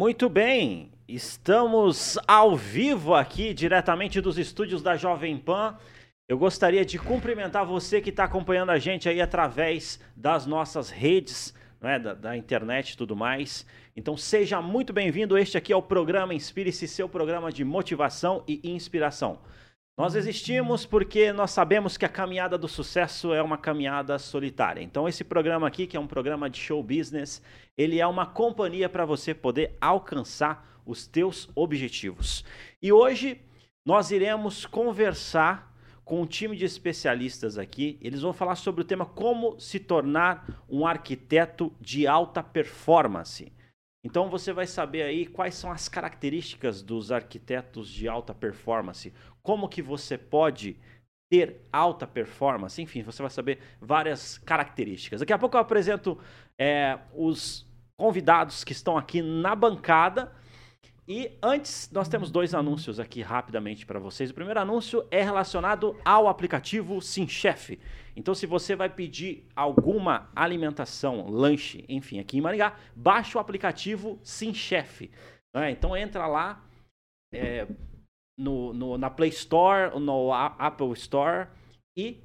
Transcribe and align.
Muito 0.00 0.30
bem, 0.30 0.90
estamos 1.06 2.18
ao 2.26 2.56
vivo 2.56 3.14
aqui, 3.14 3.52
diretamente 3.52 4.18
dos 4.18 4.38
estúdios 4.38 4.80
da 4.80 4.96
Jovem 4.96 5.36
Pan. 5.36 5.76
Eu 6.26 6.38
gostaria 6.38 6.86
de 6.86 6.98
cumprimentar 6.98 7.66
você 7.66 8.00
que 8.00 8.08
está 8.08 8.24
acompanhando 8.24 8.70
a 8.70 8.78
gente 8.78 9.10
aí 9.10 9.20
através 9.20 10.00
das 10.16 10.46
nossas 10.46 10.88
redes, 10.88 11.52
né, 11.78 11.98
da, 11.98 12.14
da 12.14 12.34
internet 12.34 12.92
e 12.92 12.96
tudo 12.96 13.14
mais. 13.14 13.66
Então 13.94 14.16
seja 14.16 14.62
muito 14.62 14.90
bem-vindo. 14.90 15.36
Este 15.36 15.58
aqui 15.58 15.70
é 15.70 15.76
o 15.76 15.82
programa 15.82 16.32
Inspire-se, 16.32 16.88
seu 16.88 17.06
programa 17.06 17.52
de 17.52 17.62
motivação 17.62 18.42
e 18.48 18.58
inspiração. 18.64 19.40
Nós 19.98 20.14
existimos 20.14 20.86
porque 20.86 21.32
nós 21.32 21.50
sabemos 21.50 21.96
que 21.96 22.04
a 22.06 22.08
caminhada 22.08 22.56
do 22.56 22.66
sucesso 22.66 23.34
é 23.34 23.42
uma 23.42 23.58
caminhada 23.58 24.18
solitária. 24.18 24.82
Então 24.82 25.08
esse 25.08 25.22
programa 25.22 25.66
aqui, 25.66 25.86
que 25.86 25.96
é 25.96 26.00
um 26.00 26.06
programa 26.06 26.48
de 26.48 26.58
show 26.58 26.82
business, 26.82 27.42
ele 27.76 28.00
é 28.00 28.06
uma 28.06 28.24
companhia 28.24 28.88
para 28.88 29.04
você 29.04 29.34
poder 29.34 29.76
alcançar 29.80 30.80
os 30.86 31.06
teus 31.06 31.50
objetivos. 31.54 32.44
E 32.80 32.90
hoje 32.92 33.40
nós 33.84 34.10
iremos 34.10 34.64
conversar 34.64 35.70
com 36.04 36.22
um 36.22 36.26
time 36.26 36.56
de 36.56 36.64
especialistas 36.64 37.56
aqui. 37.56 37.98
Eles 38.00 38.22
vão 38.22 38.32
falar 38.32 38.56
sobre 38.56 38.80
o 38.80 38.84
tema 38.84 39.06
como 39.06 39.60
se 39.60 39.78
tornar 39.78 40.64
um 40.68 40.86
arquiteto 40.86 41.72
de 41.80 42.06
alta 42.06 42.42
performance. 42.42 43.52
Então 44.02 44.30
você 44.30 44.52
vai 44.52 44.66
saber 44.66 45.02
aí 45.02 45.26
quais 45.26 45.54
são 45.54 45.70
as 45.70 45.88
características 45.88 46.82
dos 46.82 47.12
arquitetos 47.12 47.88
de 47.88 48.08
alta 48.08 48.34
performance, 48.34 49.12
como 49.42 49.68
que 49.68 49.82
você 49.82 50.16
pode 50.16 50.78
ter 51.30 51.60
alta 51.72 52.06
performance, 52.06 52.82
enfim, 52.82 53.02
você 53.02 53.22
vai 53.22 53.30
saber 53.30 53.60
várias 53.80 54.36
características. 54.38 55.20
Daqui 55.20 55.32
a 55.32 55.38
pouco 55.38 55.56
eu 55.56 55.60
apresento 55.60 56.18
é, 56.58 56.98
os 57.14 57.68
convidados 57.96 58.64
que 58.64 58.72
estão 58.72 58.98
aqui 58.98 59.22
na 59.22 59.54
bancada. 59.54 60.32
E 61.12 61.36
antes, 61.42 61.90
nós 61.90 62.08
temos 62.08 62.30
dois 62.30 62.54
anúncios 62.54 63.00
aqui 63.00 63.20
rapidamente 63.20 63.84
para 63.84 63.98
vocês. 63.98 64.30
O 64.30 64.34
primeiro 64.34 64.60
anúncio 64.60 65.04
é 65.10 65.20
relacionado 65.24 66.00
ao 66.04 66.28
aplicativo 66.28 67.02
SimChef. 67.02 67.80
Então, 68.14 68.32
se 68.32 68.46
você 68.46 68.76
vai 68.76 68.88
pedir 68.88 69.44
alguma 69.56 70.30
alimentação, 70.36 71.28
lanche, 71.28 71.84
enfim, 71.88 72.20
aqui 72.20 72.38
em 72.38 72.40
Maringá, 72.40 72.78
baixe 72.94 73.36
o 73.36 73.40
aplicativo 73.40 74.20
SimChef. 74.22 75.10
Né? 75.52 75.72
Então, 75.72 75.96
entra 75.96 76.28
lá 76.28 76.64
é, 77.34 77.66
no, 78.38 78.72
no, 78.72 78.96
na 78.96 79.10
Play 79.10 79.30
Store, 79.30 79.98
no 79.98 80.32
Apple 80.32 80.92
Store 80.92 81.48
e 81.98 82.22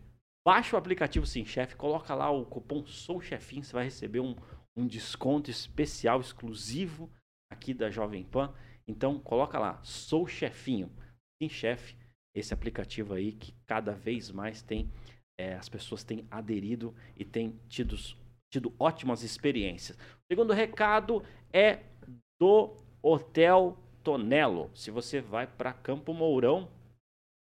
baixa 0.47 0.75
o 0.75 0.79
aplicativo 0.79 1.25
SimChef, 1.25 1.75
coloca 1.75 2.13
lá 2.13 2.29
o 2.29 2.45
cupom 2.45 2.85
SouChefinho, 2.85 3.63
você 3.63 3.73
vai 3.73 3.85
receber 3.85 4.19
um, 4.19 4.35
um 4.77 4.85
desconto 4.85 5.49
especial, 5.49 6.21
exclusivo 6.21 7.09
aqui 7.51 7.73
da 7.73 7.89
Jovem 7.89 8.23
Pan. 8.23 8.53
Então, 8.87 9.19
coloca 9.19 9.57
lá, 9.57 9.81
Sou 9.83 10.27
Chefinho, 10.27 10.91
SimChef, 11.41 11.95
esse 12.33 12.53
aplicativo 12.53 13.13
aí 13.13 13.31
que 13.31 13.53
cada 13.65 13.93
vez 13.93 14.29
mais 14.29 14.61
tem 14.61 14.91
é, 15.37 15.55
as 15.55 15.67
pessoas 15.67 16.03
têm 16.03 16.25
aderido 16.31 16.95
e 17.15 17.25
têm 17.25 17.59
tido, 17.67 17.95
tido 18.49 18.73
ótimas 18.79 19.23
experiências. 19.23 19.97
O 19.97 20.27
segundo 20.31 20.53
recado 20.53 21.23
é 21.51 21.83
do 22.39 22.75
Hotel 23.01 23.77
Tonelo. 24.03 24.71
Se 24.73 24.91
você 24.91 25.21
vai 25.21 25.45
para 25.47 25.73
Campo 25.73 26.13
Mourão, 26.13 26.69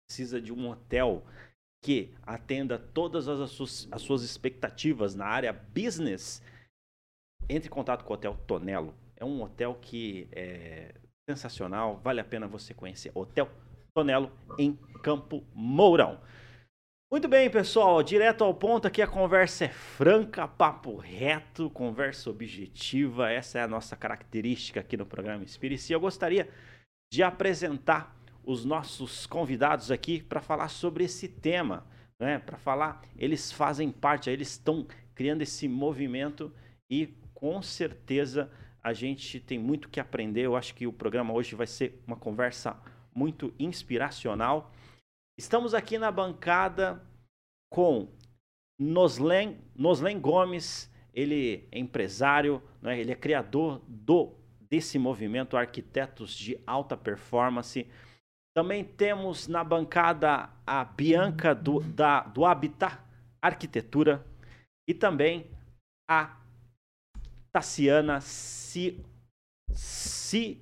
precisa 0.07 0.41
de 0.41 0.53
um 0.53 0.69
hotel 0.69 1.23
que 1.83 2.13
atenda 2.21 2.79
todas 2.79 3.27
as 3.27 3.51
suas, 3.51 3.87
as 3.91 4.01
suas 4.01 4.23
expectativas 4.23 5.15
na 5.15 5.25
área 5.25 5.51
business, 5.51 6.41
entre 7.49 7.67
em 7.67 7.71
contato 7.71 8.05
com 8.05 8.13
o 8.13 8.15
Hotel 8.15 8.37
Tonelo. 8.47 8.93
É 9.17 9.25
um 9.25 9.41
hotel 9.41 9.75
que 9.81 10.29
é 10.31 10.95
sensacional, 11.29 11.99
vale 12.03 12.19
a 12.19 12.23
pena 12.23 12.47
você 12.47 12.73
conhecer. 12.73 13.11
Hotel 13.15 13.49
Tonelo 13.93 14.31
em 14.57 14.73
Campo 15.01 15.43
Mourão. 15.53 16.19
Muito 17.11 17.27
bem, 17.27 17.49
pessoal, 17.49 18.01
direto 18.01 18.43
ao 18.43 18.53
ponto 18.55 18.87
aqui 18.87 19.01
a 19.01 19.07
conversa 19.07 19.65
é 19.65 19.69
franca, 19.69 20.47
papo 20.47 20.97
reto, 20.97 21.69
conversa 21.69 22.29
objetiva, 22.29 23.29
essa 23.29 23.59
é 23.59 23.61
a 23.61 23.67
nossa 23.67 23.95
característica 23.95 24.79
aqui 24.79 24.97
no 24.97 25.05
programa 25.05 25.43
Espírito. 25.43 25.87
E 25.87 25.93
eu 25.93 25.99
gostaria 25.99 26.49
de 27.11 27.21
apresentar 27.21 28.17
os 28.43 28.65
nossos 28.65 29.27
convidados 29.27 29.91
aqui 29.91 30.23
para 30.23 30.41
falar 30.41 30.69
sobre 30.69 31.03
esse 31.03 31.27
tema, 31.27 31.85
né? 32.19 32.39
Para 32.39 32.57
falar, 32.57 33.03
eles 33.15 33.51
fazem 33.51 33.91
parte, 33.91 34.29
eles 34.29 34.49
estão 34.49 34.87
criando 35.13 35.43
esse 35.43 35.67
movimento 35.67 36.51
e 36.89 37.13
com 37.33 37.61
certeza 37.61 38.51
a 38.83 38.91
gente 38.91 39.39
tem 39.39 39.57
muito 39.57 39.89
que 39.89 39.99
aprender. 39.99 40.41
Eu 40.41 40.55
acho 40.55 40.75
que 40.75 40.85
o 40.85 40.93
programa 40.93 41.33
hoje 41.33 41.55
vai 41.55 41.65
ser 41.65 42.03
uma 42.05 42.17
conversa 42.17 42.77
muito 43.15 43.53
inspiracional. 43.57 44.71
Estamos 45.37 45.73
aqui 45.73 45.97
na 45.97 46.11
bancada 46.11 47.01
com 47.71 48.09
Noslen, 48.77 49.57
Noslen 49.75 50.19
Gomes, 50.19 50.91
ele 51.13 51.67
é 51.71 51.79
empresário, 51.79 52.61
né? 52.81 52.99
ele 52.99 53.11
é 53.11 53.15
criador 53.15 53.81
do 53.87 54.35
desse 54.69 54.97
movimento 54.97 55.55
Arquitetos 55.55 56.35
de 56.35 56.59
Alta 56.65 56.97
Performance. 56.97 57.87
Também 58.55 58.83
temos 58.83 59.47
na 59.47 59.63
bancada 59.63 60.49
a 60.65 60.83
Bianca 60.83 61.53
do, 61.53 61.79
da, 61.79 62.21
do 62.21 62.43
Habitat 62.43 62.99
Arquitetura 63.39 64.25
e 64.87 64.93
também 64.93 65.51
a 66.09 66.42
Tassiana 67.53 68.19
Si, 68.19 68.99
si, 69.71 70.59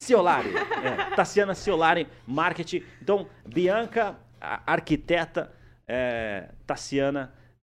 Ciolari. 0.00 0.48
É, 0.56 1.14
Tassiana 1.16 1.54
Ciolari, 1.54 2.06
marketing. 2.26 2.82
Então, 3.02 3.28
Bianca, 3.46 4.18
arquiteta, 4.40 5.52
é, 5.86 6.50
Tassiana 6.66 7.34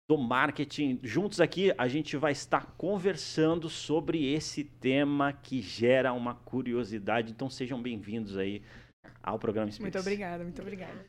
do 0.08 0.16
marketing. 0.16 1.00
Juntos 1.02 1.40
aqui 1.40 1.72
a 1.76 1.88
gente 1.88 2.16
vai 2.16 2.32
estar 2.32 2.74
conversando 2.76 3.68
sobre 3.68 4.32
esse 4.32 4.64
tema 4.64 5.32
que 5.32 5.60
gera 5.60 6.12
uma 6.12 6.34
curiosidade. 6.34 7.32
Então 7.32 7.50
sejam 7.50 7.80
bem-vindos 7.82 8.36
aí 8.36 8.62
ao 9.22 9.38
programa 9.38 9.70
Space. 9.70 9.82
Muito 9.82 9.98
obrigada, 9.98 10.44
muito 10.44 10.62
obrigada. 10.62 11.04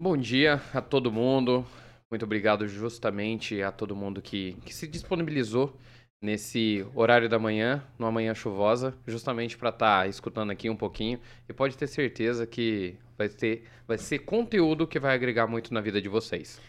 Bom 0.00 0.16
dia 0.16 0.60
a 0.74 0.82
todo 0.82 1.12
mundo. 1.12 1.64
Muito 2.10 2.24
obrigado 2.24 2.68
justamente 2.68 3.62
a 3.62 3.72
todo 3.72 3.96
mundo 3.96 4.22
que, 4.22 4.54
que 4.64 4.74
se 4.74 4.86
disponibilizou 4.86 5.76
nesse 6.22 6.86
horário 6.94 7.28
da 7.28 7.38
manhã, 7.38 7.82
numa 7.98 8.10
manhã 8.10 8.34
chuvosa, 8.34 8.94
justamente 9.06 9.56
para 9.56 9.68
estar 9.68 10.02
tá 10.02 10.06
escutando 10.06 10.50
aqui 10.50 10.68
um 10.70 10.76
pouquinho. 10.76 11.20
E 11.48 11.52
pode 11.52 11.76
ter 11.76 11.86
certeza 11.86 12.46
que 12.46 12.96
vai, 13.16 13.28
ter, 13.28 13.64
vai 13.86 13.98
ser 13.98 14.20
conteúdo 14.20 14.86
que 14.86 14.98
vai 14.98 15.14
agregar 15.14 15.46
muito 15.46 15.72
na 15.72 15.80
vida 15.80 16.00
de 16.00 16.08
vocês. 16.08 16.60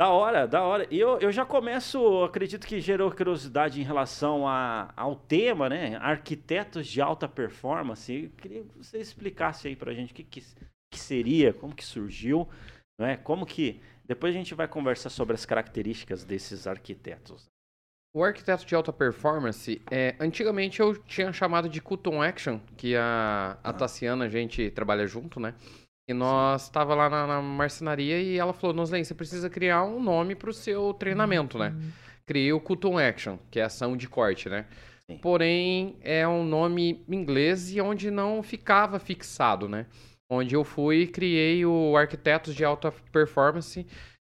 Da 0.00 0.08
hora, 0.08 0.48
da 0.48 0.62
hora. 0.62 0.86
E 0.90 0.98
eu, 0.98 1.18
eu 1.20 1.30
já 1.30 1.44
começo, 1.44 2.24
acredito 2.24 2.66
que 2.66 2.80
gerou 2.80 3.10
curiosidade 3.12 3.80
em 3.80 3.84
relação 3.84 4.48
a, 4.48 4.92
ao 4.96 5.14
tema, 5.14 5.68
né? 5.68 5.96
Arquitetos 5.96 6.86
de 6.86 7.00
alta 7.00 7.28
performance. 7.28 8.12
Eu 8.12 8.30
queria 8.30 8.64
que 8.64 8.78
você 8.78 8.98
explicasse 8.98 9.68
aí 9.68 9.76
pra 9.76 9.94
gente 9.94 10.12
o 10.12 10.14
que, 10.14 10.24
que, 10.24 10.42
que 10.90 10.98
seria, 10.98 11.52
como 11.52 11.74
que 11.74 11.84
surgiu, 11.84 12.48
né? 12.98 13.16
Como 13.18 13.46
que. 13.46 13.80
Depois 14.04 14.34
a 14.34 14.38
gente 14.38 14.54
vai 14.54 14.66
conversar 14.66 15.10
sobre 15.10 15.34
as 15.34 15.46
características 15.46 16.24
desses 16.24 16.66
arquitetos. 16.66 17.51
O 18.14 18.22
arquiteto 18.22 18.66
de 18.66 18.74
alta 18.74 18.92
performance, 18.92 19.80
é, 19.90 20.14
antigamente 20.20 20.80
eu 20.80 20.94
tinha 20.94 21.32
chamado 21.32 21.66
de 21.66 21.80
Cutton 21.80 22.22
Action, 22.22 22.60
que 22.76 22.94
a, 22.94 23.56
a 23.64 23.72
Tassiana, 23.72 24.26
a 24.26 24.28
gente 24.28 24.70
trabalha 24.70 25.06
junto, 25.06 25.40
né? 25.40 25.54
E 26.06 26.12
nós 26.12 26.64
estava 26.64 26.94
lá 26.94 27.08
na, 27.08 27.26
na, 27.26 27.40
marcenaria 27.40 28.20
e 28.20 28.36
ela 28.36 28.52
falou, 28.52 28.76
Noslen, 28.76 29.02
você 29.02 29.14
precisa 29.14 29.48
criar 29.48 29.84
um 29.84 30.02
nome 30.02 30.34
para 30.34 30.50
o 30.50 30.52
seu 30.52 30.92
treinamento, 30.92 31.56
né? 31.58 31.70
Uhum. 31.70 31.90
Criei 32.26 32.52
o 32.52 32.60
Cutton 32.60 32.98
Action, 32.98 33.38
que 33.50 33.58
é 33.58 33.62
ação 33.62 33.96
de 33.96 34.06
corte, 34.08 34.48
né? 34.48 34.66
Sim. 35.10 35.16
Porém, 35.16 35.96
é 36.02 36.28
um 36.28 36.44
nome 36.44 37.02
inglês 37.08 37.74
e 37.74 37.80
onde 37.80 38.10
não 38.10 38.42
ficava 38.42 38.98
fixado, 38.98 39.68
né? 39.68 39.86
Onde 40.30 40.54
eu 40.54 40.64
fui 40.64 41.02
e 41.02 41.06
criei 41.06 41.64
o 41.64 41.96
Arquitetos 41.96 42.54
de 42.54 42.64
Alta 42.64 42.92
Performance, 43.10 43.86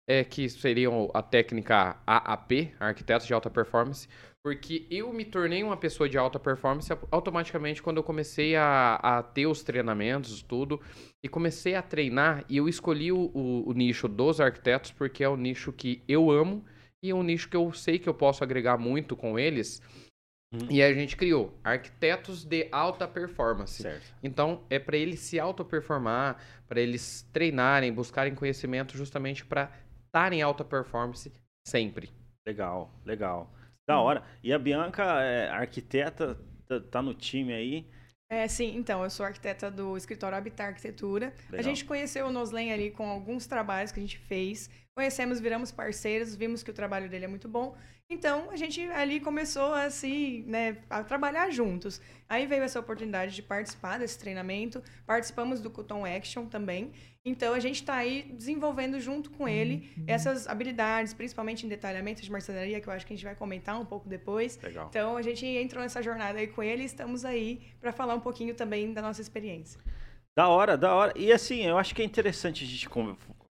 é, 0.08 0.22
que 0.24 0.48
seriam 0.48 1.10
a 1.14 1.22
técnica 1.22 1.96
AAP, 2.06 2.74
Arquitetos 2.78 3.26
de 3.26 3.34
Alta 3.34 3.50
Performance, 3.50 4.08
porque 4.44 4.86
eu 4.90 5.10
me 5.10 5.24
tornei 5.24 5.62
uma 5.62 5.76
pessoa 5.76 6.06
de 6.06 6.18
alta 6.18 6.38
performance 6.38 6.92
automaticamente 7.10 7.82
quando 7.82 7.96
eu 7.96 8.02
comecei 8.02 8.54
a, 8.54 8.96
a 8.96 9.22
ter 9.22 9.46
os 9.46 9.62
treinamentos, 9.62 10.42
tudo, 10.42 10.78
e 11.24 11.28
comecei 11.30 11.74
a 11.74 11.80
treinar, 11.80 12.44
e 12.46 12.58
eu 12.58 12.68
escolhi 12.68 13.10
o, 13.10 13.30
o, 13.32 13.70
o, 13.70 13.72
nicho 13.72 14.06
dos 14.06 14.42
arquitetos 14.42 14.92
porque 14.92 15.24
é 15.24 15.28
o 15.28 15.36
nicho 15.36 15.72
que 15.72 16.02
eu 16.06 16.30
amo 16.30 16.62
e 17.02 17.08
é 17.10 17.14
um 17.14 17.22
nicho 17.22 17.48
que 17.48 17.56
eu 17.56 17.72
sei 17.72 17.98
que 17.98 18.08
eu 18.08 18.12
posso 18.12 18.44
agregar 18.44 18.76
muito 18.76 19.16
com 19.16 19.38
eles. 19.38 19.80
Hum. 20.52 20.68
E 20.70 20.82
a 20.82 20.92
gente 20.92 21.16
criou 21.16 21.58
arquitetos 21.64 22.44
de 22.44 22.68
alta 22.70 23.08
performance. 23.08 23.82
Certo. 23.82 24.14
Então, 24.22 24.62
é 24.68 24.78
para 24.78 24.96
eles 24.96 25.20
se 25.20 25.40
auto-performar, 25.40 26.36
para 26.68 26.80
eles 26.80 27.28
treinarem, 27.32 27.92
buscarem 27.92 28.34
conhecimento 28.34 28.96
justamente 28.96 29.44
para 29.44 29.72
estar 30.14 30.32
em 30.32 30.40
alta 30.40 30.64
performance 30.64 31.32
sempre. 31.66 32.08
Legal, 32.46 32.94
legal. 33.04 33.52
Da 33.86 33.98
hora. 33.98 34.22
E 34.42 34.52
a 34.52 34.58
Bianca 34.58 35.02
é 35.20 35.48
arquiteta 35.48 36.38
tá, 36.66 36.80
tá 36.80 37.02
no 37.02 37.12
time 37.12 37.52
aí. 37.52 37.90
É, 38.30 38.48
sim, 38.48 38.76
então, 38.76 39.02
eu 39.02 39.10
sou 39.10 39.26
arquiteta 39.26 39.70
do 39.70 39.96
escritório 39.96 40.38
Habitar 40.38 40.68
Arquitetura. 40.68 41.34
Legal. 41.50 41.60
A 41.60 41.62
gente 41.62 41.84
conheceu 41.84 42.26
o 42.26 42.32
Noslen 42.32 42.72
ali 42.72 42.90
com 42.90 43.08
alguns 43.08 43.46
trabalhos 43.46 43.92
que 43.92 43.98
a 43.98 44.02
gente 44.02 44.18
fez. 44.18 44.70
Conhecemos, 44.96 45.40
viramos 45.40 45.70
parceiros, 45.70 46.34
vimos 46.34 46.62
que 46.62 46.70
o 46.70 46.74
trabalho 46.74 47.08
dele 47.08 47.26
é 47.26 47.28
muito 47.28 47.48
bom. 47.48 47.76
Então, 48.10 48.50
a 48.50 48.56
gente 48.56 48.82
ali 48.90 49.18
começou 49.18 49.72
a 49.72 49.88
se, 49.90 50.44
né, 50.46 50.76
a 50.90 51.02
trabalhar 51.02 51.50
juntos. 51.50 52.00
Aí 52.28 52.46
veio 52.46 52.62
essa 52.62 52.78
oportunidade 52.78 53.34
de 53.34 53.42
participar 53.42 53.98
desse 53.98 54.18
treinamento. 54.18 54.82
Participamos 55.06 55.60
do 55.60 55.70
Cuton 55.70 56.04
Action 56.04 56.46
também. 56.46 56.92
Então, 57.24 57.54
a 57.54 57.60
gente 57.60 57.76
está 57.76 57.94
aí 57.94 58.30
desenvolvendo 58.34 59.00
junto 59.00 59.30
com 59.30 59.48
ele 59.48 59.90
essas 60.06 60.46
habilidades, 60.46 61.14
principalmente 61.14 61.64
em 61.64 61.68
detalhamento 61.68 62.20
de 62.20 62.30
marcenaria, 62.30 62.78
que 62.80 62.86
eu 62.86 62.92
acho 62.92 63.06
que 63.06 63.14
a 63.14 63.16
gente 63.16 63.24
vai 63.24 63.34
comentar 63.34 63.80
um 63.80 63.86
pouco 63.86 64.06
depois. 64.06 64.60
Legal. 64.62 64.88
Então, 64.90 65.16
a 65.16 65.22
gente 65.22 65.46
entrou 65.46 65.82
nessa 65.82 66.02
jornada 66.02 66.38
aí 66.38 66.46
com 66.46 66.62
ele 66.62 66.82
e 66.82 66.86
estamos 66.86 67.24
aí 67.24 67.62
para 67.80 67.92
falar 67.92 68.14
um 68.14 68.20
pouquinho 68.20 68.54
também 68.54 68.92
da 68.92 69.00
nossa 69.00 69.22
experiência. 69.22 69.80
Da 70.36 70.48
hora, 70.48 70.76
da 70.76 70.94
hora. 70.94 71.12
E 71.16 71.32
assim, 71.32 71.64
eu 71.64 71.78
acho 71.78 71.94
que 71.94 72.02
é 72.02 72.04
interessante 72.04 72.64
a 72.64 72.66
gente 72.66 72.88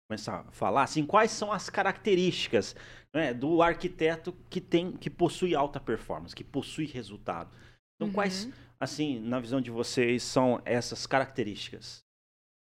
começar 0.09 0.39
a 0.47 0.51
falar 0.51 0.83
assim, 0.83 1.05
quais 1.05 1.29
são 1.29 1.51
as 1.51 1.69
características 1.69 2.75
né, 3.13 3.31
do 3.31 3.61
arquiteto 3.61 4.33
que 4.49 4.59
tem, 4.59 4.91
que 4.91 5.09
possui 5.09 5.53
alta 5.53 5.79
performance, 5.79 6.35
que 6.35 6.43
possui 6.43 6.85
resultado. 6.87 7.51
Então, 7.95 8.07
Uhum. 8.07 8.13
quais, 8.13 8.49
assim, 8.79 9.19
na 9.19 9.39
visão 9.39 9.61
de 9.61 9.69
vocês, 9.69 10.23
são 10.23 10.61
essas 10.65 11.05
características? 11.05 11.99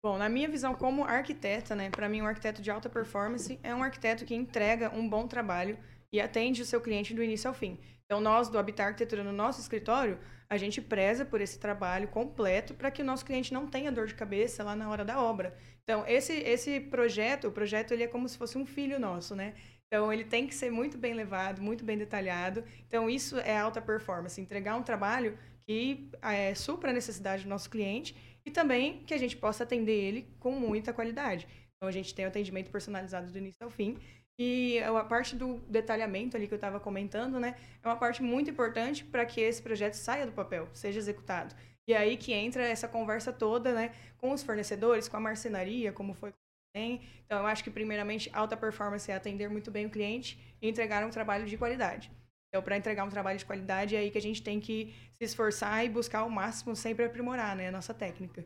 Bom, 0.04 0.18
na 0.18 0.30
minha 0.30 0.50
visão 0.50 0.74
como 0.74 1.04
arquiteta, 1.04 1.76
né, 1.76 1.92
para 1.92 2.10
mim 2.10 2.22
um 2.22 2.28
arquiteto 2.28 2.62
de 2.62 2.72
alta 2.72 2.90
performance 2.90 3.60
é 3.62 3.74
um 3.76 3.84
arquiteto 3.84 4.26
que 4.26 4.34
entrega 4.34 4.90
um 4.96 5.08
bom 5.08 5.28
trabalho 5.28 5.78
e 6.12 6.20
atende 6.20 6.62
o 6.62 6.66
seu 6.66 6.82
cliente 6.82 7.14
do 7.14 7.24
início 7.24 7.48
ao 7.48 7.54
fim. 7.54 7.80
Então, 8.06 8.22
nós 8.22 8.48
do 8.48 8.58
Habitar 8.58 8.88
Arquitetura 8.88 9.24
no 9.24 9.34
nosso 9.34 9.60
escritório, 9.60 10.18
a 10.50 10.56
gente 10.56 10.82
preza 10.82 11.26
por 11.26 11.42
esse 11.42 11.60
trabalho 11.60 12.08
completo 12.08 12.74
para 12.74 12.90
que 12.90 13.02
o 13.02 13.06
nosso 13.06 13.26
cliente 13.26 13.54
não 13.54 13.68
tenha 13.68 13.92
dor 13.92 14.08
de 14.08 14.16
cabeça 14.16 14.64
lá 14.64 14.76
na 14.78 14.90
hora 14.90 15.04
da 15.04 15.22
obra. 15.22 15.58
Então, 15.88 16.06
esse 16.06 16.34
esse 16.34 16.82
projeto, 16.82 17.48
o 17.48 17.52
projeto 17.52 17.94
ele 17.94 18.04
é 18.04 18.08
como 18.08 18.28
se 18.28 18.38
fosse 18.38 18.58
um 18.58 18.66
filho 18.66 19.00
nosso, 19.00 19.34
né? 19.34 19.54
Então, 19.88 20.12
ele 20.12 20.26
tem 20.26 20.46
que 20.46 20.54
ser 20.54 20.70
muito 20.70 20.98
bem 20.98 21.14
levado, 21.14 21.62
muito 21.62 21.86
bem 21.86 21.98
detalhado. 21.98 22.62
Então, 22.86 23.10
isso 23.10 23.40
é 23.40 23.58
alta 23.58 23.82
performance, 23.82 24.40
entregar 24.42 24.76
um 24.76 24.84
trabalho 24.84 25.40
que 25.66 26.10
é, 26.22 26.54
supra 26.54 26.90
a 26.90 26.94
necessidade 26.94 27.44
do 27.44 27.50
nosso 27.50 27.70
cliente 27.70 28.14
e 28.46 28.52
também 28.52 29.02
que 29.06 29.14
a 29.14 29.18
gente 29.18 29.38
possa 29.38 29.64
atender 29.64 29.94
ele 29.94 30.28
com 30.40 30.52
muita 30.52 30.92
qualidade. 30.92 31.48
Então, 31.78 31.88
a 31.88 31.92
gente 31.92 32.14
tem 32.14 32.26
o 32.26 32.28
atendimento 32.28 32.70
personalizado 32.70 33.32
do 33.32 33.38
início 33.38 33.64
ao 33.64 33.70
fim. 33.70 33.98
E 34.40 34.80
a 34.80 35.04
parte 35.06 35.36
do 35.36 35.58
detalhamento 35.70 36.36
ali 36.36 36.48
que 36.48 36.54
eu 36.54 36.58
estava 36.58 36.80
comentando, 36.80 37.40
né, 37.40 37.56
é 37.82 37.88
uma 37.88 37.96
parte 37.96 38.22
muito 38.22 38.52
importante 38.52 39.04
para 39.06 39.26
que 39.26 39.40
esse 39.42 39.62
projeto 39.62 39.94
saia 39.96 40.26
do 40.26 40.32
papel, 40.34 40.68
seja 40.74 41.00
executado. 41.00 41.56
E 41.88 41.94
aí 41.94 42.18
que 42.18 42.34
entra 42.34 42.68
essa 42.68 42.88
conversa 42.88 43.32
toda, 43.32 43.74
né, 43.74 43.96
com 44.18 44.32
os 44.32 44.44
fornecedores, 44.44 45.08
com 45.08 45.18
a 45.18 45.20
marcenaria, 45.20 45.94
como 45.94 46.14
foi 46.14 46.34
tem. 46.78 47.02
Então, 47.26 47.40
eu 47.40 47.48
acho 47.48 47.64
que, 47.64 47.72
primeiramente, 47.72 48.30
alta 48.34 48.56
performance 48.56 49.10
é 49.10 49.16
atender 49.16 49.50
muito 49.50 49.72
bem 49.72 49.88
o 49.88 49.90
cliente 49.90 50.56
e 50.62 50.70
entregar 50.70 51.04
um 51.04 51.10
trabalho 51.10 51.46
de 51.48 51.58
qualidade. 51.58 52.12
Então, 52.50 52.62
para 52.62 52.78
entregar 52.78 53.04
um 53.04 53.10
trabalho 53.10 53.40
de 53.40 53.46
qualidade, 53.46 53.96
é 53.96 54.00
aí 54.00 54.12
que 54.12 54.18
a 54.18 54.22
gente 54.22 54.44
tem 54.44 54.60
que 54.60 54.94
se 55.18 55.24
esforçar 55.24 55.84
e 55.84 55.90
buscar 55.90 56.24
o 56.24 56.30
máximo, 56.30 56.76
sempre 56.76 57.04
aprimorar 57.06 57.56
né, 57.56 57.70
a 57.70 57.72
nossa 57.72 57.94
técnica. 57.94 58.46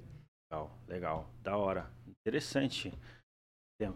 Legal, 0.50 0.72
legal, 0.88 1.30
da 1.42 1.58
hora. 1.58 1.92
Interessante. 2.08 2.94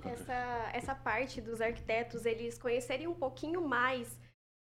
Essa, 0.04 0.72
essa 0.74 0.96
parte 0.96 1.40
dos 1.40 1.62
arquitetos 1.62 2.26
eles 2.26 2.58
conhecerem 2.58 3.08
um 3.08 3.14
pouquinho 3.14 3.62
mais 3.68 4.20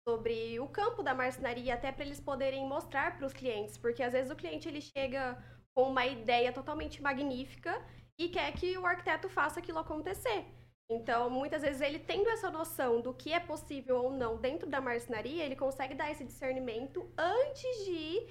sobre 0.08 0.58
o 0.58 0.66
campo 0.66 1.02
da 1.02 1.12
marcenaria, 1.12 1.74
até 1.74 1.92
para 1.92 2.02
eles 2.02 2.18
poderem 2.18 2.66
mostrar 2.66 3.18
para 3.18 3.26
os 3.26 3.34
clientes, 3.34 3.76
porque 3.76 4.02
às 4.02 4.14
vezes 4.14 4.30
o 4.30 4.36
cliente 4.36 4.66
ele 4.66 4.80
chega 4.80 5.36
com 5.74 5.82
uma 5.90 6.06
ideia 6.06 6.50
totalmente 6.50 7.02
magnífica 7.02 7.78
e 8.18 8.30
quer 8.30 8.50
que 8.52 8.78
o 8.78 8.86
arquiteto 8.86 9.28
faça 9.28 9.60
aquilo 9.60 9.78
acontecer. 9.78 10.46
Então, 10.90 11.28
muitas 11.28 11.60
vezes 11.60 11.82
ele 11.82 11.98
tendo 11.98 12.30
essa 12.30 12.50
noção 12.50 13.02
do 13.02 13.12
que 13.12 13.34
é 13.34 13.38
possível 13.38 13.96
ou 13.98 14.10
não 14.10 14.38
dentro 14.38 14.66
da 14.66 14.80
marcenaria, 14.80 15.44
ele 15.44 15.54
consegue 15.54 15.94
dar 15.94 16.10
esse 16.10 16.24
discernimento 16.24 17.12
antes 17.18 17.84
de 17.84 18.26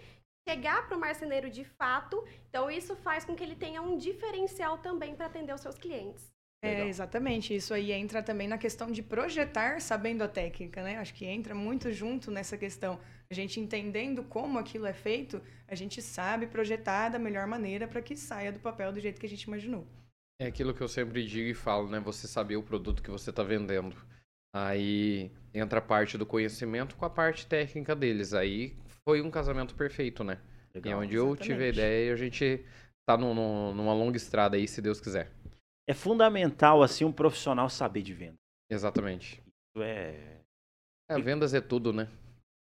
chegar 0.50 0.88
para 0.88 0.98
o 0.98 1.00
marceneiro 1.00 1.48
de 1.48 1.64
fato. 1.64 2.26
Então, 2.50 2.72
isso 2.72 2.96
faz 2.96 3.24
com 3.24 3.36
que 3.36 3.44
ele 3.44 3.56
tenha 3.56 3.84
um 3.84 3.98
diferencial 3.98 4.80
também 4.80 5.16
para 5.16 5.28
atender 5.28 5.54
os 5.54 5.62
seus 5.62 5.78
clientes. 5.78 6.37
Legal. 6.64 6.86
É, 6.86 6.90
exatamente. 6.90 7.56
Isso 7.56 7.74
aí 7.74 7.92
entra 7.92 8.24
também 8.24 8.48
na 8.48 8.58
questão 8.58 8.92
de 8.92 9.04
projetar 9.04 9.80
sabendo 9.80 10.24
a 10.24 10.28
técnica, 10.28 10.82
né? 10.84 10.98
Acho 10.98 11.14
que 11.14 11.26
entra 11.26 11.54
muito 11.54 11.92
junto 11.92 12.32
nessa 12.32 12.58
questão. 12.58 13.00
A 13.30 13.34
gente 13.34 13.60
entendendo 13.60 14.24
como 14.24 14.58
aquilo 14.58 14.86
é 14.86 14.94
feito, 14.94 15.42
a 15.68 15.76
gente 15.76 16.02
sabe 16.02 16.48
projetar 16.48 17.10
da 17.10 17.20
melhor 17.20 17.46
maneira 17.46 17.88
para 17.88 18.02
que 18.02 18.16
saia 18.16 18.52
do 18.52 18.60
papel 18.60 18.92
do 18.92 19.00
jeito 19.00 19.20
que 19.20 19.26
a 19.26 19.30
gente 19.30 19.44
imaginou. 19.44 19.86
É 20.42 20.48
aquilo 20.48 20.74
que 20.74 20.82
eu 20.82 20.88
sempre 20.88 21.26
digo 21.26 21.50
e 21.50 21.54
falo, 21.54 21.90
né? 21.90 22.00
Você 22.00 22.28
saber 22.28 22.58
o 22.58 22.64
produto 22.64 23.02
que 23.04 23.10
você 23.12 23.30
está 23.30 23.44
vendendo. 23.44 23.96
Aí 24.56 25.32
entra 25.54 25.80
a 25.80 25.82
parte 25.82 26.18
do 26.18 26.26
conhecimento 26.26 26.96
com 26.96 27.06
a 27.06 27.10
parte 27.10 27.46
técnica 27.46 27.96
deles. 27.96 28.34
Aí 28.34 28.76
foi 29.08 29.22
um 29.22 29.30
casamento 29.32 29.76
perfeito, 29.76 30.24
né? 30.24 30.40
E 30.84 30.90
é 30.90 30.96
legal. 30.96 31.00
onde 31.02 31.16
eu 31.16 31.36
tive 31.36 31.64
a 31.64 31.68
exatamente. 31.68 31.74
ideia 31.78 32.10
e 32.10 32.12
a 32.12 32.16
gente 32.16 32.66
tá 33.08 33.18
num- 33.18 33.34
num- 33.34 33.74
numa 33.74 33.94
longa 33.94 34.18
estrada 34.18 34.58
aí, 34.58 34.68
se 34.68 34.82
Deus 34.82 35.00
quiser. 35.02 35.32
É 35.88 35.94
fundamental, 35.94 36.84
assim, 36.84 37.06
um 37.06 37.12
profissional 37.12 37.70
saber 37.70 38.02
de 38.02 38.14
venda. 38.14 38.36
Exatamente. 38.70 39.42
Isso 39.42 39.84
é... 39.84 40.42
É, 41.10 41.20
vendas 41.22 41.54
é 41.54 41.62
tudo, 41.62 41.94
né? 41.94 42.10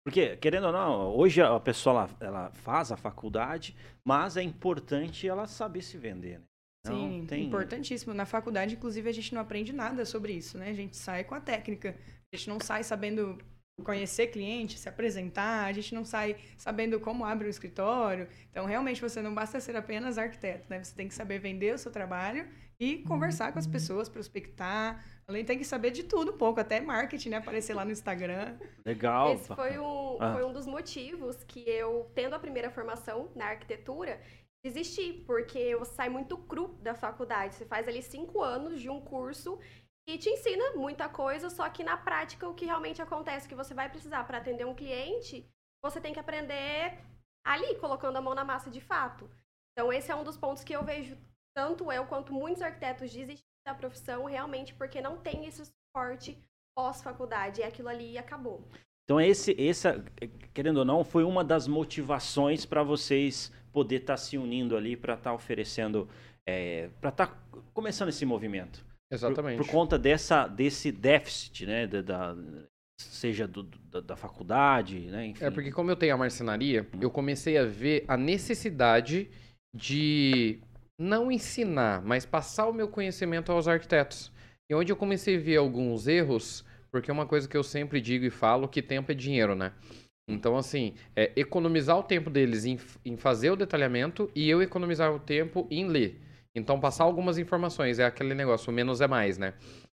Porque, 0.06 0.38
querendo 0.38 0.68
ou 0.68 0.72
não, 0.72 1.16
hoje 1.16 1.42
a 1.42 1.60
pessoa 1.60 1.94
ela, 1.94 2.18
ela 2.19 2.51
faz 2.51 2.92
a 2.92 2.98
faculdade, 2.98 3.75
mas 4.06 4.38
é 4.38 4.44
importante 4.44 5.27
ela 5.27 5.48
saber 5.48 5.82
se 5.82 5.98
vender, 5.98 6.39
né? 6.39 6.46
Não 6.86 6.96
Sim, 6.96 7.25
tem- 7.25 7.46
importantíssimo. 7.48 8.13
Na 8.13 8.27
faculdade, 8.27 8.75
inclusive, 8.75 9.10
a 9.10 9.12
gente 9.12 9.34
não 9.34 9.41
aprende 9.41 9.74
nada 9.74 10.05
sobre 10.05 10.34
isso, 10.34 10.60
né? 10.60 10.70
A 10.70 10.74
gente 10.74 10.96
sai 10.96 11.24
com 11.24 11.34
a 11.34 11.41
técnica. 11.41 11.98
A 12.32 12.38
gente 12.38 12.48
não 12.48 12.60
sai 12.60 12.84
sabendo 12.84 13.39
conhecer 13.86 14.27
cliente, 14.27 14.77
se 14.79 14.88
apresentar, 14.88 15.65
a 15.65 15.72
gente 15.74 15.94
não 15.94 16.05
sai 16.05 16.38
sabendo 16.58 17.00
como 17.00 17.25
abre 17.25 17.48
o 17.48 17.50
escritório. 17.50 18.27
Então, 18.50 18.65
realmente, 18.65 19.01
você 19.01 19.22
não 19.22 19.34
basta 19.34 19.60
ser 19.60 19.75
apenas 19.75 20.17
arquiteto, 20.17 20.65
né? 20.70 20.84
Você 20.84 20.96
tem 20.96 21.08
que 21.08 21.13
saber 21.13 21.39
vender 21.39 21.74
o 21.74 21.77
seu 21.77 21.91
trabalho 21.91 22.48
e 22.79 22.98
conversar 23.00 23.51
com 23.51 23.60
as 23.60 23.67
pessoas, 23.67 24.08
prospectar. 24.08 25.03
Além, 25.27 25.44
tem 25.44 25.58
que 25.58 25.65
saber 25.65 25.91
de 25.91 26.03
tudo 26.03 26.32
um 26.34 26.38
pouco, 26.38 26.60
até 26.60 26.79
marketing, 26.79 27.29
né? 27.29 27.38
Aparecer 27.38 27.74
lá 27.74 27.84
no 27.84 27.91
Instagram. 27.91 28.58
Legal. 28.86 29.34
Esse 29.34 29.53
foi 29.53 29.77
um, 29.77 30.17
Ah. 30.22 30.34
foi 30.34 30.44
um 30.46 30.53
dos 30.53 30.65
motivos 30.65 31.44
que 31.44 31.60
eu, 31.67 32.10
tendo 32.15 32.34
a 32.36 32.39
primeira 32.39 32.70
formação 32.70 33.29
na 33.36 33.48
arquitetura, 33.48 34.20
desisti, 34.63 35.13
porque 35.27 35.75
você 35.75 35.94
sai 35.94 36.10
muito 36.10 36.38
cru 36.38 36.70
da 36.82 36.96
faculdade. 36.96 37.55
Você 37.55 37.65
faz 37.65 37.88
ali 37.88 38.01
cinco 38.01 38.41
anos 38.41 38.82
de 38.82 38.89
um 38.89 39.01
curso 39.01 39.60
e 40.07 40.17
te 40.17 40.29
ensina 40.29 40.74
muita 40.74 41.09
coisa, 41.09 41.50
só 41.50 41.67
que 41.69 41.83
na 41.83 41.97
prática 41.97 42.47
o 42.47 42.53
que 42.53 42.65
realmente 42.65 43.01
acontece 43.01 43.47
que 43.47 43.55
você 43.55 43.74
vai 43.74 43.89
precisar 43.89 44.24
para 44.25 44.38
atender 44.38 44.65
um 44.65 44.75
cliente, 44.75 45.50
você 45.83 46.00
tem 46.00 46.13
que 46.13 46.19
aprender 46.19 47.00
ali, 47.45 47.75
colocando 47.75 48.17
a 48.17 48.21
mão 48.21 48.35
na 48.35 48.45
massa 48.45 48.69
de 48.69 48.81
fato. 48.81 49.29
Então 49.71 49.91
esse 49.91 50.12
é 50.12 50.15
um 50.15 50.24
dos 50.24 50.38
pontos 50.38 50.63
que 50.63 50.74
eu 50.74 50.83
vejo 50.83 51.17
tanto 51.55 51.91
eu 51.91 52.05
quanto 52.05 52.33
muitos 52.33 52.62
arquitetos 52.62 53.12
desistir 53.12 53.43
da 53.65 53.74
profissão 53.74 54.25
realmente 54.25 54.74
porque 54.74 55.01
não 55.01 55.17
tem 55.17 55.45
esse 55.45 55.63
suporte 55.65 56.38
pós-faculdade. 56.75 57.62
E 57.62 57.63
aquilo 57.63 57.89
ali 57.89 58.17
acabou. 58.17 58.63
Então 59.03 59.21
esse, 59.21 59.55
essa, 59.59 60.03
querendo 60.53 60.77
ou 60.77 60.85
não, 60.85 61.03
foi 61.03 61.24
uma 61.24 61.43
das 61.43 61.67
motivações 61.67 62.65
para 62.65 62.83
vocês 62.83 63.51
poder 63.71 64.01
estar 64.01 64.17
se 64.17 64.38
unindo 64.38 64.75
ali 64.75 64.95
para 64.95 65.13
estar 65.13 65.33
oferecendo, 65.33 66.09
para 67.00 67.09
estar 67.09 67.47
começando 67.74 68.09
esse 68.09 68.25
movimento. 68.25 68.85
Por- 69.09 69.15
Exatamente. 69.15 69.57
Por, 69.57 69.67
conta 69.67 69.97
dessa, 70.00 70.47
desse 70.47 70.91
déficit, 70.91 71.65
né, 71.65 71.88
da, 71.88 72.01
da- 72.01 72.35
seja 73.00 73.47
do- 73.47 73.63
da, 73.63 74.00
da 74.01 74.15
faculdade, 74.15 75.00
né, 75.07 75.27
enfim. 75.27 75.45
É 75.45 75.51
porque 75.51 75.71
como 75.71 75.91
eu 75.91 75.95
tenho 75.95 76.13
a 76.13 76.17
marcenaria, 76.17 76.88
eu 77.00 77.12
comecei 77.12 77.57
a 77.57 77.65
ver 77.65 78.03
a 78.07 78.17
necessidade 78.17 79.29
de 79.75 80.59
não 81.00 81.31
ensinar, 81.31 82.01
mas 82.01 82.25
passar 82.25 82.67
o 82.67 82.74
meu 82.74 82.88
conhecimento 82.88 83.51
aos 83.51 83.67
arquitetos. 83.67 84.31
E 84.69 84.74
onde 84.74 84.91
eu 84.91 84.95
comecei 84.95 85.35
a 85.35 85.39
ver 85.39 85.57
alguns 85.57 86.07
erros, 86.07 86.65
porque 86.91 87.12
é 87.12 87.13
uma 87.13 87.25
coisa 87.27 87.47
que 87.47 87.55
eu 87.57 87.63
sempre 87.63 88.00
digo 88.01 88.25
e 88.25 88.29
falo, 88.29 88.67
que 88.67 88.81
tempo 88.81 89.12
é 89.12 89.15
dinheiro, 89.15 89.53
né? 89.55 89.74
Então, 90.27 90.57
assim, 90.57 90.95
é 91.15 91.31
economizar 91.35 92.00
o 92.00 92.03
tempo 92.03 92.31
deles 92.31 92.65
em, 92.65 92.79
em 93.03 93.15
fazer 93.15 93.51
o 93.51 93.55
detalhamento 93.55 94.31
e 94.33 94.50
eu 94.50 94.59
economizar 94.62 95.13
o 95.13 95.19
tempo 95.19 95.67
em 95.69 95.85
ler. 95.88 96.19
Então, 96.55 96.79
passar 96.79 97.03
algumas 97.03 97.38
informações, 97.38 98.00
é 98.00 98.05
aquele 98.05 98.33
negócio, 98.33 98.71
menos 98.71 99.01
é 99.01 99.07
mais, 99.07 99.38
né? 99.38 99.53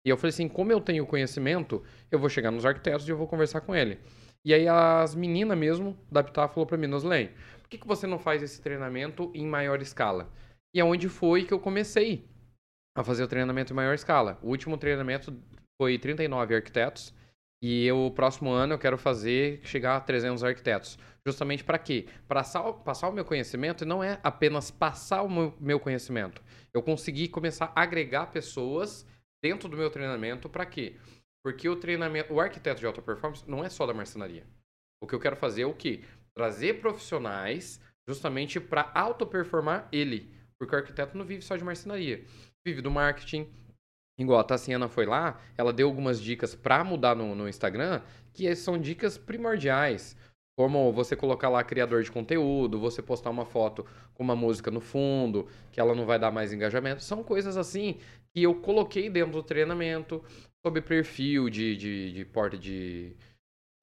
E 0.06 0.10
eu 0.10 0.18
falei 0.18 0.30
assim, 0.30 0.48
como 0.48 0.72
eu 0.72 0.80
tenho 0.80 1.06
conhecimento, 1.06 1.84
eu 2.12 2.20
vou 2.20 2.30
chegar 2.30 2.52
nos 2.52 2.66
arquitetos 2.66 3.08
e 3.08 3.12
eu 3.12 3.18
vou 3.18 3.28
conversar 3.28 3.62
com 3.62 3.76
ele. 3.76 4.00
E 4.46 4.54
aí 4.54 4.68
as 4.68 5.16
meninas 5.16 5.58
mesmo 5.58 5.98
da 6.12 6.24
Pitar 6.24 6.48
falou 6.48 6.68
pra 6.68 6.78
mim, 6.78 6.86
Noslen, 6.88 7.30
por 7.60 7.68
que, 7.70 7.80
que 7.80 7.88
você 7.88 8.06
não 8.06 8.20
faz 8.20 8.44
esse 8.44 8.62
treinamento 8.62 9.32
em 9.34 9.48
maior 9.48 9.82
escala? 9.82 10.32
E 10.74 10.80
é 10.80 10.86
onde 10.86 11.10
foi 11.10 11.44
que 11.46 11.54
eu 11.54 11.60
comecei 11.60 12.30
a 12.96 13.04
fazer 13.04 13.24
o 13.24 13.28
treinamento 13.28 13.74
em 13.74 13.76
maior 13.76 13.96
escala. 13.96 14.38
O 14.44 14.50
último 14.50 14.78
treinamento 14.78 15.34
foi 15.82 15.98
39 15.98 16.56
arquitetos 16.56 17.14
E 17.62 17.92
o 17.92 18.12
próximo 18.12 18.52
ano 18.52 18.74
eu 18.76 18.80
quero 18.80 18.98
fazer 18.98 19.62
chegar 19.64 19.98
a 19.98 20.02
300 20.02 20.44
arquitetos. 20.44 21.00
Justamente 21.28 21.64
para 21.64 21.80
quê? 21.80 22.08
Para 22.28 22.44
passar 22.84 23.10
o 23.10 23.12
meu 23.12 23.26
conhecimento 23.26 23.84
e 23.84 23.88
não 23.88 24.04
é 24.04 24.20
apenas 24.22 24.70
passar 24.70 25.24
o 25.24 25.30
meu, 25.60 25.80
conhecimento. 25.80 26.42
Eu 26.72 26.84
consegui 26.84 27.28
começar 27.28 27.72
a 27.76 27.82
agregar 27.82 28.28
pessoas 28.28 29.08
dentro 29.44 29.68
do 29.68 29.76
meu 29.76 29.90
treinamento 29.90 30.48
para 30.48 30.66
quê? 30.66 30.96
Porque 31.44 31.68
o 31.68 31.76
treinamento, 31.76 32.32
o 32.32 32.40
arquiteto 32.40 32.80
de 32.80 32.86
alta 32.86 33.02
performance 33.02 33.44
não 33.50 33.64
é 33.64 33.70
só 33.70 33.88
da 33.88 33.94
marcenaria. 33.94 34.46
O 35.02 35.08
que 35.08 35.16
eu 35.16 35.20
quero 35.20 35.36
fazer 35.36 35.64
é 35.64 35.66
o 35.66 35.74
quê? 35.74 36.04
Trazer 36.36 36.80
profissionais 36.80 37.82
justamente 38.08 38.60
para 38.60 38.92
auto-performar 38.94 39.88
ele. 39.92 40.32
Porque 40.60 40.76
o 40.76 40.78
arquiteto 40.78 41.18
não 41.18 41.26
vive 41.26 41.42
só 41.42 41.56
de 41.56 41.64
marcenaria. 41.64 42.24
Vive 42.64 42.82
do 42.82 42.92
marketing, 42.92 43.52
Igual 44.18 44.40
a 44.40 44.44
Tassiana 44.46 44.88
foi 44.88 45.06
lá, 45.06 45.42
ela 45.58 45.74
deu 45.74 45.88
algumas 45.88 46.22
dicas 46.22 46.56
para 46.56 46.84
mudar 46.86 47.16
no, 47.16 47.36
no 47.36 47.50
Instagram, 47.50 48.02
que 48.34 48.54
são 48.56 48.80
dicas 48.80 49.18
primordiais. 49.18 50.16
Como 50.58 50.94
você 50.94 51.16
colocar 51.16 51.50
lá 51.50 51.64
criador 51.64 52.02
de 52.02 52.12
conteúdo, 52.12 52.80
você 52.80 53.02
postar 53.02 53.30
uma 53.30 53.46
foto 53.46 53.86
com 54.14 54.24
uma 54.24 54.36
música 54.36 54.72
no 54.72 54.80
fundo, 54.80 55.48
que 55.72 55.80
ela 55.82 55.94
não 55.94 56.06
vai 56.06 56.18
dar 56.18 56.32
mais 56.32 56.54
engajamento. 56.54 57.04
São 57.04 57.24
coisas 57.24 57.58
assim 57.58 57.98
que 58.34 58.44
eu 58.44 58.56
coloquei 58.56 59.10
dentro 59.10 59.34
do 59.34 59.44
treinamento, 59.44 60.24
sobre 60.66 60.82
perfil 60.82 61.50
de, 61.50 61.76
de, 61.76 62.14
de 62.14 62.26
porta 62.26 62.58
de 62.58 63.16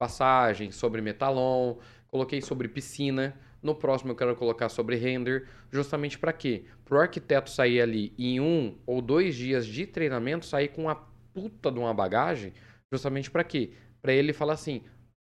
passagem, 0.01 0.73
sobre 0.73 1.01
metalon, 1.01 1.77
coloquei 2.09 2.41
sobre 2.43 2.69
piscina. 2.69 3.39
No 3.63 3.75
próximo 3.75 4.11
eu 4.11 4.17
quero 4.17 4.35
colocar 4.35 4.69
sobre 4.69 4.97
render, 4.97 5.49
justamente 5.71 6.19
para 6.19 6.33
quê? 6.33 6.65
Para 6.85 6.99
o 6.99 7.01
arquiteto 7.01 7.51
sair 7.51 7.81
ali 7.81 8.13
em 8.19 8.41
um 8.41 8.77
ou 8.85 9.01
dois 9.01 9.37
dias 9.37 9.65
de 9.65 9.87
treinamento, 9.87 10.45
sair 10.45 10.69
com 10.69 10.83
uma 10.83 10.97
puta 11.33 11.71
de 11.71 11.79
uma 11.79 11.95
bagagem, 11.95 12.53
justamente 12.93 13.31
para 13.31 13.45
quê? 13.45 13.71
Para 14.01 14.13
ele 14.13 14.33
falar 14.33 14.55
assim, 14.55 14.83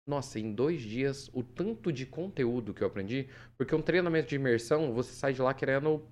nossa, 0.05 0.39
em 0.39 0.53
dois 0.53 0.81
dias, 0.81 1.29
o 1.33 1.41
tanto 1.41 1.91
de 1.91 2.05
conteúdo 2.05 2.74
que 2.74 2.83
eu 2.83 2.88
aprendi, 2.88 3.29
porque 3.57 3.74
um 3.74 3.81
treinamento 3.81 4.27
de 4.27 4.36
imersão, 4.36 4.93
você 4.93 5.13
sai 5.13 5.33
de 5.33 5.41
lá 5.41 5.53
querendo 5.53 6.05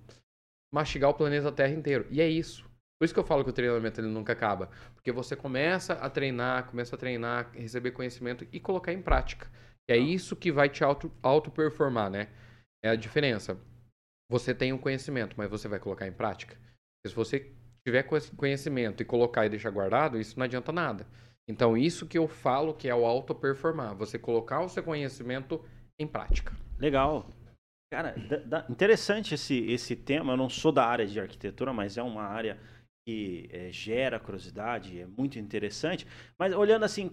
mastigar 0.72 1.10
o 1.10 1.14
planeta 1.14 1.52
Terra 1.52 1.72
inteiro. 1.72 2.06
E 2.10 2.20
é 2.20 2.28
isso. 2.28 2.64
Por 2.98 3.04
isso 3.04 3.12
que 3.12 3.20
eu 3.20 3.24
falo 3.24 3.44
que 3.44 3.50
o 3.50 3.52
treinamento 3.52 4.00
ele 4.00 4.08
nunca 4.08 4.32
acaba. 4.32 4.70
Porque 4.94 5.12
você 5.12 5.36
começa 5.36 5.94
a 5.94 6.08
treinar, 6.08 6.70
começa 6.70 6.94
a 6.96 6.98
treinar, 6.98 7.50
receber 7.52 7.90
conhecimento 7.90 8.46
e 8.52 8.60
colocar 8.60 8.92
em 8.92 9.02
prática. 9.02 9.50
E 9.88 9.92
é 9.92 9.96
isso 9.96 10.36
que 10.36 10.52
vai 10.52 10.68
te 10.68 10.84
auto, 10.84 11.12
auto-performar, 11.22 12.10
né? 12.10 12.28
É 12.82 12.90
a 12.90 12.96
diferença. 12.96 13.60
Você 14.30 14.54
tem 14.54 14.72
um 14.72 14.78
conhecimento, 14.78 15.34
mas 15.36 15.50
você 15.50 15.68
vai 15.68 15.78
colocar 15.78 16.06
em 16.06 16.12
prática? 16.12 16.54
Porque 16.54 17.10
se 17.10 17.14
você 17.14 17.52
tiver 17.84 18.04
conhecimento 18.36 19.02
e 19.02 19.04
colocar 19.04 19.44
e 19.44 19.50
deixar 19.50 19.70
guardado, 19.70 20.18
isso 20.18 20.38
não 20.38 20.44
adianta 20.44 20.72
nada. 20.72 21.06
Então, 21.48 21.76
isso 21.76 22.06
que 22.06 22.18
eu 22.18 22.28
falo 22.28 22.74
que 22.74 22.88
é 22.88 22.94
o 22.94 23.04
auto-performar. 23.04 23.94
Você 23.96 24.18
colocar 24.18 24.60
o 24.60 24.68
seu 24.68 24.82
conhecimento 24.82 25.64
em 25.98 26.06
prática. 26.06 26.56
Legal. 26.78 27.28
Cara, 27.92 28.14
interessante 28.70 29.34
esse, 29.34 29.58
esse 29.70 29.94
tema. 29.94 30.32
Eu 30.32 30.36
não 30.36 30.48
sou 30.48 30.72
da 30.72 30.86
área 30.86 31.06
de 31.06 31.20
arquitetura, 31.20 31.72
mas 31.72 31.98
é 31.98 32.02
uma 32.02 32.22
área 32.22 32.58
que 33.06 33.48
é, 33.52 33.70
gera 33.72 34.20
curiosidade, 34.20 35.00
é 35.00 35.06
muito 35.06 35.38
interessante. 35.38 36.06
Mas 36.38 36.54
olhando 36.54 36.84
assim, 36.84 37.10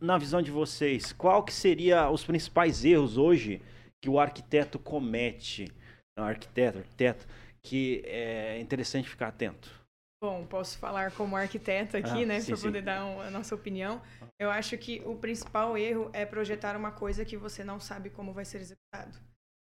na 0.00 0.16
visão 0.16 0.40
de 0.40 0.50
vocês, 0.50 1.12
qual 1.12 1.42
que 1.42 1.52
seria 1.52 2.08
os 2.10 2.24
principais 2.24 2.84
erros 2.84 3.18
hoje 3.18 3.60
que 4.00 4.08
o 4.08 4.18
arquiteto 4.18 4.78
comete? 4.78 5.70
Não, 6.16 6.24
arquiteto, 6.24 6.78
arquiteto, 6.78 7.26
que 7.62 8.02
é 8.06 8.60
interessante 8.60 9.08
ficar 9.08 9.28
atento. 9.28 9.81
Bom, 10.22 10.46
posso 10.46 10.78
falar 10.78 11.10
como 11.10 11.34
arquiteto 11.34 11.96
aqui, 11.96 12.22
ah, 12.22 12.26
né, 12.26 12.40
para 12.40 12.56
poder 12.56 12.80
dar 12.80 13.04
um, 13.04 13.20
a 13.20 13.28
nossa 13.28 13.56
opinião. 13.56 14.00
Eu 14.38 14.52
acho 14.52 14.78
que 14.78 15.02
o 15.04 15.16
principal 15.16 15.76
erro 15.76 16.10
é 16.12 16.24
projetar 16.24 16.76
uma 16.76 16.92
coisa 16.92 17.24
que 17.24 17.36
você 17.36 17.64
não 17.64 17.80
sabe 17.80 18.08
como 18.08 18.32
vai 18.32 18.44
ser 18.44 18.58
executado. 18.58 19.18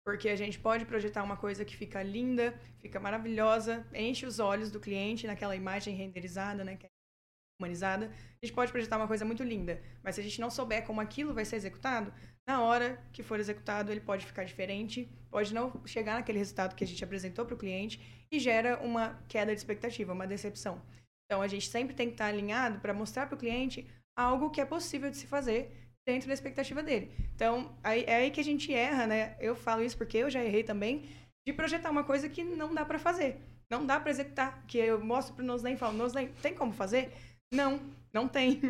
Porque 0.06 0.28
a 0.28 0.37
gente 0.37 0.56
pode 0.61 0.84
projetar 0.84 1.25
uma 1.25 1.37
coisa 1.37 1.64
que 1.64 1.76
fica 1.76 2.00
linda, 2.04 2.54
fica 2.78 3.00
maravilhosa, 3.00 3.84
enche 3.92 4.26
os 4.26 4.38
olhos 4.38 4.70
do 4.70 4.78
cliente 4.78 5.26
naquela 5.26 5.56
imagem 5.56 5.96
renderizada, 5.96 6.62
né, 6.62 6.76
que 6.76 6.87
é 6.87 6.88
humanizada. 7.61 8.06
A 8.06 8.46
gente 8.46 8.54
pode 8.54 8.70
projetar 8.70 8.96
uma 8.96 9.08
coisa 9.08 9.25
muito 9.25 9.42
linda, 9.42 9.82
mas 10.04 10.14
se 10.14 10.20
a 10.20 10.25
gente 10.25 10.40
não 10.40 10.50
souber 10.50 10.87
como 10.87 11.00
aquilo 11.00 11.34
vai 11.34 11.44
ser 11.44 11.56
executado, 11.56 12.14
na 12.46 12.62
hora 12.62 13.02
que 13.12 13.25
for 13.25 13.40
executado, 13.40 13.90
ele 13.90 14.00
pode 14.00 14.25
ficar 14.25 14.44
diferente, 14.44 15.11
pode 15.32 15.52
não 15.52 15.84
chegar 15.84 16.14
naquele 16.14 16.38
resultado 16.38 16.76
que 16.76 16.84
a 16.84 16.87
gente 16.87 17.02
apresentou 17.02 17.44
para 17.44 17.56
o 17.56 17.58
cliente 17.58 18.13
e 18.31 18.38
gera 18.38 18.78
uma 18.83 19.19
queda 19.28 19.52
de 19.52 19.59
expectativa, 19.61 20.12
uma 20.12 20.26
decepção. 20.26 20.81
Então, 21.26 21.40
a 21.40 21.49
gente 21.49 21.69
sempre 21.69 21.95
tem 21.95 22.09
que 22.09 22.14
estar 22.14 22.26
alinhado 22.26 22.81
para 22.81 22.93
mostrar 22.93 23.26
para 23.26 23.37
o 23.37 23.38
cliente 23.38 23.87
algo 24.16 24.50
que 24.50 24.61
é 24.61 24.64
possível 24.64 25.11
de 25.11 25.16
se 25.16 25.26
fazer 25.26 25.71
dentro 26.07 26.28
da 26.28 26.35
expectativa 26.35 26.83
dele. 26.83 27.11
Então, 27.35 27.76
aí, 27.83 28.04
é 28.07 28.16
aí 28.16 28.31
que 28.31 28.40
a 28.40 28.45
gente 28.45 28.73
erra, 28.73 29.07
né? 29.07 29.37
Eu 29.40 29.57
falo 29.57 29.83
isso 29.83 29.97
porque 29.97 30.19
eu 30.19 30.31
já 30.31 30.45
errei 30.45 30.62
também, 30.62 31.09
de 31.47 31.52
projetar 31.52 31.90
uma 31.90 32.04
coisa 32.04 32.28
que 32.28 32.45
não 32.45 32.75
dá 32.75 32.85
para 32.85 32.99
fazer. 32.99 33.40
Não 33.71 33.85
dá 33.87 33.99
para 33.99 34.11
executar. 34.11 34.64
Que 34.66 34.78
eu 34.78 35.02
mostro 35.04 35.35
pro 35.35 35.45
Noslen 35.45 35.75
e 35.75 35.78
falo, 35.78 35.97
Noslen, 35.97 36.28
tem 36.43 36.54
como 36.54 36.73
fazer? 36.73 37.12
Não, 37.52 37.81
não 38.12 38.28
tem. 38.28 38.61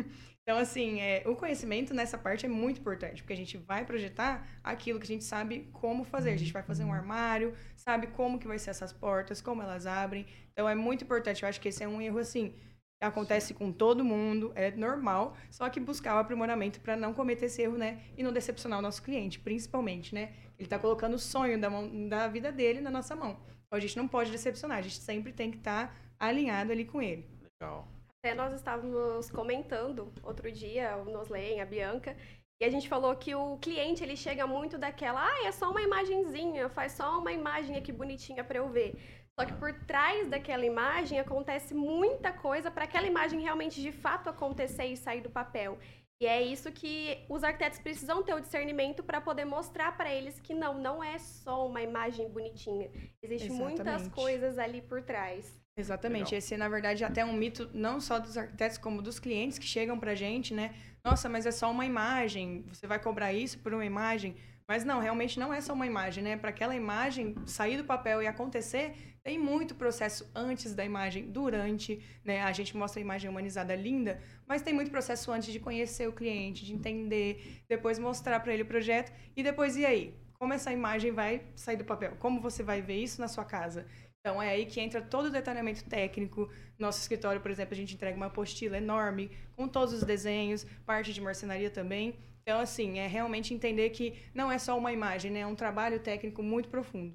Então, 0.47 0.59
assim, 0.59 1.01
é, 1.01 1.23
o 1.25 1.35
conhecimento 1.35 1.91
nessa 1.91 2.19
parte 2.19 2.45
é 2.45 2.49
muito 2.49 2.79
importante, 2.79 3.23
porque 3.23 3.33
a 3.33 3.37
gente 3.37 3.57
vai 3.57 3.83
projetar 3.83 4.47
aquilo 4.63 4.99
que 4.99 5.05
a 5.05 5.07
gente 5.07 5.23
sabe 5.23 5.67
como 5.73 6.03
fazer. 6.03 6.29
A 6.31 6.37
gente 6.37 6.53
vai 6.53 6.61
fazer 6.61 6.83
um 6.83 6.93
armário, 6.93 7.55
sabe 7.75 8.05
como 8.07 8.37
que 8.37 8.47
vai 8.47 8.59
ser 8.59 8.69
essas 8.69 8.93
portas, 8.93 9.41
como 9.41 9.63
elas 9.63 9.87
abrem. 9.87 10.27
Então, 10.51 10.69
é 10.69 10.75
muito 10.75 11.03
importante. 11.03 11.41
Eu 11.41 11.49
acho 11.49 11.59
que 11.59 11.69
esse 11.69 11.83
é 11.83 11.87
um 11.87 11.99
erro, 11.99 12.19
assim, 12.19 12.53
acontece 13.01 13.53
com 13.55 13.71
todo 13.71 14.05
mundo, 14.05 14.51
é 14.55 14.71
normal, 14.71 15.35
só 15.49 15.67
que 15.69 15.79
buscar 15.79 16.15
o 16.15 16.19
aprimoramento 16.19 16.79
para 16.79 16.95
não 16.95 17.13
cometer 17.13 17.45
esse 17.45 17.61
erro, 17.61 17.77
né? 17.77 18.01
E 18.17 18.23
não 18.23 18.31
decepcionar 18.31 18.79
o 18.79 18.81
nosso 18.81 19.01
cliente, 19.01 19.39
principalmente, 19.39 20.13
né? 20.13 20.33
Ele 20.57 20.67
está 20.67 20.79
colocando 20.79 21.15
o 21.15 21.19
sonho 21.19 21.59
da, 21.59 21.69
mão, 21.69 22.07
da 22.07 22.27
vida 22.27 22.51
dele 22.51 22.81
na 22.81 22.91
nossa 22.91 23.15
mão. 23.15 23.39
Então 23.65 23.77
a 23.77 23.79
gente 23.79 23.97
não 23.97 24.07
pode 24.07 24.31
decepcionar, 24.31 24.77
a 24.77 24.81
gente 24.81 24.97
sempre 24.97 25.33
tem 25.33 25.51
que 25.51 25.57
estar 25.57 25.87
tá 25.87 25.95
alinhado 26.19 26.71
ali 26.71 26.85
com 26.85 27.01
ele. 27.01 27.27
Legal. 27.41 27.94
Até 28.25 28.33
nós 28.33 28.55
estávamos 28.55 29.29
comentando 29.29 30.11
outro 30.23 30.51
dia, 30.51 30.97
o 30.97 31.05
Noslen, 31.05 31.61
a 31.61 31.65
Bianca, 31.65 32.17
e 32.59 32.65
a 32.65 32.69
gente 32.71 32.89
falou 32.89 33.15
que 33.15 33.35
o 33.35 33.55
cliente 33.59 34.03
ele 34.03 34.17
chega 34.17 34.47
muito 34.47 34.79
daquela, 34.79 35.23
ah, 35.23 35.45
é 35.45 35.51
só 35.51 35.69
uma 35.69 35.79
imagenzinha, 35.79 36.67
faz 36.67 36.93
só 36.93 37.19
uma 37.19 37.31
imagem 37.31 37.77
aqui 37.77 37.91
bonitinha 37.91 38.43
para 38.43 38.57
eu 38.57 38.67
ver. 38.67 38.95
Só 39.39 39.45
que 39.45 39.53
por 39.53 39.71
trás 39.85 40.27
daquela 40.27 40.65
imagem 40.65 41.19
acontece 41.19 41.75
muita 41.75 42.33
coisa 42.33 42.71
para 42.71 42.85
aquela 42.85 43.05
imagem 43.05 43.41
realmente 43.41 43.79
de 43.79 43.91
fato 43.91 44.27
acontecer 44.27 44.85
e 44.85 44.97
sair 44.97 45.21
do 45.21 45.29
papel. 45.29 45.77
E 46.19 46.25
é 46.25 46.41
isso 46.41 46.71
que 46.71 47.23
os 47.29 47.43
arquitetos 47.43 47.77
precisam 47.77 48.23
ter 48.23 48.33
o 48.33 48.41
discernimento 48.41 49.03
para 49.03 49.21
poder 49.21 49.45
mostrar 49.45 49.95
para 49.95 50.11
eles 50.11 50.39
que 50.39 50.55
não, 50.55 50.73
não 50.73 51.03
é 51.03 51.19
só 51.19 51.67
uma 51.67 51.83
imagem 51.83 52.27
bonitinha. 52.27 52.89
Existem 53.21 53.51
muitas 53.51 54.07
coisas 54.07 54.57
ali 54.57 54.81
por 54.81 55.03
trás. 55.03 55.63
Exatamente. 55.77 56.27
Legal. 56.27 56.37
Esse 56.37 56.53
é, 56.53 56.57
na 56.57 56.69
verdade, 56.69 57.03
até 57.03 57.25
um 57.25 57.33
mito 57.33 57.69
não 57.73 57.99
só 57.99 58.17
dos 58.17 58.37
arquitetos, 58.37 58.77
como 58.77 59.01
dos 59.01 59.19
clientes 59.19 59.57
que 59.57 59.65
chegam 59.65 59.99
pra 59.99 60.15
gente, 60.15 60.53
né? 60.53 60.73
Nossa, 61.03 61.27
mas 61.27 61.45
é 61.45 61.51
só 61.51 61.69
uma 61.69 61.85
imagem. 61.85 62.63
Você 62.69 62.87
vai 62.87 62.97
cobrar 62.97 63.33
isso 63.33 63.59
por 63.59 63.73
uma 63.73 63.85
imagem? 63.85 64.35
Mas 64.67 64.83
não, 64.83 64.99
realmente 64.99 65.39
não 65.39 65.53
é 65.53 65.61
só 65.61 65.73
uma 65.73 65.85
imagem, 65.85 66.23
né? 66.23 66.37
Para 66.37 66.49
aquela 66.49 66.75
imagem 66.75 67.35
sair 67.45 67.77
do 67.77 67.83
papel 67.83 68.23
e 68.23 68.25
acontecer, 68.27 69.15
tem 69.21 69.37
muito 69.37 69.75
processo 69.75 70.27
antes 70.33 70.73
da 70.73 70.83
imagem, 70.83 71.29
durante, 71.29 72.01
né? 72.23 72.41
A 72.41 72.51
gente 72.51 72.75
mostra 72.75 72.99
a 72.99 73.03
imagem 73.03 73.29
humanizada 73.29 73.75
linda, 73.75 74.19
mas 74.47 74.63
tem 74.63 74.73
muito 74.73 74.89
processo 74.89 75.31
antes 75.31 75.51
de 75.51 75.59
conhecer 75.59 76.07
o 76.07 76.13
cliente, 76.13 76.65
de 76.65 76.73
entender, 76.73 77.63
depois 77.67 77.99
mostrar 77.99 78.39
para 78.39 78.53
ele 78.53 78.63
o 78.63 78.65
projeto 78.65 79.11
e 79.35 79.43
depois 79.43 79.75
e 79.77 79.85
aí? 79.85 80.15
Como 80.33 80.51
essa 80.51 80.71
imagem 80.71 81.11
vai 81.11 81.43
sair 81.55 81.77
do 81.77 81.85
papel? 81.85 82.17
Como 82.19 82.41
você 82.41 82.61
vai 82.61 82.81
ver 82.81 82.97
isso 83.01 83.21
na 83.21 83.27
sua 83.27 83.45
casa? 83.45 83.85
Então 84.25 84.41
é 84.41 84.49
aí 84.49 84.65
que 84.65 84.81
entra 84.81 85.03
todo 85.03 85.27
o 85.27 85.29
detalhamento 85.29 85.83
técnico. 85.83 86.49
Nosso 86.79 86.99
escritório, 86.99 87.39
por 87.39 87.51
exemplo, 87.51 87.75
a 87.75 87.77
gente 87.77 87.93
entrega 87.93 88.17
uma 88.17 88.25
apostila 88.25 88.75
enorme 88.75 89.29
com 89.55 89.67
todos 89.67 89.93
os 89.93 90.01
desenhos, 90.01 90.65
parte 90.83 91.13
de 91.13 91.21
marcenaria 91.21 91.69
também. 91.69 92.15
Então, 92.41 92.59
assim, 92.59 92.97
é 92.97 93.05
realmente 93.05 93.53
entender 93.53 93.91
que 93.91 94.15
não 94.33 94.51
é 94.51 94.57
só 94.57 94.75
uma 94.75 94.91
imagem, 94.91 95.29
né? 95.29 95.41
É 95.41 95.45
um 95.45 95.53
trabalho 95.53 95.99
técnico 95.99 96.41
muito 96.41 96.69
profundo. 96.69 97.13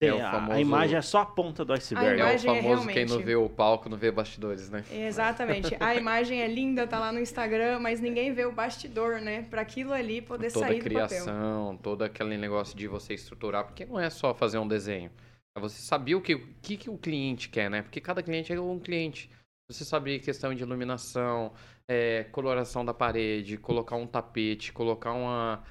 É 0.00 0.12
o 0.12 0.18
famoso... 0.18 0.52
A 0.52 0.60
imagem 0.60 0.98
é 0.98 1.02
só 1.02 1.18
a 1.20 1.26
ponta 1.26 1.64
do 1.64 1.72
iceberg. 1.72 2.20
É 2.20 2.24
o 2.24 2.26
é 2.26 2.38
famoso 2.38 2.56
é 2.56 2.60
realmente... 2.60 2.94
quem 2.94 3.06
não 3.06 3.20
vê 3.20 3.36
o 3.36 3.48
palco 3.48 3.88
não 3.88 3.96
vê 3.96 4.10
bastidores, 4.10 4.68
né? 4.68 4.84
Exatamente. 4.90 5.76
A 5.78 5.94
imagem 5.94 6.42
é 6.42 6.48
linda, 6.48 6.88
tá 6.88 6.98
lá 6.98 7.12
no 7.12 7.20
Instagram, 7.20 7.78
mas 7.78 8.00
ninguém 8.00 8.32
vê 8.32 8.44
o 8.44 8.52
bastidor, 8.52 9.20
né? 9.20 9.46
Para 9.48 9.60
aquilo 9.60 9.92
ali 9.92 10.20
poder 10.20 10.52
toda 10.52 10.66
sair 10.66 10.82
do 10.82 10.90
papel. 10.90 10.94
Toda 10.94 11.04
a 11.04 11.08
criação, 11.08 11.78
todo 11.80 12.02
aquele 12.02 12.36
negócio 12.36 12.76
de 12.76 12.88
você 12.88 13.14
estruturar, 13.14 13.64
porque 13.64 13.86
não 13.86 13.98
é 13.98 14.10
só 14.10 14.34
fazer 14.34 14.58
um 14.58 14.66
desenho. 14.66 15.08
É 15.58 15.60
você 15.60 15.82
saber 15.82 16.14
o 16.14 16.22
que, 16.22 16.34
o 16.34 16.54
que, 16.62 16.76
que 16.76 16.88
o 16.88 16.96
cliente 16.96 17.48
quer, 17.48 17.68
né? 17.68 17.82
Porque 17.82 18.00
cada 18.00 18.22
cliente 18.22 18.52
é 18.52 18.60
um 18.60 18.78
cliente. 18.78 19.28
Você 19.68 19.84
saber 19.84 20.20
questão 20.20 20.54
de 20.54 20.62
iluminação, 20.62 21.52
é, 21.90 22.24
coloração 22.30 22.84
da 22.84 22.94
parede, 22.94 23.58
colocar 23.58 23.96
um 23.96 24.06
tapete, 24.06 24.72
colocar 24.72 25.12
uma, 25.12 25.64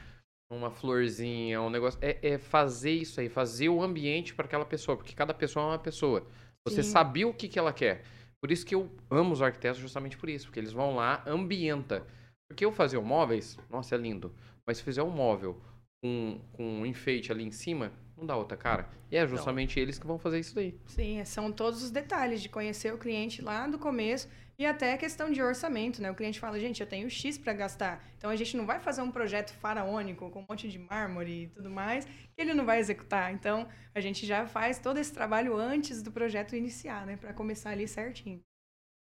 uma 0.51 0.70
florzinha, 0.70 1.62
um 1.62 1.70
negócio. 1.70 1.98
É, 2.03 2.20
é 2.22 2.38
fazer 2.38 2.91
isso 2.91 3.20
aí, 3.22 3.29
fazer 3.29 3.70
o 3.70 3.82
ambiente 3.82 4.36
para 4.36 4.46
aquela 4.46 4.65
pessoa, 4.65 4.98
porque 4.98 5.15
cada 5.15 5.34
pessoa 5.34 5.65
é 5.65 5.70
uma 5.70 5.79
pessoa. 5.79 6.27
Você 6.67 6.84
Sim. 6.84 6.91
sabia 6.91 7.27
o 7.27 7.34
que, 7.34 7.48
que 7.48 7.58
ela 7.58 7.72
quer. 7.72 8.03
Por 8.41 8.51
isso 8.51 8.65
que 8.65 8.75
eu 8.75 8.91
amo 9.10 9.34
os 9.34 9.41
arquitetos 9.41 9.79
justamente 9.79 10.17
por 10.17 10.29
isso, 10.29 10.48
porque 10.48 10.60
eles 10.60 10.74
vão 10.74 10.96
lá, 10.96 11.24
ambienta. 11.25 12.06
Porque 12.50 12.65
eu 12.65 12.72
fazer 12.74 12.98
um 12.98 13.03
móveis, 13.03 13.58
nossa, 13.70 13.96
é 13.96 13.98
lindo. 13.98 14.36
Mas 14.67 14.77
se 14.77 14.84
fizer 14.84 15.01
um 15.01 15.10
móvel 15.10 15.60
com, 16.03 16.39
com 16.51 16.82
um 16.82 16.86
enfeite 16.86 17.32
ali 17.32 17.44
em 17.44 17.51
cima, 17.51 17.91
não 18.17 18.25
dá 18.25 18.36
outra 18.36 18.57
cara. 18.57 18.89
E 19.12 19.15
é 19.15 19.25
justamente 19.27 19.79
eles 19.79 20.00
que 20.00 20.07
vão 20.07 20.17
fazer 20.17 20.39
isso 20.39 20.55
daí. 20.55 20.75
Sim, 20.86 21.19
é, 21.19 21.25
são 21.25 21.51
todos 21.51 21.83
os 21.83 21.91
detalhes 21.91 22.41
de 22.41 22.50
conhecer 22.50 22.93
o 22.93 22.97
cliente 22.97 23.41
lá 23.41 23.67
do 23.67 23.77
começo 23.77 24.27
e 24.59 24.65
até 24.65 24.93
a 24.93 24.97
questão 24.97 25.31
de 25.31 25.41
orçamento, 25.41 26.01
né? 26.01 26.09
O 26.09 26.15
cliente 26.15 26.39
fala, 26.39 26.59
gente, 26.59 26.81
eu 26.81 26.88
tenho 26.88 27.07
X 27.09 27.38
para 27.38 27.53
gastar. 27.53 28.03
Então 28.17 28.29
a 28.29 28.36
gente 28.36 28.57
não 28.57 28.65
vai 28.65 28.79
fazer 28.79 29.03
um 29.03 29.12
projeto 29.12 29.53
faraônico 29.53 30.29
com 30.31 30.39
um 30.39 30.45
monte 30.50 30.67
de 30.67 30.79
mármore 30.79 31.43
e 31.43 31.47
tudo 31.47 31.69
mais, 31.69 32.05
que 32.05 32.41
ele 32.41 32.55
não 32.55 32.65
vai 32.65 32.79
executar. 32.79 33.31
Então 33.31 33.67
a 33.93 34.01
gente 34.01 34.25
já 34.25 34.47
faz 34.47 34.79
todo 34.79 34.97
esse 34.97 35.13
trabalho 35.13 35.55
antes 35.55 36.01
do 36.01 36.12
projeto 36.12 36.55
iniciar, 36.55 37.05
né? 37.05 37.17
Para 37.17 37.33
começar 37.33 37.69
ali 37.69 37.88
certinho. 37.88 38.41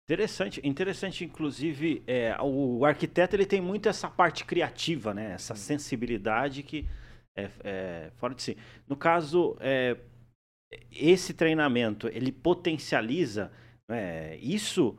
Interessante, 0.05 0.59
interessante, 0.65 1.23
inclusive, 1.23 2.03
é, 2.05 2.35
o 2.41 2.83
arquiteto 2.85 3.35
ele 3.35 3.45
tem 3.45 3.61
muito 3.61 3.87
essa 3.87 4.09
parte 4.09 4.43
criativa, 4.43 5.13
né? 5.13 5.33
Essa 5.33 5.55
sensibilidade 5.55 6.61
que 6.61 6.87
é, 7.35 7.49
é 7.63 8.11
fora 8.15 8.33
de 8.33 8.41
si. 8.41 8.57
No 8.87 8.95
caso, 8.95 9.57
é, 9.59 9.97
esse 10.91 11.33
treinamento 11.33 12.07
ele 12.07 12.31
potencializa 12.31 13.51
é, 13.89 14.37
isso 14.41 14.97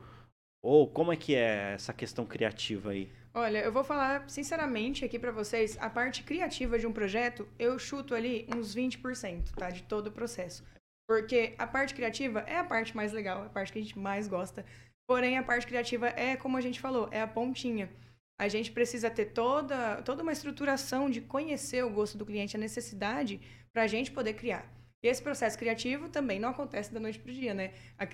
ou 0.63 0.87
como 0.87 1.13
é 1.13 1.15
que 1.15 1.35
é 1.35 1.73
essa 1.73 1.93
questão 1.93 2.25
criativa 2.25 2.91
aí? 2.91 3.11
Olha, 3.33 3.59
eu 3.59 3.71
vou 3.71 3.83
falar 3.83 4.27
sinceramente 4.29 5.03
aqui 5.03 5.19
para 5.19 5.31
vocês, 5.31 5.77
a 5.79 5.89
parte 5.89 6.23
criativa 6.23 6.79
de 6.79 6.87
um 6.87 6.93
projeto, 6.93 7.47
eu 7.59 7.77
chuto 7.77 8.15
ali 8.15 8.47
uns 8.55 8.73
20%, 8.73 9.53
tá, 9.55 9.69
de 9.69 9.83
todo 9.83 10.07
o 10.07 10.11
processo. 10.11 10.63
Porque 11.07 11.53
a 11.57 11.67
parte 11.67 11.93
criativa 11.93 12.39
é 12.47 12.57
a 12.57 12.63
parte 12.63 12.95
mais 12.95 13.11
legal, 13.11 13.43
a 13.43 13.49
parte 13.49 13.71
que 13.71 13.79
a 13.79 13.81
gente 13.81 13.99
mais 13.99 14.27
gosta. 14.27 14.65
Porém, 15.07 15.37
a 15.37 15.43
parte 15.43 15.67
criativa 15.67 16.07
é, 16.07 16.35
como 16.35 16.57
a 16.57 16.61
gente 16.61 16.79
falou, 16.79 17.09
é 17.11 17.21
a 17.21 17.27
pontinha. 17.27 17.89
A 18.37 18.47
gente 18.47 18.71
precisa 18.71 19.09
ter 19.09 19.27
toda, 19.27 20.01
toda 20.01 20.21
uma 20.21 20.31
estruturação 20.31 21.09
de 21.09 21.21
conhecer 21.21 21.83
o 21.83 21.89
gosto 21.89 22.17
do 22.17 22.25
cliente, 22.25 22.57
a 22.57 22.59
necessidade, 22.59 23.39
para 23.71 23.83
a 23.83 23.87
gente 23.87 24.11
poder 24.11 24.33
criar. 24.33 24.69
E 25.03 25.07
esse 25.07 25.21
processo 25.21 25.57
criativo 25.57 26.09
também 26.09 26.39
não 26.39 26.49
acontece 26.49 26.93
da 26.93 26.99
noite 26.99 27.19
para 27.19 27.31
o 27.31 27.33
dia, 27.33 27.53
né? 27.53 27.73
A, 27.97 28.05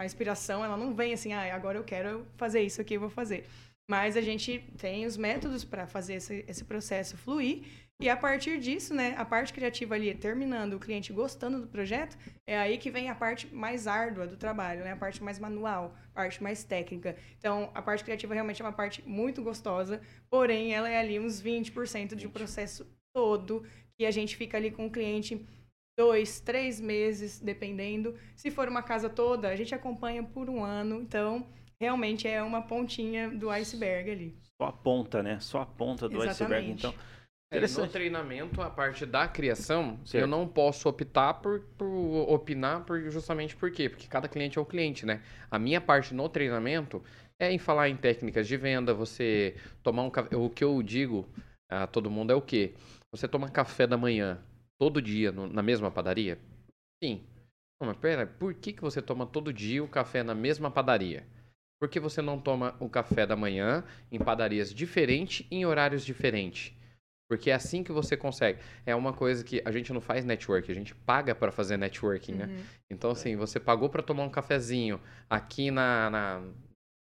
a, 0.00 0.06
inspiração, 0.06 0.64
ela 0.64 0.76
não 0.76 0.94
vem 0.94 1.12
assim, 1.12 1.32
ah, 1.32 1.54
agora 1.54 1.76
eu 1.76 1.84
quero 1.84 2.26
fazer 2.36 2.62
isso 2.62 2.80
aqui, 2.80 2.94
eu 2.94 3.00
vou 3.00 3.10
fazer. 3.10 3.44
Mas 3.88 4.16
a 4.16 4.20
gente 4.20 4.58
tem 4.78 5.06
os 5.06 5.16
métodos 5.16 5.64
para 5.64 5.86
fazer 5.86 6.14
esse, 6.14 6.44
esse 6.48 6.64
processo 6.64 7.16
fluir 7.16 7.64
e 7.98 8.10
a 8.10 8.16
partir 8.16 8.60
disso, 8.60 8.94
né, 8.94 9.14
a 9.16 9.24
parte 9.24 9.54
criativa 9.54 9.94
ali, 9.94 10.14
terminando, 10.14 10.74
o 10.74 10.78
cliente 10.78 11.12
gostando 11.12 11.60
do 11.60 11.66
projeto, 11.66 12.16
é 12.46 12.58
aí 12.58 12.76
que 12.76 12.90
vem 12.90 13.08
a 13.08 13.14
parte 13.14 13.46
mais 13.54 13.86
árdua 13.86 14.26
do 14.26 14.36
trabalho, 14.36 14.84
né, 14.84 14.92
a 14.92 14.96
parte 14.96 15.22
mais 15.24 15.38
manual, 15.38 15.94
a 16.12 16.14
parte 16.14 16.42
mais 16.42 16.62
técnica. 16.62 17.16
Então, 17.38 17.70
a 17.74 17.80
parte 17.80 18.04
criativa 18.04 18.34
realmente 18.34 18.60
é 18.60 18.64
uma 18.64 18.72
parte 18.72 19.02
muito 19.08 19.42
gostosa, 19.42 20.02
porém, 20.28 20.74
ela 20.74 20.90
é 20.90 20.98
ali 20.98 21.18
uns 21.18 21.40
20% 21.40 22.14
de 22.14 22.26
um 22.26 22.30
processo 22.30 22.86
todo, 23.14 23.64
que 23.98 24.04
a 24.04 24.10
gente 24.10 24.36
fica 24.36 24.58
ali 24.58 24.70
com 24.70 24.86
o 24.86 24.90
cliente 24.90 25.46
dois, 25.98 26.38
três 26.38 26.78
meses, 26.78 27.40
dependendo. 27.40 28.14
Se 28.36 28.50
for 28.50 28.68
uma 28.68 28.82
casa 28.82 29.08
toda, 29.08 29.48
a 29.48 29.56
gente 29.56 29.74
acompanha 29.74 30.22
por 30.22 30.50
um 30.50 30.62
ano, 30.62 31.00
então 31.00 31.46
realmente 31.80 32.28
é 32.28 32.42
uma 32.42 32.60
pontinha 32.60 33.30
do 33.30 33.48
iceberg 33.48 34.10
ali. 34.10 34.36
Só 34.60 34.68
a 34.68 34.72
ponta, 34.72 35.22
né? 35.22 35.40
Só 35.40 35.62
a 35.62 35.66
ponta 35.66 36.08
do 36.08 36.22
Exatamente. 36.22 36.32
iceberg, 36.32 36.70
então. 36.70 37.15
É, 37.48 37.60
no 37.60 37.86
treinamento, 37.86 38.60
a 38.60 38.68
parte 38.68 39.06
da 39.06 39.28
criação, 39.28 40.00
certo. 40.04 40.24
eu 40.24 40.26
não 40.26 40.48
posso 40.48 40.88
optar 40.88 41.34
por, 41.34 41.60
por 41.78 41.86
opinar 42.28 42.84
por, 42.84 43.00
justamente 43.08 43.54
por 43.54 43.70
quê? 43.70 43.88
Porque 43.88 44.08
cada 44.08 44.26
cliente 44.26 44.58
é 44.58 44.60
um 44.60 44.64
cliente, 44.64 45.06
né? 45.06 45.22
A 45.48 45.56
minha 45.56 45.80
parte 45.80 46.12
no 46.12 46.28
treinamento 46.28 47.02
é 47.38 47.52
em 47.52 47.58
falar 47.58 47.88
em 47.88 47.96
técnicas 47.96 48.48
de 48.48 48.56
venda, 48.56 48.92
você 48.92 49.54
tomar 49.80 50.02
um 50.02 50.10
café. 50.10 50.36
O 50.36 50.50
que 50.50 50.64
eu 50.64 50.82
digo 50.82 51.28
a 51.68 51.86
todo 51.86 52.10
mundo 52.10 52.32
é 52.32 52.34
o 52.34 52.42
quê? 52.42 52.74
Você 53.12 53.28
toma 53.28 53.48
café 53.48 53.86
da 53.86 53.96
manhã 53.96 54.42
todo 54.76 55.00
dia 55.00 55.30
no, 55.30 55.46
na 55.46 55.62
mesma 55.62 55.88
padaria? 55.88 56.38
Sim. 57.02 57.24
Não, 57.80 57.86
mas 57.88 57.96
pera, 57.96 58.26
por 58.26 58.54
que, 58.54 58.72
que 58.72 58.82
você 58.82 59.00
toma 59.00 59.24
todo 59.24 59.52
dia 59.52 59.84
o 59.84 59.88
café 59.88 60.24
na 60.24 60.34
mesma 60.34 60.68
padaria? 60.68 61.24
Por 61.78 61.88
que 61.88 62.00
você 62.00 62.20
não 62.20 62.40
toma 62.40 62.74
o 62.80 62.88
café 62.88 63.24
da 63.24 63.36
manhã 63.36 63.84
em 64.10 64.18
padarias 64.18 64.74
diferentes 64.74 65.46
em 65.50 65.64
horários 65.64 66.04
diferentes? 66.04 66.75
Porque 67.28 67.50
é 67.50 67.54
assim 67.54 67.82
que 67.82 67.90
você 67.90 68.16
consegue. 68.16 68.60
É 68.84 68.94
uma 68.94 69.12
coisa 69.12 69.42
que 69.44 69.60
a 69.64 69.72
gente 69.72 69.92
não 69.92 70.00
faz 70.00 70.24
network, 70.24 70.70
a 70.70 70.74
gente 70.74 70.94
paga 70.94 71.34
para 71.34 71.50
fazer 71.50 71.76
networking, 71.76 72.34
né? 72.34 72.46
uhum. 72.46 72.52
né? 72.52 72.64
Então, 72.90 73.10
assim, 73.10 73.36
você 73.36 73.58
pagou 73.58 73.88
para 73.88 74.02
tomar 74.02 74.22
um 74.22 74.30
cafezinho 74.30 75.00
aqui 75.28 75.70
na, 75.70 76.08
na, 76.08 76.42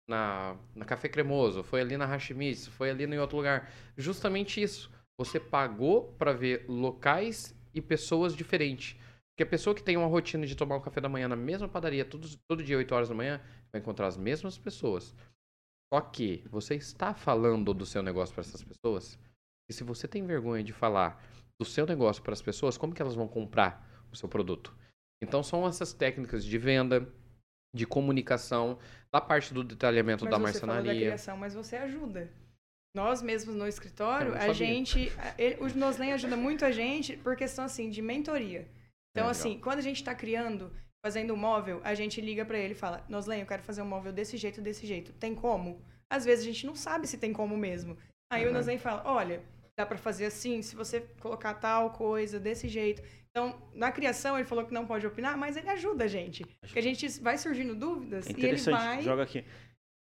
na, 0.08 0.56
na 0.74 0.84
Café 0.84 1.08
Cremoso, 1.08 1.62
foi 1.62 1.82
ali 1.82 1.96
na 1.96 2.06
Hashimiz, 2.06 2.66
foi 2.68 2.90
ali 2.90 3.04
em 3.04 3.18
outro 3.18 3.36
lugar. 3.36 3.70
Justamente 3.96 4.62
isso. 4.62 4.90
Você 5.20 5.38
pagou 5.38 6.14
para 6.18 6.32
ver 6.32 6.64
locais 6.68 7.54
e 7.74 7.82
pessoas 7.82 8.34
diferentes. 8.34 8.96
Porque 9.30 9.42
a 9.42 9.46
pessoa 9.46 9.74
que 9.74 9.82
tem 9.82 9.96
uma 9.96 10.06
rotina 10.06 10.46
de 10.46 10.56
tomar 10.56 10.76
um 10.76 10.80
café 10.80 11.00
da 11.00 11.08
manhã 11.08 11.28
na 11.28 11.36
mesma 11.36 11.68
padaria, 11.68 12.04
todo, 12.04 12.28
todo 12.48 12.62
dia, 12.62 12.78
8 12.78 12.94
horas 12.94 13.08
da 13.08 13.14
manhã, 13.14 13.40
vai 13.70 13.80
encontrar 13.80 14.06
as 14.06 14.16
mesmas 14.16 14.56
pessoas. 14.56 15.14
Só 15.92 16.00
que 16.00 16.44
você 16.50 16.74
está 16.74 17.14
falando 17.14 17.72
do 17.72 17.86
seu 17.86 18.02
negócio 18.02 18.34
para 18.34 18.42
essas 18.42 18.62
pessoas 18.64 19.18
e 19.68 19.72
se 19.72 19.84
você 19.84 20.08
tem 20.08 20.24
vergonha 20.24 20.64
de 20.64 20.72
falar 20.72 21.22
do 21.60 21.64
seu 21.64 21.86
negócio 21.86 22.22
para 22.22 22.32
as 22.32 22.42
pessoas, 22.42 22.78
como 22.78 22.94
que 22.94 23.02
elas 23.02 23.14
vão 23.14 23.28
comprar 23.28 24.06
o 24.10 24.16
seu 24.16 24.28
produto? 24.28 24.74
Então 25.22 25.42
são 25.42 25.66
essas 25.66 25.92
técnicas 25.92 26.44
de 26.44 26.56
venda, 26.56 27.12
de 27.74 27.86
comunicação, 27.86 28.78
da 29.12 29.20
parte 29.20 29.52
do 29.52 29.62
detalhamento 29.62 30.24
mas 30.24 30.30
da 30.30 30.38
marcenaria. 30.38 30.92
Da 30.92 31.00
criação, 31.00 31.36
mas 31.36 31.54
você 31.54 31.76
ajuda. 31.76 32.30
Nós 32.94 33.20
mesmos 33.20 33.54
no 33.54 33.66
escritório, 33.66 34.34
a 34.34 34.52
gente, 34.52 35.12
ele, 35.36 35.56
o 35.56 35.78
Noslen 35.78 36.12
ajuda 36.12 36.36
muito 36.36 36.64
a 36.64 36.70
gente 36.70 37.16
por 37.16 37.36
questão 37.36 37.64
assim 37.64 37.90
de 37.90 38.00
mentoria. 38.00 38.66
Então 39.12 39.28
é 39.28 39.30
assim, 39.30 39.58
quando 39.60 39.78
a 39.78 39.82
gente 39.82 39.96
está 39.96 40.14
criando, 40.14 40.72
fazendo 41.04 41.34
um 41.34 41.36
móvel, 41.36 41.80
a 41.84 41.94
gente 41.94 42.20
liga 42.20 42.44
para 42.44 42.58
ele 42.58 42.72
e 42.72 42.76
fala: 42.76 43.04
Noslen, 43.08 43.40
eu 43.40 43.46
quero 43.46 43.62
fazer 43.62 43.82
um 43.82 43.86
móvel 43.86 44.12
desse 44.12 44.36
jeito, 44.36 44.60
desse 44.60 44.86
jeito. 44.86 45.12
Tem 45.12 45.34
como? 45.34 45.82
Às 46.10 46.24
vezes 46.24 46.44
a 46.44 46.48
gente 46.48 46.66
não 46.66 46.74
sabe 46.74 47.06
se 47.06 47.18
tem 47.18 47.32
como 47.32 47.56
mesmo. 47.56 47.96
Aí 48.32 48.44
uhum. 48.44 48.50
o 48.50 48.54
Noslen 48.54 48.78
fala: 48.78 49.02
olha, 49.04 49.42
dá 49.78 49.86
para 49.86 49.96
fazer 49.96 50.26
assim, 50.26 50.60
se 50.60 50.74
você 50.74 51.06
colocar 51.20 51.54
tal 51.54 51.90
coisa 51.90 52.40
desse 52.40 52.66
jeito. 52.66 53.00
Então, 53.30 53.56
na 53.72 53.92
criação 53.92 54.36
ele 54.36 54.44
falou 54.44 54.64
que 54.64 54.74
não 54.74 54.84
pode 54.84 55.06
opinar, 55.06 55.38
mas 55.38 55.56
ele 55.56 55.70
ajuda 55.70 56.04
a 56.04 56.08
gente. 56.08 56.44
Porque 56.60 56.80
a 56.80 56.82
gente 56.82 57.08
vai 57.20 57.38
surgindo 57.38 57.76
dúvidas 57.76 58.26
é 58.26 58.32
e 58.36 58.44
ele 58.44 58.56
vai 58.56 59.02
joga 59.02 59.22
aqui. 59.22 59.44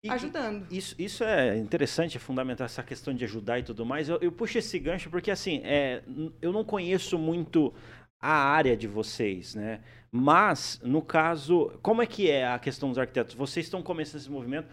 E, 0.03 0.09
ajudando. 0.09 0.65
Isso, 0.71 0.95
isso 0.97 1.23
é 1.23 1.55
interessante, 1.57 2.17
é 2.17 2.19
fundamental 2.19 2.65
essa 2.65 2.81
questão 2.81 3.13
de 3.13 3.23
ajudar 3.23 3.59
e 3.59 3.63
tudo 3.63 3.85
mais. 3.85 4.09
Eu, 4.09 4.17
eu 4.19 4.31
puxo 4.31 4.57
esse 4.57 4.79
gancho 4.79 5.11
porque 5.11 5.29
assim, 5.29 5.61
é, 5.63 6.01
eu 6.41 6.51
não 6.51 6.63
conheço 6.63 7.19
muito 7.19 7.71
a 8.19 8.33
área 8.33 8.75
de 8.75 8.87
vocês, 8.87 9.53
né? 9.53 9.81
Mas, 10.11 10.79
no 10.81 11.03
caso, 11.03 11.77
como 11.83 12.01
é 12.01 12.07
que 12.07 12.31
é 12.31 12.47
a 12.47 12.57
questão 12.57 12.89
dos 12.89 12.97
arquitetos? 12.97 13.35
Vocês 13.35 13.67
estão 13.67 13.83
começando 13.83 14.21
esse 14.21 14.31
movimento 14.31 14.67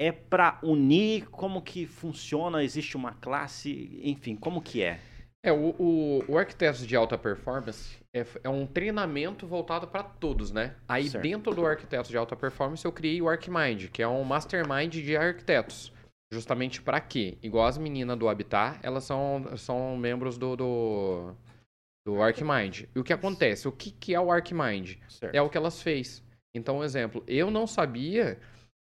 é 0.00 0.10
para 0.10 0.58
unir? 0.62 1.28
Como 1.28 1.60
que 1.60 1.84
funciona? 1.84 2.64
Existe 2.64 2.96
uma 2.96 3.12
classe? 3.12 4.00
Enfim, 4.02 4.34
como 4.34 4.62
que 4.62 4.82
é? 4.82 4.98
É, 5.42 5.52
o, 5.52 5.74
o, 5.78 6.24
o 6.26 6.38
Arquitetos 6.38 6.86
de 6.86 6.96
Alta 6.96 7.18
Performance 7.18 7.98
é, 8.14 8.26
é 8.42 8.48
um 8.48 8.66
treinamento 8.66 9.46
voltado 9.46 9.86
para 9.86 10.02
todos, 10.02 10.50
né? 10.50 10.74
Aí 10.88 11.08
certo. 11.08 11.22
dentro 11.22 11.54
do 11.54 11.66
Arquitetos 11.66 12.10
de 12.10 12.16
Alta 12.16 12.34
Performance 12.34 12.84
eu 12.84 12.92
criei 12.92 13.20
o 13.20 13.28
ArcMind, 13.28 13.88
que 13.88 14.02
é 14.02 14.08
um 14.08 14.24
mastermind 14.24 14.92
de 14.92 15.16
arquitetos. 15.16 15.92
Justamente 16.32 16.80
para 16.80 17.00
quê? 17.00 17.36
Igual 17.42 17.66
as 17.66 17.76
meninas 17.76 18.18
do 18.18 18.28
Habitat, 18.28 18.78
elas 18.82 19.04
são, 19.04 19.44
são 19.56 19.96
membros 19.96 20.38
do, 20.38 20.56
do, 20.56 21.34
do 22.06 22.22
ArcMind. 22.22 22.84
E 22.94 22.98
o 22.98 23.04
que 23.04 23.12
acontece? 23.12 23.66
O 23.66 23.72
que, 23.72 23.90
que 23.90 24.14
é 24.14 24.20
o 24.20 24.30
ArcMind? 24.30 24.96
Certo. 25.08 25.34
É 25.34 25.42
o 25.42 25.50
que 25.50 25.58
elas 25.58 25.82
fez. 25.82 26.22
Então, 26.54 26.78
um 26.78 26.84
exemplo, 26.84 27.22
eu 27.26 27.50
não 27.50 27.66
sabia 27.66 28.38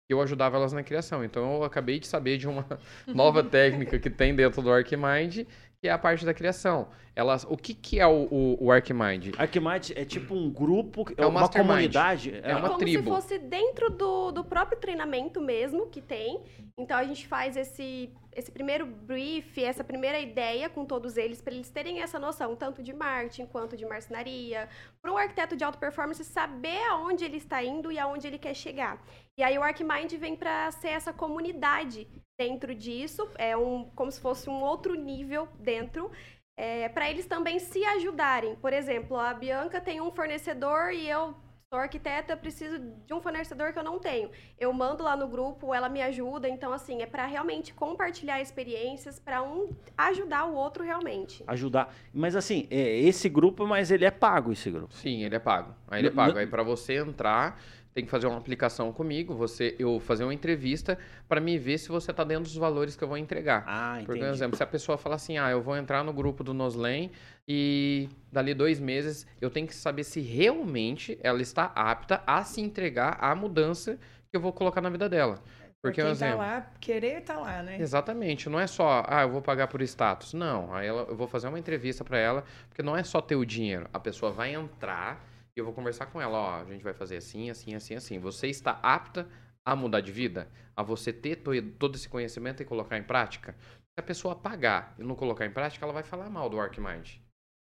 eu 0.09 0.19
ajudava 0.21 0.57
elas 0.57 0.73
na 0.73 0.81
criação. 0.81 1.23
Então 1.23 1.55
eu 1.55 1.63
acabei 1.63 1.99
de 1.99 2.07
saber 2.07 2.37
de 2.37 2.47
uma 2.47 2.65
nova 3.07 3.43
técnica 3.43 3.99
que 3.99 4.09
tem 4.09 4.35
dentro 4.35 4.61
do 4.61 4.71
ArcMind, 4.71 5.45
que 5.81 5.87
é 5.87 5.91
a 5.91 5.97
parte 5.97 6.25
da 6.25 6.33
criação. 6.33 6.89
Elas, 7.15 7.45
o 7.49 7.55
que, 7.55 7.73
que 7.73 7.99
é 7.99 8.07
o, 8.07 8.27
o, 8.31 8.65
o 8.65 8.71
ArcMind? 8.71 9.31
ArcMind 9.37 9.91
é 9.95 10.05
tipo 10.05 10.33
um 10.33 10.49
grupo, 10.49 11.05
é, 11.17 11.23
é 11.23 11.25
uma 11.25 11.47
comunidade. 11.49 12.33
É, 12.33 12.51
é 12.51 12.55
uma 12.55 12.67
como 12.67 12.79
tribo. 12.79 13.03
Como 13.03 13.21
se 13.21 13.27
fosse 13.27 13.39
dentro 13.39 13.89
do, 13.89 14.31
do 14.31 14.43
próprio 14.43 14.77
treinamento 14.77 15.41
mesmo 15.41 15.87
que 15.87 16.01
tem. 16.01 16.43
Então 16.77 16.97
a 16.97 17.03
gente 17.03 17.27
faz 17.27 17.55
esse 17.55 18.13
esse 18.31 18.51
primeiro 18.51 18.85
brief, 18.85 19.61
essa 19.61 19.83
primeira 19.83 20.17
ideia 20.17 20.69
com 20.69 20.85
todos 20.85 21.17
eles, 21.17 21.41
para 21.41 21.53
eles 21.53 21.69
terem 21.69 22.01
essa 22.01 22.17
noção, 22.17 22.55
tanto 22.55 22.81
de 22.81 22.93
marketing 22.93 23.47
quanto 23.47 23.75
de 23.75 23.85
marcenaria, 23.85 24.69
para 25.01 25.11
um 25.11 25.17
arquiteto 25.17 25.57
de 25.57 25.63
alta 25.63 25.77
performance 25.77 26.23
saber 26.23 26.81
aonde 26.89 27.25
ele 27.25 27.35
está 27.35 27.61
indo 27.61 27.91
e 27.91 27.99
aonde 27.99 28.27
ele 28.27 28.37
quer 28.37 28.53
chegar. 28.53 29.03
E 29.37 29.43
aí 29.43 29.57
o 29.57 29.63
ArcMind 29.63 30.13
vem 30.17 30.37
para 30.37 30.71
ser 30.71 30.89
essa 30.89 31.11
comunidade 31.11 32.07
dentro 32.39 32.73
disso, 32.73 33.29
é 33.37 33.57
um, 33.57 33.83
como 33.93 34.09
se 34.09 34.21
fosse 34.21 34.49
um 34.49 34.61
outro 34.63 34.95
nível 34.95 35.49
dentro, 35.59 36.09
é, 36.57 36.87
para 36.87 37.09
eles 37.09 37.25
também 37.25 37.59
se 37.59 37.83
ajudarem. 37.83 38.55
Por 38.55 38.71
exemplo, 38.71 39.17
a 39.17 39.33
Bianca 39.33 39.81
tem 39.81 39.99
um 39.99 40.09
fornecedor 40.09 40.93
e 40.93 41.09
eu 41.09 41.35
sou 41.71 41.79
arquiteta, 41.79 42.35
preciso 42.35 42.79
de 42.79 43.13
um 43.13 43.21
fornecedor 43.21 43.73
que 43.73 43.79
eu 43.79 43.83
não 43.83 43.99
tenho. 43.99 44.31
Eu 44.57 44.71
mando 44.73 45.03
lá 45.03 45.15
no 45.15 45.27
grupo, 45.27 45.73
ela 45.73 45.87
me 45.87 46.01
ajuda. 46.01 46.49
Então, 46.49 46.73
assim, 46.73 47.01
é 47.01 47.05
para 47.05 47.25
realmente 47.25 47.73
compartilhar 47.73 48.41
experiências, 48.41 49.19
para 49.19 49.43
um 49.43 49.69
ajudar 49.97 50.45
o 50.45 50.55
outro 50.55 50.83
realmente. 50.83 51.43
Ajudar. 51.45 51.93
Mas 52.11 52.35
assim, 52.35 52.67
é 52.71 52.99
esse 53.01 53.29
grupo, 53.29 53.67
mas 53.67 53.91
ele 53.91 54.05
é 54.05 54.11
pago, 54.11 54.51
esse 54.51 54.71
grupo. 54.71 54.93
Sim, 54.93 55.23
ele 55.23 55.35
é 55.35 55.39
pago. 55.39 55.75
Aí 55.87 56.01
ele 56.01 56.07
é 56.07 56.11
pago. 56.11 56.37
Aí 56.39 56.47
para 56.47 56.63
você 56.63 56.95
entrar, 56.95 57.61
tem 57.93 58.05
que 58.05 58.11
fazer 58.11 58.27
uma 58.27 58.37
aplicação 58.37 58.91
comigo, 58.91 59.33
você 59.33 59.75
eu 59.79 59.99
fazer 59.99 60.23
uma 60.23 60.33
entrevista 60.33 60.97
para 61.27 61.41
me 61.41 61.57
ver 61.57 61.77
se 61.77 61.89
você 61.89 62.11
está 62.11 62.23
dentro 62.23 62.43
dos 62.43 62.55
valores 62.55 62.95
que 62.95 63.03
eu 63.03 63.07
vou 63.07 63.17
entregar. 63.17 63.63
Ah, 63.67 64.01
entendi. 64.01 64.19
Por 64.19 64.27
exemplo, 64.27 64.57
se 64.57 64.63
a 64.63 64.67
pessoa 64.67 64.97
fala 64.97 65.15
assim, 65.15 65.37
ah, 65.37 65.49
eu 65.49 65.61
vou 65.61 65.75
entrar 65.75 66.03
no 66.03 66.13
grupo 66.13 66.43
do 66.43 66.53
Noslen 66.53 67.11
e 67.47 68.07
dali 68.31 68.53
dois 68.53 68.79
meses 68.79 69.25
eu 69.41 69.49
tenho 69.49 69.67
que 69.67 69.75
saber 69.75 70.03
se 70.03 70.21
realmente 70.21 71.17
ela 71.21 71.41
está 71.41 71.71
apta 71.75 72.21
a 72.25 72.43
se 72.43 72.61
entregar 72.61 73.17
à 73.19 73.33
mudança 73.33 73.99
que 74.29 74.37
eu 74.37 74.41
vou 74.41 74.53
colocar 74.53 74.81
na 74.81 74.89
vida 74.89 75.09
dela. 75.09 75.41
Porque, 75.81 76.01
um 76.01 76.05
quem 76.05 76.05
tá 76.05 76.11
exemplo, 76.11 76.37
lá, 76.39 76.71
querer 76.79 77.21
tá 77.21 77.37
lá, 77.37 77.63
né? 77.63 77.77
Exatamente, 77.79 78.49
não 78.49 78.59
é 78.59 78.67
só, 78.67 79.03
ah, 79.07 79.21
eu 79.21 79.29
vou 79.29 79.41
pagar 79.41 79.67
por 79.67 79.81
status. 79.81 80.33
Não, 80.33 80.73
aí 80.73 80.87
ela, 80.87 81.03
eu 81.03 81.15
vou 81.15 81.25
fazer 81.25 81.47
uma 81.47 81.57
entrevista 81.57 82.03
para 82.03 82.17
ela, 82.17 82.43
porque 82.67 82.83
não 82.83 82.97
é 82.97 83.03
só 83.03 83.21
ter 83.21 83.37
o 83.37 83.45
dinheiro. 83.45 83.87
A 83.93 83.99
pessoa 83.99 84.29
vai 84.29 84.53
entrar 84.53 85.25
eu 85.59 85.65
vou 85.65 85.73
conversar 85.73 86.07
com 86.07 86.21
ela, 86.21 86.37
ó, 86.37 86.61
a 86.61 86.65
gente 86.65 86.83
vai 86.83 86.93
fazer 86.93 87.17
assim, 87.17 87.49
assim, 87.49 87.75
assim, 87.75 87.95
assim. 87.95 88.19
Você 88.19 88.47
está 88.47 88.79
apta 88.81 89.27
a 89.65 89.75
mudar 89.75 90.01
de 90.01 90.11
vida? 90.11 90.49
A 90.75 90.81
você 90.83 91.11
ter 91.13 91.37
to- 91.37 91.61
todo 91.77 91.95
esse 91.95 92.07
conhecimento 92.09 92.61
e 92.61 92.65
colocar 92.65 92.97
em 92.97 93.03
prática? 93.03 93.55
Se 93.61 93.99
a 93.99 94.03
pessoa 94.03 94.35
pagar 94.35 94.95
e 94.97 95.03
não 95.03 95.15
colocar 95.15 95.45
em 95.45 95.51
prática, 95.51 95.85
ela 95.85 95.93
vai 95.93 96.03
falar 96.03 96.29
mal 96.29 96.49
do 96.49 96.59
ArcMind. 96.59 97.17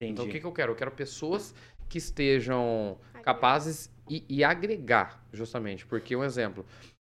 Entendi. 0.01 0.13
Então, 0.13 0.25
o 0.27 0.29
que, 0.29 0.41
que 0.41 0.47
eu 0.47 0.53
quero? 0.53 0.73
Eu 0.73 0.77
quero 0.77 0.91
pessoas 0.93 1.55
que 1.89 1.99
estejam 1.99 2.99
capazes 3.23 3.91
e, 4.09 4.25
e 4.29 4.45
agregar, 4.45 5.27
justamente. 5.33 5.87
Porque, 5.87 6.15
um 6.15 6.23
exemplo, 6.23 6.65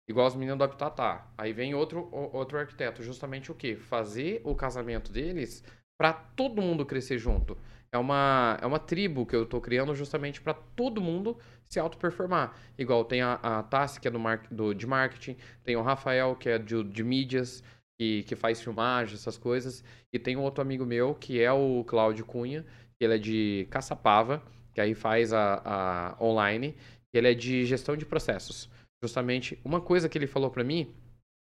igual 0.09 0.27
os 0.27 0.35
meninos 0.35 0.57
do 0.57 0.63
Habitatá. 0.63 1.27
Aí 1.37 1.53
vem 1.53 1.75
outro, 1.75 2.09
outro 2.11 2.57
arquiteto, 2.57 3.03
justamente 3.03 3.51
o 3.51 3.55
quê? 3.55 3.75
Fazer 3.75 4.41
o 4.43 4.55
casamento 4.55 5.11
deles 5.11 5.63
para 5.99 6.13
todo 6.13 6.61
mundo 6.61 6.85
crescer 6.85 7.17
junto. 7.17 7.57
É 7.93 7.97
uma, 7.97 8.57
é 8.61 8.65
uma 8.65 8.79
tribo 8.79 9.25
que 9.25 9.35
eu 9.35 9.45
tô 9.45 9.59
criando 9.59 9.93
justamente 9.93 10.41
para 10.41 10.53
todo 10.53 11.01
mundo 11.01 11.37
se 11.69 11.79
auto-performar. 11.79 12.57
Igual 12.77 13.03
tem 13.03 13.21
a, 13.21 13.33
a 13.33 13.63
Tassi, 13.63 13.99
que 13.99 14.07
é 14.07 14.11
do, 14.11 14.19
mar, 14.19 14.47
do, 14.49 14.73
de 14.73 14.87
marketing, 14.87 15.35
tem 15.63 15.75
o 15.75 15.81
Rafael, 15.81 16.35
que 16.35 16.49
é 16.49 16.57
de, 16.57 16.83
de 16.83 17.03
mídias, 17.03 17.61
que, 17.99 18.23
que 18.23 18.35
faz 18.35 18.61
filmagem, 18.61 19.15
essas 19.15 19.37
coisas. 19.37 19.83
E 20.13 20.17
tem 20.17 20.37
um 20.37 20.41
outro 20.41 20.61
amigo 20.61 20.85
meu, 20.85 21.13
que 21.13 21.41
é 21.41 21.51
o 21.51 21.83
Cláudio 21.83 22.25
Cunha, 22.25 22.65
que 22.97 23.03
ele 23.05 23.15
é 23.15 23.17
de 23.17 23.67
Caçapava, 23.69 24.41
que 24.73 24.79
aí 24.79 24.95
faz 24.95 25.33
a, 25.33 25.61
a 25.65 26.23
online, 26.23 26.75
ele 27.13 27.29
é 27.29 27.33
de 27.33 27.65
gestão 27.65 27.97
de 27.97 28.05
processos. 28.05 28.69
Justamente, 29.03 29.59
uma 29.65 29.81
coisa 29.81 30.07
que 30.07 30.17
ele 30.17 30.27
falou 30.27 30.49
para 30.49 30.63
mim 30.63 30.93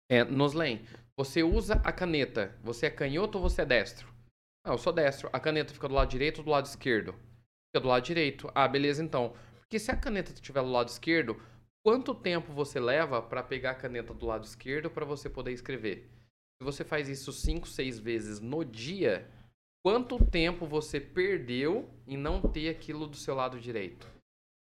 é, 0.09 0.23
Noslen, 0.23 0.81
você 1.17 1.43
usa 1.43 1.81
a 1.83 1.91
caneta, 1.91 2.55
você 2.63 2.85
é 2.85 2.89
canhoto 2.89 3.37
ou 3.37 3.49
você 3.49 3.63
é 3.63 3.65
destro? 3.65 4.16
Ah, 4.67 4.73
eu 4.73 4.77
sou 4.77 4.91
destro. 4.91 5.29
A 5.31 5.39
caneta 5.39 5.73
fica 5.73 5.87
do 5.87 5.93
lado 5.93 6.09
direito 6.09 6.39
ou 6.39 6.43
do 6.43 6.51
lado 6.51 6.65
esquerdo? 6.65 7.13
Fica 7.13 7.79
do 7.81 7.87
lado 7.87 8.03
direito. 8.03 8.51
Ah, 8.53 8.67
beleza 8.67 9.01
então. 9.01 9.33
Porque 9.61 9.79
se 9.79 9.89
a 9.89 9.95
caneta 9.95 10.33
estiver 10.33 10.61
do 10.61 10.69
lado 10.69 10.89
esquerdo, 10.89 11.41
quanto 11.81 12.13
tempo 12.13 12.51
você 12.51 12.77
leva 12.77 13.21
para 13.21 13.41
pegar 13.41 13.71
a 13.71 13.75
caneta 13.75 14.13
do 14.13 14.25
lado 14.25 14.43
esquerdo 14.43 14.91
para 14.91 15.05
você 15.05 15.29
poder 15.29 15.53
escrever? 15.53 16.09
Se 16.59 16.65
você 16.65 16.83
faz 16.83 17.07
isso 17.07 17.31
5, 17.31 17.65
6 17.65 17.99
vezes 17.99 18.41
no 18.41 18.65
dia, 18.65 19.31
quanto 19.85 20.21
tempo 20.25 20.65
você 20.65 20.99
perdeu 20.99 21.89
em 22.05 22.17
não 22.17 22.41
ter 22.41 22.67
aquilo 22.67 23.07
do 23.07 23.15
seu 23.15 23.35
lado 23.35 23.61
direito? 23.61 24.05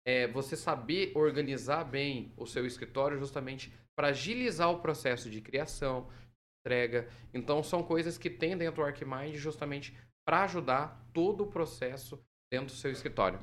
É 0.08 0.28
você 0.28 0.56
saber 0.56 1.14
organizar 1.16 1.84
bem 1.84 2.32
o 2.38 2.46
seu 2.46 2.64
escritório 2.68 3.18
justamente 3.18 3.74
para 3.98 4.10
agilizar 4.10 4.70
o 4.70 4.82
processo 4.82 5.32
de 5.32 5.42
criação, 5.42 6.08
entrega. 6.66 7.08
Então 7.32 7.62
são 7.64 7.84
coisas 7.84 8.18
que 8.18 8.30
tem 8.30 8.58
dentro 8.58 8.82
do 8.82 8.84
ArcMind 8.84 9.36
justamente 9.36 9.96
para 10.28 10.44
ajudar 10.44 11.08
todo 11.14 11.44
o 11.44 11.48
processo 11.48 12.20
dentro 12.52 12.68
do 12.68 12.72
seu 12.72 12.92
escritório. 12.92 13.40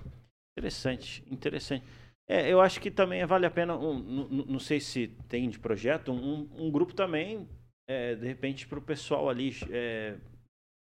Interessante, 0.58 1.24
interessante. 1.30 1.86
É, 2.28 2.52
eu 2.52 2.60
acho 2.60 2.80
que 2.80 2.90
também 2.90 3.24
vale 3.24 3.46
a 3.46 3.50
pena, 3.50 3.76
um, 3.76 3.98
não 4.46 4.58
sei 4.58 4.80
se 4.80 5.08
tem 5.28 5.48
de 5.48 5.58
projeto, 5.58 6.12
um, 6.12 6.48
um 6.52 6.70
grupo 6.70 6.94
também, 6.94 7.48
é, 7.88 8.14
de 8.14 8.26
repente, 8.26 8.66
para 8.66 8.78
o 8.78 8.82
pessoal 8.82 9.28
ali 9.28 9.50
é, 9.70 10.16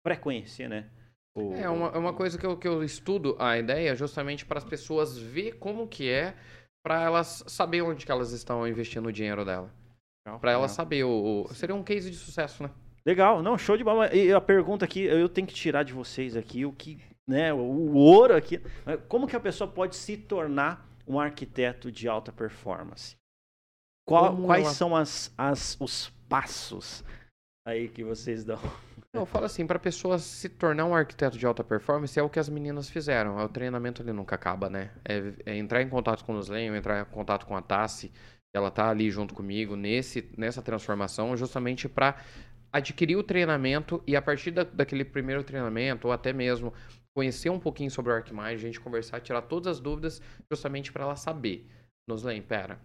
frequência, 0.05 0.67
né? 0.69 0.89
O- 1.35 1.53
É 1.53 1.69
uma, 1.69 1.87
é 1.89 1.97
uma 1.97 2.13
coisa 2.13 2.37
que 2.37 2.45
eu, 2.45 2.57
que 2.57 2.67
eu 2.67 2.83
estudo 2.83 3.35
a 3.39 3.57
ideia 3.57 3.95
justamente 3.95 4.45
para 4.45 4.57
as 4.57 4.65
pessoas 4.65 5.17
ver 5.17 5.53
como 5.57 5.87
que 5.87 6.09
é, 6.09 6.35
para 6.83 7.01
elas 7.03 7.43
saber 7.47 7.81
onde 7.81 8.05
que 8.05 8.11
elas 8.11 8.31
estão 8.31 8.67
investindo 8.67 9.07
o 9.07 9.11
dinheiro 9.11 9.45
dela. 9.45 9.71
Para 10.39 10.51
elas 10.51 10.71
saber 10.71 11.03
o, 11.03 11.45
o- 11.49 11.53
Seria 11.53 11.75
um 11.75 11.83
case 11.83 12.09
de 12.11 12.17
sucesso, 12.17 12.63
né? 12.63 12.69
Legal, 13.05 13.41
não, 13.41 13.57
show 13.57 13.75
de 13.75 13.83
bola. 13.83 14.13
E 14.15 14.31
a 14.31 14.39
pergunta 14.39 14.85
aqui, 14.85 15.01
eu 15.01 15.27
tenho 15.27 15.47
que 15.47 15.53
tirar 15.53 15.83
de 15.83 15.91
vocês 15.93 16.35
aqui 16.35 16.65
o 16.65 16.71
que, 16.71 16.99
né, 17.27 17.51
o 17.51 17.93
ouro 17.93 18.35
aqui. 18.35 18.61
Como 19.07 19.27
que 19.27 19.35
a 19.35 19.39
pessoa 19.39 19.67
pode 19.67 19.95
se 19.95 20.15
tornar 20.17 20.87
um 21.07 21.19
arquiteto 21.19 21.91
de 21.91 22.07
alta 22.07 22.31
performance? 22.31 23.15
Qual- 24.07 24.35
quais 24.45 24.65
ela- 24.65 24.73
são 24.73 24.95
as, 24.95 25.33
as, 25.37 25.75
os 25.79 26.09
passos 26.29 27.03
aí 27.67 27.87
que 27.87 28.03
vocês 28.03 28.43
dão? 28.43 28.59
Eu 29.13 29.25
falo 29.25 29.45
assim, 29.45 29.65
para 29.67 29.77
pessoa 29.79 30.17
se 30.19 30.47
tornar 30.47 30.85
um 30.85 30.95
arquiteto 30.95 31.37
de 31.37 31.45
alta 31.45 31.63
performance 31.63 32.17
é 32.17 32.23
o 32.23 32.29
que 32.29 32.39
as 32.39 32.47
meninas 32.47 32.89
fizeram. 32.89 33.39
É 33.39 33.43
o 33.43 33.49
treinamento 33.49 34.01
ele 34.01 34.13
nunca 34.13 34.35
acaba, 34.35 34.69
né? 34.69 34.91
É, 35.03 35.33
é 35.47 35.57
entrar 35.57 35.81
em 35.81 35.89
contato 35.89 36.23
com 36.23 36.31
o 36.31 36.35
Noslen, 36.35 36.75
entrar 36.75 37.01
em 37.01 37.05
contato 37.05 37.45
com 37.45 37.55
a 37.57 37.61
Tassi, 37.61 38.11
ela 38.53 38.69
tá 38.69 38.89
ali 38.89 39.09
junto 39.09 39.33
comigo 39.33 39.75
nesse, 39.75 40.29
nessa 40.37 40.61
transformação, 40.61 41.35
justamente 41.37 41.87
para 41.87 42.21
adquirir 42.71 43.15
o 43.15 43.23
treinamento 43.23 44.01
e 44.07 44.15
a 44.15 44.21
partir 44.21 44.51
da- 44.51 44.63
daquele 44.63 45.03
primeiro 45.05 45.43
treinamento, 45.43 46.07
ou 46.07 46.13
até 46.13 46.31
mesmo 46.33 46.73
conhecer 47.13 47.49
um 47.49 47.59
pouquinho 47.59 47.91
sobre 47.91 48.11
o 48.11 48.15
ArcMind, 48.15 48.53
a 48.53 48.57
gente 48.57 48.79
conversar, 48.79 49.19
tirar 49.21 49.41
todas 49.43 49.67
as 49.67 49.79
dúvidas, 49.79 50.21
justamente 50.49 50.91
para 50.91 51.03
ela 51.03 51.15
saber. 51.15 51.67
Noslen, 52.07 52.41
pera, 52.41 52.79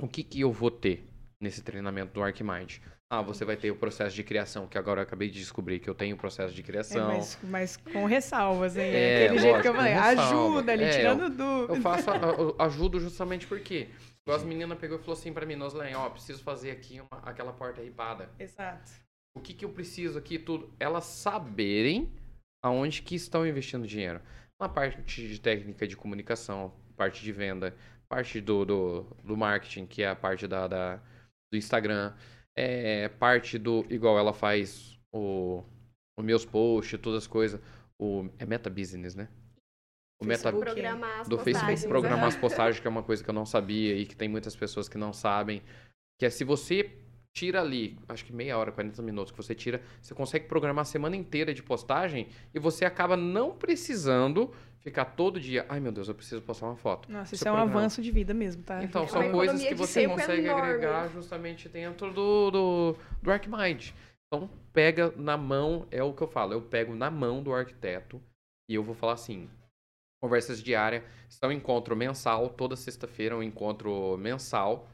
o 0.00 0.06
que 0.08 0.22
que 0.22 0.40
eu 0.40 0.52
vou 0.52 0.70
ter 0.70 1.06
nesse 1.40 1.62
treinamento 1.62 2.12
do 2.12 2.22
ArcMind? 2.22 2.78
Ah, 3.10 3.22
você 3.22 3.44
vai 3.44 3.56
ter 3.56 3.70
o 3.70 3.76
processo 3.76 4.14
de 4.16 4.22
criação, 4.24 4.66
que 4.66 4.76
agora 4.76 5.00
eu 5.00 5.02
acabei 5.04 5.28
de 5.30 5.38
descobrir 5.38 5.78
que 5.78 5.88
eu 5.88 5.94
tenho 5.94 6.16
o 6.16 6.18
processo 6.18 6.54
de 6.54 6.60
É, 6.60 6.64
criação. 6.64 7.08
mas, 7.08 7.38
mas 7.44 7.76
com 7.76 8.04
ressalvas, 8.06 8.76
hein? 8.76 8.92
É, 8.94 9.14
Aquele 9.24 9.38
jeito 9.38 9.60
que 9.62 9.68
eu 9.68 9.72
lógico, 9.72 9.76
falei, 9.76 9.94
ajuda 9.94 10.72
ali, 10.72 10.84
É, 10.84 10.88
tirando 10.88 11.30
dúvida. 11.30 11.72
Eu 11.74 11.76
faço, 11.80 12.10
eu 12.10 12.56
ajudo 12.58 12.98
justamente 13.00 13.46
porque 13.46 13.74
igual 13.84 14.13
as 14.32 14.42
meninas 14.42 14.78
pegou 14.78 14.96
e 14.98 15.00
falou 15.00 15.14
assim 15.14 15.32
pra 15.32 15.44
mim, 15.44 15.54
Noslen, 15.56 15.94
ó, 15.94 16.08
preciso 16.10 16.42
fazer 16.42 16.70
aqui 16.70 17.00
uma- 17.00 17.20
aquela 17.22 17.52
porta 17.52 17.82
ripada. 17.82 18.30
Exato. 18.38 18.90
O 19.36 19.40
que 19.40 19.52
que 19.52 19.64
eu 19.64 19.70
preciso 19.70 20.18
aqui, 20.18 20.38
tudo. 20.38 20.72
Elas 20.80 21.04
saberem 21.04 22.12
aonde 22.62 23.02
que 23.02 23.14
estão 23.14 23.46
investindo 23.46 23.86
dinheiro. 23.86 24.20
Na 24.60 24.68
parte 24.68 25.02
de 25.28 25.38
técnica 25.40 25.86
de 25.86 25.96
comunicação, 25.96 26.72
parte 26.96 27.22
de 27.22 27.32
venda, 27.32 27.74
parte 28.08 28.40
do, 28.40 28.64
do, 28.64 29.02
do 29.24 29.36
marketing, 29.36 29.86
que 29.86 30.02
é 30.02 30.08
a 30.08 30.16
parte 30.16 30.46
da, 30.46 30.66
da- 30.68 30.96
do 31.52 31.58
Instagram, 31.58 32.14
é, 32.56 33.08
parte 33.08 33.58
do. 33.58 33.84
Igual 33.90 34.18
ela 34.18 34.32
faz 34.32 34.98
o, 35.12 35.62
os 36.18 36.24
meus 36.24 36.44
posts, 36.46 36.98
todas 37.00 37.24
as 37.24 37.26
coisas. 37.26 37.60
O, 38.00 38.28
é 38.38 38.46
meta 38.46 38.70
business, 38.70 39.14
né? 39.14 39.28
O 40.24 40.28
meta, 40.28 40.42
Facebook. 40.42 40.64
Programar 40.64 41.20
as 41.20 41.28
do 41.28 41.38
Facebook 41.38 41.60
postagens. 41.72 41.86
programar 41.86 42.24
as 42.28 42.36
postagens, 42.36 42.80
que 42.80 42.86
é 42.86 42.90
uma 42.90 43.02
coisa 43.02 43.22
que 43.22 43.30
eu 43.30 43.34
não 43.34 43.46
sabia 43.46 43.94
e 43.96 44.04
que 44.06 44.16
tem 44.16 44.28
muitas 44.28 44.56
pessoas 44.56 44.88
que 44.88 44.98
não 44.98 45.12
sabem. 45.12 45.62
Que 46.18 46.26
é 46.26 46.30
se 46.30 46.44
você 46.44 46.90
tira 47.36 47.60
ali, 47.60 47.98
acho 48.08 48.24
que 48.24 48.32
meia 48.32 48.56
hora, 48.56 48.70
40 48.70 49.02
minutos 49.02 49.32
que 49.32 49.36
você 49.36 49.54
tira, 49.56 49.82
você 50.00 50.14
consegue 50.14 50.46
programar 50.46 50.82
a 50.82 50.84
semana 50.84 51.16
inteira 51.16 51.52
de 51.52 51.62
postagem 51.64 52.28
e 52.54 52.60
você 52.60 52.84
acaba 52.84 53.16
não 53.16 53.50
precisando 53.50 54.52
ficar 54.78 55.04
todo 55.06 55.40
dia, 55.40 55.66
ai 55.68 55.80
meu 55.80 55.90
Deus, 55.90 56.06
eu 56.08 56.14
preciso 56.14 56.40
postar 56.42 56.66
uma 56.66 56.76
foto. 56.76 57.10
Nossa, 57.10 57.30
Você 57.30 57.34
isso 57.36 57.48
é 57.48 57.50
um 57.50 57.54
programa. 57.56 57.80
avanço 57.80 58.00
de 58.02 58.10
vida 58.12 58.32
mesmo, 58.34 58.62
tá? 58.62 58.84
Então, 58.84 59.02
É 59.04 59.08
são 59.08 59.32
coisas 59.32 59.64
que 59.64 59.74
você 59.74 60.06
consegue 60.06 60.46
enorme. 60.46 60.62
agregar 60.68 61.08
justamente 61.08 61.68
dentro 61.68 62.12
do, 62.12 62.50
do, 62.52 62.96
do 63.22 63.30
ArcMind. 63.32 63.90
Então, 64.28 64.48
pega 64.72 65.12
na 65.16 65.36
mão, 65.36 65.88
é 65.90 66.02
o 66.04 66.12
que 66.12 66.22
eu 66.22 66.28
falo, 66.28 66.52
eu 66.52 66.60
pego 66.62 66.94
na 66.94 67.10
mão 67.10 67.42
do 67.42 67.52
arquiteto 67.52 68.22
e 68.68 68.74
eu 68.74 68.82
vou 68.84 68.94
falar 68.94 69.14
assim, 69.14 69.48
conversas 70.24 70.62
diárias, 70.62 71.02
são 71.28 71.52
encontro 71.52 71.94
mensal, 71.94 72.48
toda 72.48 72.76
sexta-feira 72.76 73.34
é 73.34 73.38
um 73.38 73.42
encontro 73.42 74.16
mensal, 74.16 74.88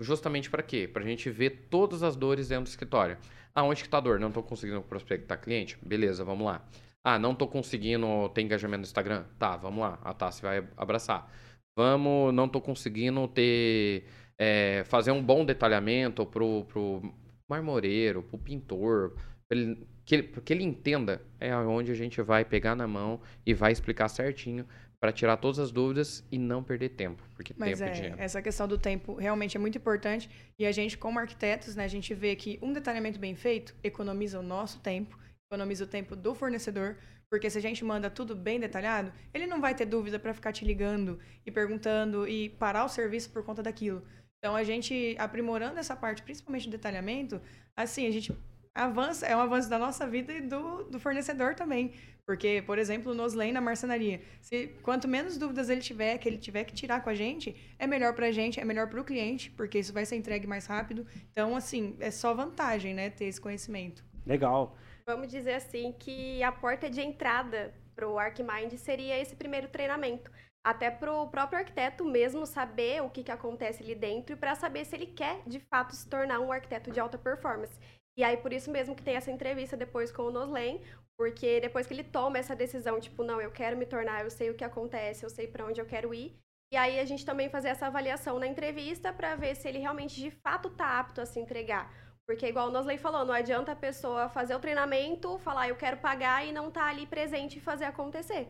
justamente 0.00 0.48
para 0.48 0.62
quê? 0.62 0.88
Pra 0.90 1.02
gente 1.02 1.28
ver 1.28 1.68
todas 1.68 2.02
as 2.02 2.16
dores 2.16 2.48
dentro 2.48 2.64
do 2.64 2.68
escritório. 2.68 3.18
Ah, 3.54 3.60
tá 3.90 3.98
a 3.98 4.00
dor? 4.00 4.18
Não 4.18 4.32
tô 4.32 4.42
conseguindo 4.42 4.80
prospectar 4.80 5.38
cliente? 5.38 5.76
Beleza, 5.82 6.24
vamos 6.24 6.46
lá. 6.46 6.66
Ah, 7.04 7.18
não 7.18 7.34
tô 7.34 7.46
conseguindo 7.46 8.30
ter 8.30 8.40
engajamento 8.40 8.78
no 8.78 8.86
Instagram? 8.86 9.24
Tá, 9.38 9.54
vamos 9.58 9.80
lá. 9.80 9.98
A 10.02 10.14
Tassi 10.14 10.40
vai 10.40 10.66
abraçar. 10.78 11.30
Vamos, 11.76 12.32
não 12.32 12.48
tô 12.48 12.58
conseguindo 12.58 13.28
ter, 13.28 14.06
é, 14.38 14.82
fazer 14.84 15.10
um 15.10 15.22
bom 15.22 15.44
detalhamento 15.44 16.24
pro, 16.24 16.64
pro 16.64 17.02
marmoreiro, 17.46 18.22
pro 18.22 18.38
pintor, 18.38 19.14
ele- 19.50 19.86
que 20.10 20.14
ele, 20.16 20.22
que 20.44 20.52
ele 20.52 20.64
entenda 20.64 21.22
é 21.38 21.54
onde 21.54 21.92
a 21.92 21.94
gente 21.94 22.20
vai 22.20 22.44
pegar 22.44 22.74
na 22.74 22.84
mão 22.84 23.20
e 23.46 23.54
vai 23.54 23.70
explicar 23.70 24.08
certinho 24.08 24.66
para 24.98 25.12
tirar 25.12 25.36
todas 25.36 25.60
as 25.60 25.70
dúvidas 25.70 26.26
e 26.32 26.36
não 26.36 26.64
perder 26.64 26.88
tempo, 26.88 27.22
porque 27.36 27.54
Mas 27.56 27.78
tempo 27.78 27.88
é, 27.88 27.92
é, 27.92 27.94
dinheiro. 27.94 28.16
essa 28.18 28.42
questão 28.42 28.66
do 28.66 28.76
tempo 28.76 29.14
realmente 29.14 29.56
é 29.56 29.60
muito 29.60 29.78
importante. 29.78 30.28
E 30.58 30.66
a 30.66 30.72
gente, 30.72 30.98
como 30.98 31.20
arquitetos, 31.20 31.76
né, 31.76 31.84
a 31.84 31.88
gente 31.88 32.12
vê 32.12 32.34
que 32.34 32.58
um 32.60 32.72
detalhamento 32.72 33.20
bem 33.20 33.36
feito 33.36 33.72
economiza 33.84 34.40
o 34.40 34.42
nosso 34.42 34.80
tempo, 34.80 35.16
economiza 35.48 35.84
o 35.84 35.86
tempo 35.86 36.16
do 36.16 36.34
fornecedor, 36.34 36.96
porque 37.30 37.48
se 37.48 37.58
a 37.58 37.62
gente 37.62 37.84
manda 37.84 38.10
tudo 38.10 38.34
bem 38.34 38.58
detalhado, 38.58 39.12
ele 39.32 39.46
não 39.46 39.60
vai 39.60 39.76
ter 39.76 39.86
dúvida 39.86 40.18
para 40.18 40.34
ficar 40.34 40.52
te 40.52 40.64
ligando 40.64 41.20
e 41.46 41.52
perguntando 41.52 42.26
e 42.26 42.48
parar 42.48 42.84
o 42.84 42.88
serviço 42.88 43.30
por 43.30 43.44
conta 43.44 43.62
daquilo. 43.62 44.02
Então 44.38 44.56
a 44.56 44.64
gente 44.64 45.14
aprimorando 45.20 45.78
essa 45.78 45.94
parte, 45.94 46.20
principalmente 46.20 46.66
do 46.66 46.72
detalhamento, 46.72 47.40
assim, 47.76 48.08
a 48.08 48.10
gente 48.10 48.32
avança, 48.74 49.26
é 49.26 49.36
um 49.36 49.40
avanço 49.40 49.68
da 49.68 49.78
nossa 49.78 50.06
vida 50.06 50.32
e 50.32 50.40
do, 50.40 50.84
do 50.84 50.98
fornecedor 50.98 51.54
também. 51.54 51.92
Porque, 52.26 52.62
por 52.64 52.78
exemplo, 52.78 53.12
no 53.12 53.24
Osley, 53.24 53.50
na 53.50 53.60
marcenaria, 53.60 54.20
se 54.40 54.68
quanto 54.82 55.08
menos 55.08 55.36
dúvidas 55.36 55.68
ele 55.68 55.80
tiver, 55.80 56.16
que 56.18 56.28
ele 56.28 56.38
tiver 56.38 56.62
que 56.62 56.72
tirar 56.72 57.02
com 57.02 57.10
a 57.10 57.14
gente, 57.14 57.56
é 57.78 57.86
melhor 57.86 58.14
pra 58.14 58.30
gente, 58.30 58.60
é 58.60 58.64
melhor 58.64 58.88
pro 58.88 59.02
cliente, 59.02 59.50
porque 59.50 59.78
isso 59.78 59.92
vai 59.92 60.06
ser 60.06 60.16
entregue 60.16 60.46
mais 60.46 60.66
rápido. 60.66 61.06
Então, 61.32 61.56
assim, 61.56 61.96
é 61.98 62.10
só 62.10 62.32
vantagem, 62.32 62.94
né, 62.94 63.10
ter 63.10 63.24
esse 63.24 63.40
conhecimento. 63.40 64.04
Legal. 64.24 64.76
Vamos 65.06 65.28
dizer 65.28 65.54
assim 65.54 65.92
que 65.98 66.40
a 66.42 66.52
porta 66.52 66.88
de 66.88 67.00
entrada 67.00 67.74
para 67.96 68.08
o 68.08 68.18
ArcMind 68.18 68.72
seria 68.76 69.18
esse 69.18 69.34
primeiro 69.34 69.66
treinamento. 69.66 70.30
Até 70.62 70.90
para 70.90 71.12
o 71.12 71.26
próprio 71.28 71.58
arquiteto 71.58 72.04
mesmo 72.04 72.46
saber 72.46 73.02
o 73.02 73.10
que, 73.10 73.24
que 73.24 73.32
acontece 73.32 73.82
ali 73.82 73.94
dentro 73.94 74.34
e 74.34 74.38
para 74.38 74.54
saber 74.54 74.84
se 74.84 74.94
ele 74.94 75.06
quer, 75.06 75.42
de 75.46 75.58
fato, 75.58 75.96
se 75.96 76.08
tornar 76.08 76.38
um 76.38 76.52
arquiteto 76.52 76.90
de 76.90 77.00
alta 77.00 77.18
performance. 77.18 77.76
E 78.16 78.24
aí, 78.24 78.36
por 78.36 78.52
isso 78.52 78.70
mesmo 78.70 78.94
que 78.94 79.02
tem 79.02 79.16
essa 79.16 79.30
entrevista 79.30 79.76
depois 79.76 80.10
com 80.12 80.22
o 80.22 80.30
Noslen, 80.30 80.80
porque 81.16 81.60
depois 81.60 81.86
que 81.86 81.94
ele 81.94 82.04
toma 82.04 82.38
essa 82.38 82.56
decisão, 82.56 82.98
tipo, 82.98 83.22
não, 83.22 83.40
eu 83.40 83.50
quero 83.50 83.76
me 83.76 83.86
tornar, 83.86 84.24
eu 84.24 84.30
sei 84.30 84.50
o 84.50 84.54
que 84.54 84.64
acontece, 84.64 85.24
eu 85.24 85.30
sei 85.30 85.46
para 85.46 85.66
onde 85.66 85.80
eu 85.80 85.86
quero 85.86 86.12
ir. 86.14 86.34
E 86.72 86.76
aí 86.76 87.00
a 87.00 87.04
gente 87.04 87.26
também 87.26 87.48
fazer 87.48 87.68
essa 87.68 87.86
avaliação 87.86 88.38
na 88.38 88.46
entrevista 88.46 89.12
para 89.12 89.34
ver 89.34 89.56
se 89.56 89.68
ele 89.68 89.78
realmente 89.78 90.20
de 90.20 90.30
fato 90.30 90.68
está 90.68 91.00
apto 91.00 91.20
a 91.20 91.26
se 91.26 91.40
entregar. 91.40 91.92
Porque, 92.26 92.46
igual 92.46 92.68
o 92.68 92.70
Nosley 92.70 92.96
falou, 92.96 93.24
não 93.24 93.34
adianta 93.34 93.72
a 93.72 93.76
pessoa 93.76 94.28
fazer 94.28 94.54
o 94.54 94.60
treinamento, 94.60 95.36
falar 95.38 95.68
eu 95.68 95.74
quero 95.74 95.96
pagar 95.96 96.46
e 96.46 96.52
não 96.52 96.70
tá 96.70 96.86
ali 96.86 97.04
presente 97.04 97.58
e 97.58 97.60
fazer 97.60 97.86
acontecer. 97.86 98.48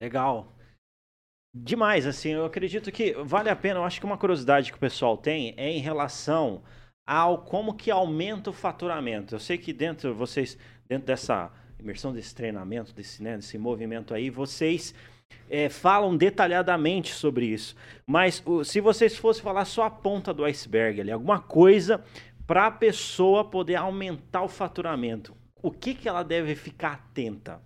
Legal. 0.00 0.54
Demais, 1.52 2.06
assim, 2.06 2.30
eu 2.30 2.44
acredito 2.44 2.92
que 2.92 3.12
vale 3.24 3.50
a 3.50 3.56
pena. 3.56 3.80
Eu 3.80 3.84
acho 3.84 3.98
que 3.98 4.06
uma 4.06 4.16
curiosidade 4.16 4.70
que 4.70 4.76
o 4.76 4.80
pessoal 4.80 5.16
tem 5.16 5.54
é 5.56 5.68
em 5.68 5.80
relação 5.80 6.62
ao 7.10 7.38
como 7.38 7.74
que 7.74 7.90
aumenta 7.90 8.50
o 8.50 8.52
faturamento. 8.52 9.34
Eu 9.34 9.40
sei 9.40 9.58
que 9.58 9.72
dentro, 9.72 10.14
vocês, 10.14 10.56
dentro 10.88 11.08
dessa 11.08 11.50
imersão 11.76 12.12
desse 12.12 12.32
treinamento, 12.32 12.94
desse, 12.94 13.20
né, 13.20 13.34
desse 13.34 13.58
movimento 13.58 14.14
aí, 14.14 14.30
vocês 14.30 14.94
é, 15.48 15.68
falam 15.68 16.16
detalhadamente 16.16 17.12
sobre 17.12 17.46
isso. 17.46 17.74
Mas 18.06 18.40
o, 18.46 18.62
se 18.62 18.80
vocês 18.80 19.16
fossem 19.16 19.42
falar 19.42 19.64
só 19.64 19.86
a 19.86 19.90
ponta 19.90 20.32
do 20.32 20.44
iceberg 20.44 21.00
ali, 21.00 21.10
alguma 21.10 21.40
coisa 21.40 22.04
para 22.46 22.68
a 22.68 22.70
pessoa 22.70 23.44
poder 23.44 23.74
aumentar 23.74 24.42
o 24.42 24.48
faturamento, 24.48 25.36
o 25.60 25.72
que, 25.72 25.94
que 25.94 26.08
ela 26.08 26.22
deve 26.22 26.54
ficar 26.54 26.92
atenta? 26.92 27.60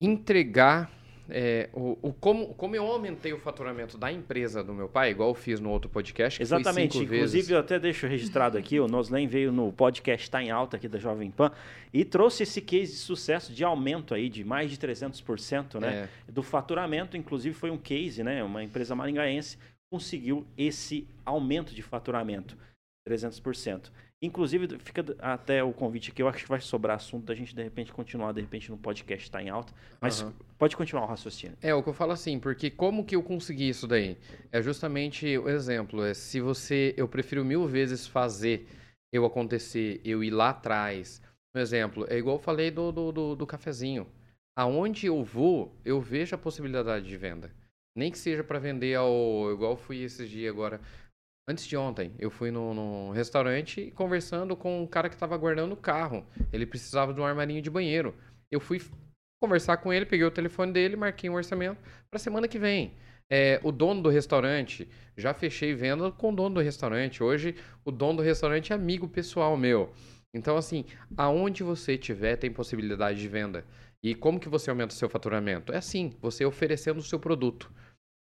Entregar 0.00 0.88
é, 1.30 1.68
o, 1.72 1.96
o, 2.02 2.12
como, 2.12 2.54
como 2.54 2.74
eu 2.74 2.84
aumentei 2.84 3.32
o 3.32 3.38
faturamento 3.38 3.96
da 3.96 4.10
empresa 4.10 4.62
do 4.62 4.74
meu 4.74 4.88
pai, 4.88 5.10
igual 5.10 5.30
eu 5.30 5.34
fiz 5.34 5.60
no 5.60 5.70
outro 5.70 5.90
podcast. 5.90 6.38
Que 6.38 6.42
Exatamente. 6.42 6.98
Inclusive, 6.98 7.20
vezes. 7.20 7.50
eu 7.50 7.58
até 7.58 7.78
deixo 7.78 8.06
registrado 8.06 8.58
aqui, 8.58 8.80
o 8.80 8.86
Noslen 8.86 9.26
veio 9.26 9.52
no 9.52 9.72
podcast 9.72 10.24
Está 10.26 10.42
em 10.42 10.50
Alta 10.50 10.76
aqui 10.76 10.88
da 10.88 10.98
Jovem 10.98 11.30
Pan 11.30 11.50
e 11.92 12.04
trouxe 12.04 12.42
esse 12.42 12.60
case 12.60 12.92
de 12.92 12.98
sucesso 12.98 13.52
de 13.52 13.64
aumento 13.64 14.14
aí 14.14 14.28
de 14.28 14.44
mais 14.44 14.70
de 14.70 14.76
300% 14.76 15.80
né, 15.80 16.08
é. 16.28 16.32
do 16.32 16.42
faturamento. 16.42 17.16
Inclusive, 17.16 17.54
foi 17.54 17.70
um 17.70 17.78
case, 17.78 18.22
né? 18.22 18.42
Uma 18.42 18.62
empresa 18.62 18.94
maringaense 18.94 19.56
conseguiu 19.90 20.46
esse 20.56 21.06
aumento 21.24 21.74
de 21.74 21.82
faturamento. 21.82 22.56
300%. 23.08 23.90
Inclusive, 24.22 24.78
fica 24.78 25.02
até 25.18 25.64
o 25.64 25.72
convite 25.72 26.10
aqui, 26.10 26.20
eu 26.22 26.28
acho 26.28 26.42
que 26.42 26.48
vai 26.48 26.60
sobrar 26.60 26.96
assunto 26.96 27.24
da 27.24 27.34
gente, 27.34 27.54
de 27.54 27.62
repente, 27.62 27.90
continuar, 27.90 28.32
de 28.32 28.40
repente, 28.40 28.70
no 28.70 28.76
podcast 28.76 29.24
está 29.24 29.42
em 29.42 29.48
alta. 29.48 29.72
Mas 29.98 30.20
uhum. 30.20 30.32
pode 30.58 30.76
continuar 30.76 31.04
o 31.04 31.08
raciocínio. 31.08 31.56
É, 31.62 31.74
o 31.74 31.82
que 31.82 31.88
eu 31.88 31.94
falo 31.94 32.12
assim, 32.12 32.38
porque 32.38 32.70
como 32.70 33.04
que 33.04 33.16
eu 33.16 33.22
consegui 33.22 33.70
isso 33.70 33.86
daí? 33.86 34.18
É 34.52 34.60
justamente 34.60 35.38
o 35.38 35.48
exemplo, 35.48 36.04
é 36.04 36.12
se 36.12 36.38
você, 36.38 36.94
eu 36.98 37.08
prefiro 37.08 37.44
mil 37.44 37.66
vezes 37.66 38.06
fazer 38.06 38.68
eu 39.12 39.24
acontecer, 39.24 40.00
eu 40.04 40.22
ir 40.22 40.30
lá 40.30 40.50
atrás. 40.50 41.20
Um 41.54 41.58
exemplo, 41.58 42.06
é 42.08 42.16
igual 42.16 42.36
eu 42.36 42.42
falei 42.42 42.70
do, 42.70 42.92
do, 42.92 43.10
do, 43.10 43.36
do 43.36 43.46
cafezinho. 43.46 44.06
Aonde 44.56 45.06
eu 45.06 45.22
vou, 45.24 45.74
eu 45.84 46.00
vejo 46.00 46.34
a 46.34 46.38
possibilidade 46.38 47.06
de 47.06 47.16
venda. 47.16 47.50
Nem 47.96 48.10
que 48.10 48.18
seja 48.18 48.44
para 48.44 48.58
vender 48.58 48.94
ao. 48.94 49.50
Igual 49.52 49.76
fui 49.76 50.02
esses 50.02 50.28
dias 50.28 50.52
agora 50.52 50.80
Antes 51.48 51.66
de 51.66 51.76
ontem, 51.76 52.14
eu 52.18 52.30
fui 52.30 52.50
no, 52.50 52.72
no 52.72 53.10
restaurante 53.10 53.90
conversando 53.96 54.56
com 54.56 54.82
um 54.82 54.86
cara 54.86 55.08
que 55.08 55.16
estava 55.16 55.36
guardando 55.36 55.72
o 55.72 55.76
carro. 55.76 56.24
Ele 56.52 56.64
precisava 56.64 57.12
de 57.12 57.20
um 57.20 57.24
armarinho 57.24 57.60
de 57.60 57.70
banheiro. 57.70 58.14
Eu 58.50 58.60
fui 58.60 58.80
conversar 59.42 59.78
com 59.78 59.92
ele, 59.92 60.06
peguei 60.06 60.24
o 60.24 60.30
telefone 60.30 60.72
dele, 60.72 60.96
marquei 60.96 61.30
um 61.30 61.34
orçamento 61.34 61.80
para 62.10 62.18
semana 62.18 62.46
que 62.46 62.58
vem. 62.58 62.94
É, 63.28 63.60
o 63.62 63.70
dono 63.72 64.02
do 64.02 64.08
restaurante, 64.08 64.88
já 65.16 65.32
fechei 65.32 65.72
venda 65.72 66.10
com 66.10 66.32
o 66.32 66.34
dono 66.36 66.56
do 66.56 66.60
restaurante. 66.60 67.22
Hoje, 67.22 67.54
o 67.84 67.90
dono 67.90 68.18
do 68.18 68.22
restaurante 68.22 68.72
é 68.72 68.76
amigo 68.76 69.08
pessoal 69.08 69.56
meu. 69.56 69.92
Então, 70.34 70.56
assim, 70.56 70.84
aonde 71.16 71.62
você 71.62 71.96
tiver, 71.96 72.36
tem 72.36 72.52
possibilidade 72.52 73.20
de 73.20 73.28
venda. 73.28 73.64
E 74.02 74.14
como 74.14 74.40
que 74.40 74.48
você 74.48 74.70
aumenta 74.70 74.94
o 74.94 74.96
seu 74.96 75.08
faturamento? 75.08 75.72
É 75.72 75.76
assim, 75.76 76.12
você 76.20 76.44
oferecendo 76.44 76.98
o 76.98 77.02
seu 77.02 77.18
produto. 77.18 77.70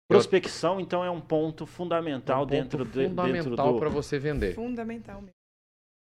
Prospecção, 0.08 0.80
então, 0.80 1.04
é 1.04 1.10
um 1.10 1.20
ponto 1.20 1.66
fundamental 1.66 2.42
um 2.42 2.46
ponto 2.46 2.50
dentro, 2.50 2.84
de, 2.84 3.08
fundamental 3.08 3.72
do... 3.72 3.78
para 3.78 3.88
você 3.88 4.18
vender. 4.18 4.54
Fundamental 4.54 5.20
mesmo. 5.20 5.34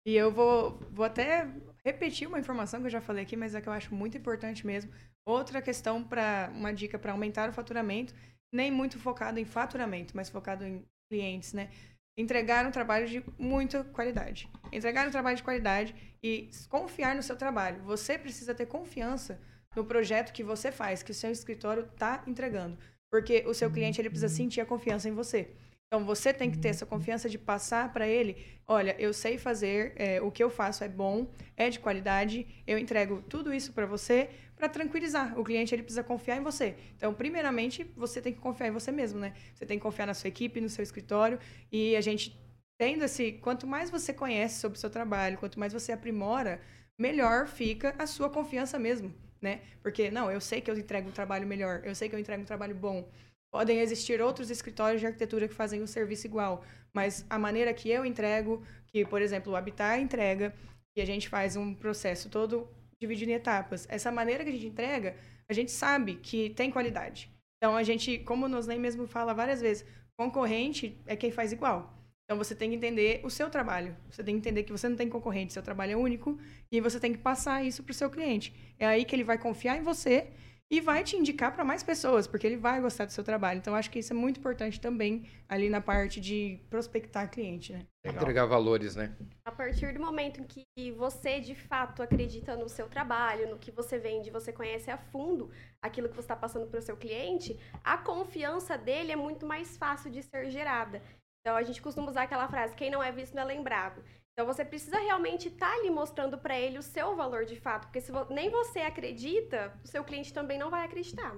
E 0.07 0.17
eu 0.17 0.33
vou, 0.33 0.79
vou 0.91 1.05
até 1.05 1.47
repetir 1.85 2.27
uma 2.27 2.39
informação 2.39 2.81
que 2.81 2.87
eu 2.87 2.91
já 2.91 3.01
falei 3.01 3.23
aqui, 3.23 3.37
mas 3.37 3.55
é 3.55 3.61
que 3.61 3.69
eu 3.69 3.73
acho 3.73 3.95
muito 3.95 4.17
importante 4.17 4.67
mesmo. 4.67 4.91
Outra 5.27 5.61
questão 5.61 6.03
para 6.03 6.51
uma 6.55 6.73
dica 6.73 6.99
para 6.99 7.13
aumentar 7.13 7.51
o 7.51 7.53
faturamento, 7.53 8.15
nem 8.53 8.71
muito 8.71 8.99
focado 8.99 9.39
em 9.39 9.45
faturamento, 9.45 10.17
mas 10.17 10.31
focado 10.31 10.65
em 10.65 10.83
clientes, 11.11 11.53
né? 11.53 11.71
Entregar 12.19 12.67
um 12.67 12.71
trabalho 12.71 13.07
de 13.07 13.23
muita 13.39 13.85
qualidade. 13.85 14.49
Entregar 14.73 15.07
um 15.07 15.11
trabalho 15.11 15.37
de 15.37 15.43
qualidade 15.43 15.95
e 16.23 16.51
confiar 16.69 17.15
no 17.15 17.23
seu 17.23 17.37
trabalho. 17.37 17.83
Você 17.85 18.19
precisa 18.19 18.55
ter 18.55 18.67
confiança 18.67 19.41
no 19.77 19.85
projeto 19.85 20.33
que 20.33 20.43
você 20.43 20.73
faz, 20.73 21.03
que 21.03 21.13
o 21.13 21.15
seu 21.15 21.31
escritório 21.31 21.85
está 21.85 22.25
entregando. 22.27 22.79
Porque 23.11 23.45
o 23.47 23.53
seu 23.53 23.71
cliente 23.71 24.01
ele 24.01 24.09
precisa 24.09 24.33
sentir 24.33 24.61
a 24.61 24.67
confiança 24.67 25.09
em 25.09 25.13
você. 25.13 25.51
Então 25.93 26.07
você 26.07 26.33
tem 26.33 26.49
que 26.49 26.57
ter 26.57 26.69
essa 26.69 26.87
confiança 26.87 27.29
de 27.29 27.37
passar 27.37 27.93
para 27.93 28.07
ele, 28.07 28.37
olha, 28.65 28.95
eu 28.97 29.13
sei 29.13 29.37
fazer, 29.37 29.93
é, 29.97 30.23
o 30.23 30.31
que 30.31 30.41
eu 30.41 30.49
faço 30.49 30.85
é 30.85 30.89
bom, 30.89 31.27
é 31.57 31.69
de 31.69 31.81
qualidade, 31.81 32.47
eu 32.65 32.79
entrego 32.79 33.21
tudo 33.23 33.53
isso 33.53 33.73
para 33.73 33.87
você 33.87 34.31
para 34.55 34.69
tranquilizar. 34.69 35.37
O 35.37 35.43
cliente 35.43 35.75
ele 35.75 35.83
precisa 35.83 36.05
confiar 36.05 36.37
em 36.37 36.43
você. 36.45 36.77
Então, 36.97 37.13
primeiramente, 37.13 37.83
você 37.97 38.23
tem 38.23 38.33
que 38.33 38.39
confiar 38.39 38.69
em 38.69 38.71
você 38.71 38.93
mesmo, 38.93 39.19
né? 39.19 39.33
Você 39.53 39.67
tem 39.67 39.79
que 39.79 39.83
confiar 39.83 40.07
na 40.07 40.15
sua 40.15 40.29
equipe, 40.29 40.61
no 40.61 40.69
seu 40.69 40.85
escritório 40.85 41.41
e 41.73 41.97
a 41.97 42.01
gente 42.01 42.39
tendo 42.79 43.03
esse, 43.03 43.33
quanto 43.33 43.67
mais 43.67 43.91
você 43.91 44.13
conhece 44.13 44.61
sobre 44.61 44.79
o 44.79 44.81
seu 44.81 44.91
trabalho, 44.91 45.39
quanto 45.39 45.59
mais 45.59 45.73
você 45.73 45.91
aprimora, 45.91 46.61
melhor 46.97 47.49
fica 47.49 47.97
a 47.99 48.07
sua 48.07 48.31
confiança 48.31 48.79
mesmo 48.79 49.13
né? 49.41 49.61
Porque, 49.83 50.11
não, 50.11 50.31
eu 50.31 50.41
sei 50.41 50.61
que 50.61 50.71
eu 50.71 50.79
entrego 50.79 51.09
um 51.09 51.13
trabalho 51.13 51.47
melhor, 51.47 51.83
eu 51.85 51.95
sei 51.95 52.09
que 52.09 52.15
eu 52.15 52.19
entrego 52.19 52.43
um 52.43 52.47
trabalho 52.47 52.75
bom. 52.75 53.09
Podem 53.51 53.81
existir 53.81 54.21
outros 54.21 54.51
escritórios 54.51 55.01
de 55.01 55.07
arquitetura 55.07 55.49
que 55.49 55.55
fazem 55.55 55.83
um 55.83 55.87
serviço 55.87 56.27
igual, 56.27 56.65
mas 56.93 57.27
a 57.29 57.39
maneira 57.39 57.75
que 57.75 57.91
eu 57.91 58.05
entrego, 58.05 58.65
que, 58.87 59.05
por 59.05 59.21
exemplo, 59.21 59.53
o 59.53 59.57
Habitat 59.57 60.01
entrega, 60.01 60.55
que 60.95 61.01
a 61.01 61.07
gente 61.07 61.29
faz 61.29 61.57
um 61.57 61.75
processo 61.75 62.29
todo 62.29 62.69
dividido 63.01 63.31
em 63.31 63.35
etapas. 63.35 63.87
Essa 63.89 64.13
maneira 64.13 64.45
que 64.45 64.51
a 64.51 64.53
gente 64.53 64.67
entrega, 64.67 65.17
a 65.49 65.53
gente 65.53 65.71
sabe 65.71 66.17
que 66.17 66.51
tem 66.51 66.71
qualidade. 66.71 67.31
Então, 67.57 67.77
a 67.77 67.83
gente, 67.83 68.19
como 68.19 68.47
o 68.47 68.67
nem 68.67 68.79
mesmo 68.79 69.07
fala 69.07 69.35
várias 69.35 69.61
vezes, 69.61 69.85
concorrente 70.17 71.01
é 71.07 71.17
quem 71.17 71.31
faz 71.31 71.53
igual. 71.53 72.00
Então 72.31 72.39
você 72.39 72.55
tem 72.55 72.71
que 72.71 72.77
entender 72.77 73.21
o 73.25 73.29
seu 73.29 73.51
trabalho. 73.51 73.97
Você 74.09 74.23
tem 74.23 74.37
que 74.37 74.39
entender 74.39 74.63
que 74.63 74.71
você 74.71 74.89
não 74.89 74.95
tem 74.95 75.09
concorrente, 75.09 75.53
seu 75.53 75.65
trabalho 75.65 75.95
é 75.95 75.97
único 75.97 76.39
e 76.71 76.81
você 76.81 77.01
tem 77.01 77.13
que 77.13 77.19
passar 77.19 77.65
isso 77.65 77.83
para 77.83 77.91
o 77.91 77.95
seu 77.95 78.09
cliente. 78.09 78.55
É 78.79 78.87
aí 78.87 79.05
que 79.05 79.17
ele 79.17 79.25
vai 79.25 79.37
confiar 79.37 79.77
em 79.77 79.83
você 79.83 80.29
e 80.71 80.81
vai 80.81 81.03
te 81.03 81.17
indicar 81.17 81.53
para 81.53 81.65
mais 81.65 81.83
pessoas, 81.83 82.29
porque 82.29 82.47
ele 82.47 82.57
vai 82.57 82.81
gostar 82.81 83.05
do 83.05 83.11
seu 83.11 83.25
trabalho. 83.25 83.59
Então 83.59 83.75
acho 83.75 83.91
que 83.91 83.99
isso 83.99 84.13
é 84.13 84.17
muito 84.17 84.39
importante 84.39 84.81
também 84.81 85.29
ali 85.49 85.69
na 85.69 85.81
parte 85.81 86.21
de 86.21 86.61
prospectar 86.71 87.29
cliente, 87.29 87.73
né? 87.73 87.85
Legal. 88.07 88.23
Entregar 88.23 88.47
valores, 88.47 88.95
né? 88.95 89.13
A 89.45 89.51
partir 89.51 89.93
do 89.93 90.01
momento 90.01 90.41
em 90.41 90.45
que 90.45 90.93
você 90.93 91.41
de 91.41 91.57
fato 91.57 92.01
acredita 92.01 92.57
no 92.57 92.69
seu 92.69 92.89
trabalho, 92.89 93.51
no 93.51 93.59
que 93.59 93.73
você 93.73 93.99
vende, 93.99 94.31
você 94.31 94.53
conhece 94.53 94.89
a 94.89 94.97
fundo 94.97 95.51
aquilo 95.83 96.09
que 96.09 96.15
você 96.15 96.21
está 96.21 96.37
passando 96.37 96.69
para 96.69 96.79
o 96.79 96.83
seu 96.83 96.97
cliente, 96.97 97.59
a 97.83 97.99
confiança 97.99 98.79
dele 98.79 99.11
é 99.11 99.17
muito 99.17 99.45
mais 99.45 99.77
fácil 99.77 100.13
de 100.13 100.23
ser 100.23 100.49
gerada. 100.49 101.03
Então 101.41 101.57
a 101.57 101.63
gente 101.63 101.81
costuma 101.81 102.11
usar 102.11 102.23
aquela 102.23 102.49
frase: 102.49 102.75
quem 102.75 102.91
não 102.91 103.03
é 103.03 103.11
visto 103.11 103.35
não 103.35 103.43
é 103.43 103.47
lembrado. 103.47 104.03
Então 104.33 104.47
você 104.47 104.65
precisa 104.65 104.99
realmente 104.99 105.49
estar 105.49 105.71
tá 105.71 105.75
ali 105.77 105.91
mostrando 105.91 106.39
para 106.39 106.59
ele 106.59 106.79
o 106.79 106.83
seu 106.83 107.15
valor 107.17 107.45
de 107.45 107.57
fato, 107.57 107.87
porque 107.87 108.01
se 108.01 108.13
nem 108.31 108.49
você 108.49 108.81
acredita, 108.81 109.79
o 109.85 109.89
seu 109.89 110.03
cliente 110.05 110.33
também 110.33 110.59
não 110.59 110.71
vai 110.71 110.85
acreditar. 110.85 111.37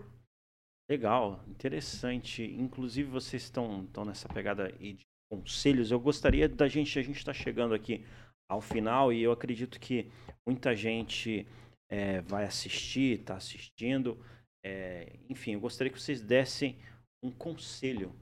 Legal, 0.88 1.42
interessante. 1.48 2.44
Inclusive, 2.44 3.08
vocês 3.08 3.44
estão, 3.44 3.88
nessa 4.04 4.28
pegada 4.28 4.66
aí 4.66 4.94
de 4.94 5.04
conselhos. 5.30 5.90
Eu 5.90 5.98
gostaria 5.98 6.48
da 6.48 6.68
gente, 6.68 6.98
a 6.98 7.02
gente 7.02 7.16
está 7.16 7.32
chegando 7.32 7.74
aqui 7.74 8.04
ao 8.48 8.60
final 8.60 9.12
e 9.12 9.22
eu 9.22 9.32
acredito 9.32 9.80
que 9.80 10.10
muita 10.46 10.76
gente 10.76 11.46
é, 11.90 12.20
vai 12.20 12.44
assistir, 12.44 13.20
está 13.20 13.36
assistindo. 13.36 14.22
É, 14.64 15.18
enfim, 15.30 15.54
eu 15.54 15.60
gostaria 15.60 15.92
que 15.92 16.00
vocês 16.00 16.20
dessem 16.20 16.78
um 17.22 17.30
conselho, 17.30 18.14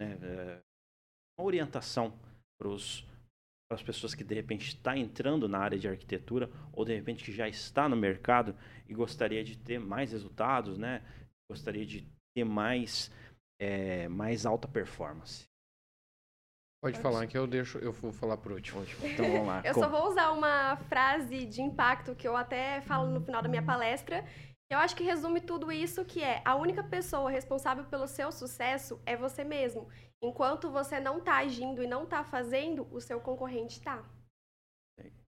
né, 0.00 0.18
é, 0.22 0.62
uma 1.38 1.46
orientação 1.46 2.12
para 2.58 2.68
as 3.70 3.82
pessoas 3.82 4.14
que 4.14 4.24
de 4.24 4.34
repente 4.34 4.68
está 4.68 4.96
entrando 4.96 5.48
na 5.48 5.58
área 5.58 5.78
de 5.78 5.88
arquitetura 5.88 6.50
ou 6.72 6.84
de 6.84 6.94
repente 6.94 7.24
que 7.24 7.32
já 7.32 7.48
está 7.48 7.88
no 7.88 7.96
mercado 7.96 8.56
e 8.88 8.94
gostaria 8.94 9.42
de 9.42 9.56
ter 9.56 9.78
mais 9.78 10.12
resultados, 10.12 10.78
né? 10.78 11.02
Gostaria 11.50 11.84
de 11.84 12.06
ter 12.34 12.44
mais, 12.44 13.10
é, 13.60 14.08
mais 14.08 14.46
alta 14.46 14.68
performance. 14.68 15.46
Pode 16.82 16.98
falar 16.98 17.28
que 17.28 17.38
eu 17.38 17.46
deixo, 17.46 17.78
eu 17.78 17.92
vou 17.92 18.12
falar 18.12 18.36
por 18.36 18.50
último. 18.50 18.84
Então 19.04 19.30
vamos 19.30 19.46
lá. 19.46 19.62
eu 19.64 19.72
só 19.72 19.88
vou 19.88 20.08
usar 20.08 20.32
uma 20.32 20.76
frase 20.88 21.46
de 21.46 21.62
impacto 21.62 22.12
que 22.12 22.26
eu 22.26 22.36
até 22.36 22.80
falo 22.80 23.08
no 23.08 23.20
final 23.20 23.40
da 23.40 23.48
minha 23.48 23.62
palestra. 23.62 24.24
Eu 24.72 24.78
acho 24.78 24.96
que 24.96 25.04
resume 25.04 25.38
tudo 25.38 25.70
isso 25.70 26.02
que 26.02 26.22
é 26.22 26.40
a 26.46 26.54
única 26.54 26.82
pessoa 26.82 27.30
responsável 27.30 27.84
pelo 27.84 28.08
seu 28.08 28.32
sucesso 28.32 28.98
é 29.04 29.14
você 29.14 29.44
mesmo. 29.44 29.86
Enquanto 30.22 30.70
você 30.70 30.98
não 30.98 31.18
está 31.18 31.36
agindo 31.36 31.82
e 31.82 31.86
não 31.86 32.04
está 32.04 32.24
fazendo, 32.24 32.88
o 32.90 32.98
seu 32.98 33.20
concorrente 33.20 33.76
está. 33.78 34.02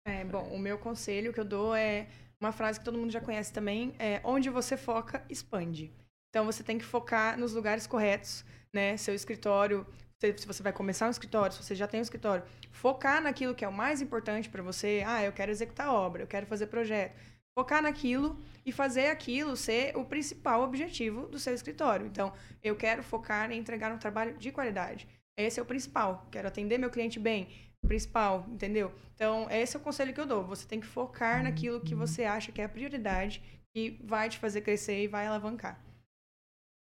É, 0.06 0.24
bom, 0.24 0.44
o 0.54 0.58
meu 0.60 0.78
conselho 0.78 1.32
que 1.32 1.40
eu 1.40 1.44
dou 1.44 1.74
é 1.74 2.06
uma 2.40 2.52
frase 2.52 2.78
que 2.78 2.84
todo 2.84 2.96
mundo 2.96 3.10
já 3.10 3.20
conhece 3.20 3.52
também, 3.52 3.96
é 3.98 4.20
onde 4.22 4.48
você 4.48 4.76
foca, 4.76 5.26
expande. 5.28 5.92
Então 6.30 6.46
você 6.46 6.62
tem 6.62 6.78
que 6.78 6.84
focar 6.84 7.36
nos 7.36 7.52
lugares 7.52 7.84
corretos, 7.84 8.44
né? 8.72 8.96
Seu 8.96 9.12
escritório, 9.12 9.84
se 10.20 10.46
você 10.46 10.62
vai 10.62 10.72
começar 10.72 11.08
um 11.08 11.10
escritório, 11.10 11.52
se 11.52 11.64
você 11.64 11.74
já 11.74 11.88
tem 11.88 11.98
um 11.98 12.02
escritório, 12.02 12.44
focar 12.70 13.20
naquilo 13.20 13.56
que 13.56 13.64
é 13.64 13.68
o 13.68 13.72
mais 13.72 14.00
importante 14.00 14.48
para 14.48 14.62
você. 14.62 15.02
Ah, 15.04 15.24
eu 15.24 15.32
quero 15.32 15.50
executar 15.50 15.92
obra, 15.92 16.22
eu 16.22 16.28
quero 16.28 16.46
fazer 16.46 16.68
projeto. 16.68 17.31
Focar 17.58 17.82
naquilo 17.82 18.38
e 18.64 18.72
fazer 18.72 19.08
aquilo 19.08 19.56
ser 19.56 19.96
o 19.96 20.04
principal 20.04 20.62
objetivo 20.62 21.26
do 21.26 21.38
seu 21.38 21.54
escritório. 21.54 22.06
Então, 22.06 22.32
eu 22.62 22.74
quero 22.76 23.02
focar 23.02 23.50
em 23.50 23.58
entregar 23.58 23.92
um 23.92 23.98
trabalho 23.98 24.36
de 24.38 24.50
qualidade. 24.50 25.06
Esse 25.36 25.60
é 25.60 25.62
o 25.62 25.66
principal. 25.66 26.26
Quero 26.30 26.48
atender 26.48 26.78
meu 26.78 26.90
cliente 26.90 27.18
bem. 27.18 27.48
Principal, 27.86 28.46
entendeu? 28.48 28.92
Então, 29.14 29.50
esse 29.50 29.76
é 29.76 29.80
o 29.80 29.82
conselho 29.82 30.14
que 30.14 30.20
eu 30.20 30.26
dou. 30.26 30.44
Você 30.44 30.66
tem 30.66 30.80
que 30.80 30.86
focar 30.86 31.42
naquilo 31.42 31.80
que 31.80 31.94
você 31.94 32.24
acha 32.24 32.52
que 32.52 32.60
é 32.60 32.64
a 32.64 32.68
prioridade 32.68 33.42
e 33.74 33.90
vai 34.04 34.28
te 34.28 34.38
fazer 34.38 34.60
crescer 34.60 35.02
e 35.02 35.08
vai 35.08 35.26
alavancar. 35.26 35.80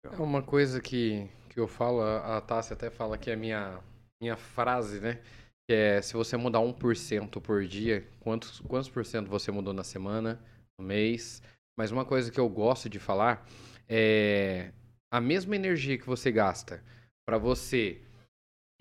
É 0.03 0.21
uma 0.21 0.41
coisa 0.41 0.81
que, 0.81 1.29
que 1.49 1.59
eu 1.59 1.67
falo, 1.67 2.01
a 2.01 2.41
Tássia 2.41 2.73
até 2.73 2.89
fala 2.89 3.17
que 3.17 3.29
é 3.29 3.35
minha, 3.35 3.79
minha 4.21 4.35
frase, 4.35 4.99
né? 4.99 5.21
Que 5.69 5.73
é, 5.73 6.01
se 6.01 6.15
você 6.15 6.35
mudar 6.35 6.61
1% 6.61 7.39
por 7.39 7.63
dia, 7.63 8.03
quantos, 8.21 8.59
quantos 8.61 8.89
por 8.89 9.05
cento 9.05 9.29
você 9.29 9.51
mudou 9.51 9.71
na 9.71 9.83
semana, 9.83 10.43
no 10.79 10.83
mês? 10.83 11.43
Mas 11.77 11.91
uma 11.91 12.03
coisa 12.03 12.31
que 12.31 12.39
eu 12.39 12.49
gosto 12.49 12.89
de 12.89 12.97
falar 12.97 13.47
é 13.87 14.71
a 15.13 15.21
mesma 15.21 15.55
energia 15.55 15.95
que 15.95 16.07
você 16.07 16.31
gasta 16.31 16.83
para 17.23 17.37
você 17.37 18.01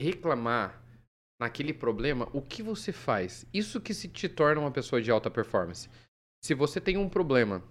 reclamar 0.01 0.83
naquele 1.39 1.75
problema, 1.75 2.27
o 2.33 2.41
que 2.41 2.63
você 2.63 2.91
faz? 2.91 3.45
Isso 3.53 3.83
que 3.83 3.93
se 3.93 4.09
te 4.09 4.27
torna 4.27 4.63
uma 4.63 4.73
pessoa 4.73 5.03
de 5.03 5.11
alta 5.11 5.31
performance. 5.31 5.91
Se 6.43 6.55
você 6.55 6.81
tem 6.81 6.97
um 6.97 7.07
problema, 7.07 7.63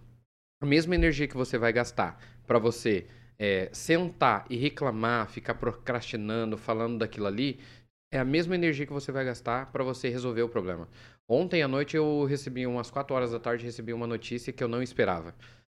a 0.62 0.66
mesma 0.68 0.94
energia 0.94 1.28
que 1.28 1.36
você 1.36 1.58
vai 1.58 1.74
gastar 1.74 2.22
para 2.46 2.60
você 2.60 3.08
é, 3.40 3.68
sentar 3.74 4.46
e 4.48 4.58
reclamar, 4.58 5.28
ficar 5.28 5.56
procrastinando, 5.56 6.56
falando 6.56 7.00
daquilo 7.00 7.26
ali, 7.26 7.60
é 8.12 8.20
a 8.20 8.26
mesma 8.26 8.56
energia 8.56 8.86
que 8.86 8.94
você 8.94 9.12
vai 9.12 9.26
gastar 9.26 9.72
para 9.72 9.84
você 9.84 10.10
resolver 10.10 10.42
o 10.42 10.50
problema. 10.50 10.88
Ontem 11.28 11.62
à 11.62 11.68
noite 11.68 11.98
eu 11.98 12.24
recebi, 12.26 12.66
umas 12.66 12.90
4 12.90 13.14
horas 13.14 13.32
da 13.32 13.40
tarde, 13.40 13.66
recebi 13.66 13.94
uma 13.94 14.08
notícia 14.08 14.54
que 14.54 14.64
eu 14.64 14.68
não 14.68 14.82
esperava. 14.82 15.36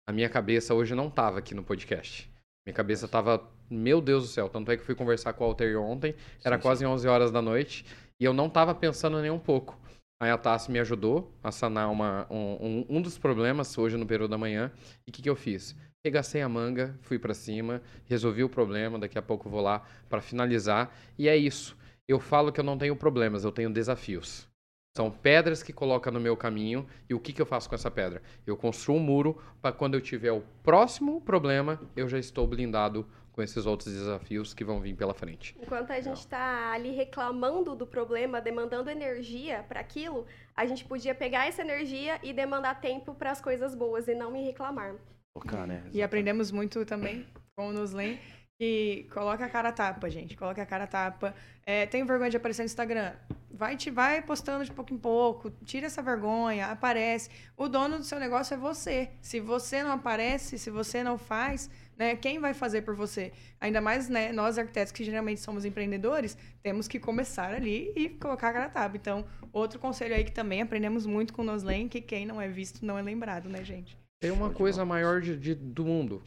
A 0.08 0.12
minha 0.12 0.28
cabeça 0.28 0.74
hoje 0.74 0.94
não 0.94 1.08
estava 1.08 1.38
aqui 1.38 1.54
no 1.54 1.62
podcast. 1.62 2.30
Minha 2.66 2.74
cabeça 2.74 3.06
estava, 3.06 3.42
meu 3.68 4.00
Deus 4.00 4.24
do 4.24 4.28
céu. 4.28 4.48
Tanto 4.48 4.70
é 4.70 4.76
que 4.76 4.84
fui 4.84 4.94
conversar 4.94 5.32
com 5.32 5.44
o 5.44 5.46
Alter 5.46 5.80
ontem, 5.80 6.14
era 6.44 6.56
sim, 6.56 6.62
quase 6.62 6.80
sim. 6.80 6.86
11 6.86 7.08
horas 7.08 7.30
da 7.32 7.42
noite, 7.42 7.84
e 8.18 8.24
eu 8.24 8.32
não 8.32 8.46
estava 8.46 8.74
pensando 8.74 9.20
nem 9.20 9.30
um 9.30 9.38
pouco. 9.38 9.78
Aí 10.22 10.30
a 10.30 10.36
Tassi 10.36 10.70
me 10.70 10.78
ajudou 10.78 11.34
a 11.42 11.50
sanar 11.50 11.90
uma, 11.90 12.26
um, 12.30 12.84
um, 12.90 13.00
dos 13.00 13.16
problemas 13.16 13.76
hoje 13.78 13.96
no 13.96 14.04
período 14.04 14.30
da 14.30 14.36
manhã. 14.36 14.70
E 15.06 15.10
o 15.10 15.12
que, 15.12 15.22
que 15.22 15.30
eu 15.30 15.34
fiz? 15.34 15.74
Regacei 16.04 16.42
a 16.42 16.48
manga, 16.48 16.94
fui 17.00 17.18
para 17.18 17.32
cima, 17.32 17.80
resolvi 18.04 18.44
o 18.44 18.48
problema, 18.48 18.98
daqui 18.98 19.18
a 19.18 19.22
pouco 19.22 19.48
vou 19.48 19.62
lá 19.62 19.82
para 20.10 20.20
finalizar. 20.20 20.94
E 21.18 21.26
é 21.26 21.36
isso. 21.36 21.74
Eu 22.10 22.18
falo 22.18 22.50
que 22.50 22.58
eu 22.58 22.64
não 22.64 22.76
tenho 22.76 22.96
problemas, 22.96 23.44
eu 23.44 23.52
tenho 23.52 23.70
desafios. 23.70 24.48
São 24.96 25.12
pedras 25.12 25.62
que 25.62 25.72
coloca 25.72 26.10
no 26.10 26.18
meu 26.18 26.36
caminho 26.36 26.84
e 27.08 27.14
o 27.14 27.20
que, 27.20 27.32
que 27.32 27.40
eu 27.40 27.46
faço 27.46 27.68
com 27.68 27.76
essa 27.76 27.88
pedra? 27.88 28.20
Eu 28.44 28.56
construo 28.56 28.96
um 28.96 29.00
muro 29.00 29.40
para 29.62 29.72
quando 29.72 29.94
eu 29.94 30.00
tiver 30.00 30.32
o 30.32 30.42
próximo 30.64 31.20
problema, 31.20 31.80
eu 31.94 32.08
já 32.08 32.18
estou 32.18 32.48
blindado 32.48 33.06
com 33.30 33.40
esses 33.40 33.64
outros 33.64 33.94
desafios 33.94 34.52
que 34.52 34.64
vão 34.64 34.80
vir 34.80 34.96
pela 34.96 35.14
frente. 35.14 35.54
Enquanto 35.62 35.92
a 35.92 36.00
gente 36.00 36.18
está 36.18 36.72
ali 36.72 36.90
reclamando 36.90 37.76
do 37.76 37.86
problema, 37.86 38.40
demandando 38.40 38.90
energia 38.90 39.64
para 39.68 39.78
aquilo, 39.78 40.26
a 40.56 40.66
gente 40.66 40.84
podia 40.84 41.14
pegar 41.14 41.46
essa 41.46 41.62
energia 41.62 42.18
e 42.24 42.32
demandar 42.32 42.80
tempo 42.80 43.14
para 43.14 43.30
as 43.30 43.40
coisas 43.40 43.72
boas 43.72 44.08
e 44.08 44.16
não 44.16 44.32
me 44.32 44.44
reclamar. 44.44 44.96
Focar, 45.32 45.64
né? 45.64 45.84
E 45.92 46.02
aprendemos 46.02 46.50
muito 46.50 46.84
também 46.84 47.24
com 47.54 47.68
o 47.68 47.72
Nuslen. 47.72 48.18
E 48.60 49.06
coloca 49.10 49.42
a 49.42 49.48
cara 49.48 49.72
tapa, 49.72 50.10
gente. 50.10 50.36
Coloca 50.36 50.62
a 50.62 50.66
cara 50.66 50.86
tapa. 50.86 51.34
É, 51.64 51.86
tem 51.86 52.04
vergonha 52.04 52.28
de 52.28 52.36
aparecer 52.36 52.60
no 52.60 52.66
Instagram? 52.66 53.12
Vai, 53.50 53.74
te, 53.74 53.90
vai 53.90 54.20
postando 54.20 54.62
de 54.62 54.70
pouco 54.70 54.92
em 54.92 54.98
pouco. 54.98 55.50
Tira 55.64 55.86
essa 55.86 56.02
vergonha, 56.02 56.66
aparece. 56.66 57.30
O 57.56 57.68
dono 57.68 57.96
do 57.96 58.04
seu 58.04 58.20
negócio 58.20 58.52
é 58.52 58.58
você. 58.58 59.12
Se 59.22 59.40
você 59.40 59.82
não 59.82 59.92
aparece, 59.92 60.58
se 60.58 60.70
você 60.70 61.02
não 61.02 61.16
faz, 61.16 61.70
né, 61.96 62.14
quem 62.16 62.38
vai 62.38 62.52
fazer 62.52 62.82
por 62.82 62.94
você? 62.94 63.32
Ainda 63.58 63.80
mais 63.80 64.10
né, 64.10 64.30
nós 64.30 64.58
arquitetos 64.58 64.92
que 64.92 65.04
geralmente 65.04 65.40
somos 65.40 65.64
empreendedores, 65.64 66.36
temos 66.62 66.86
que 66.86 66.98
começar 66.98 67.54
ali 67.54 67.90
e 67.96 68.10
colocar 68.10 68.50
a 68.50 68.52
cara 68.52 68.68
tapa. 68.68 68.94
Então, 68.94 69.24
outro 69.54 69.78
conselho 69.78 70.14
aí 70.14 70.22
que 70.22 70.32
também 70.32 70.60
aprendemos 70.60 71.06
muito 71.06 71.32
com 71.32 71.40
o 71.40 71.44
Noslen, 71.46 71.88
que 71.88 72.02
quem 72.02 72.26
não 72.26 72.38
é 72.38 72.48
visto 72.48 72.84
não 72.84 72.98
é 72.98 73.02
lembrado, 73.02 73.48
né, 73.48 73.64
gente? 73.64 73.96
Tem 74.20 74.30
uma 74.30 74.50
coisa 74.50 74.84
maior 74.84 75.22
de, 75.22 75.34
de, 75.34 75.54
do 75.54 75.82
mundo. 75.82 76.22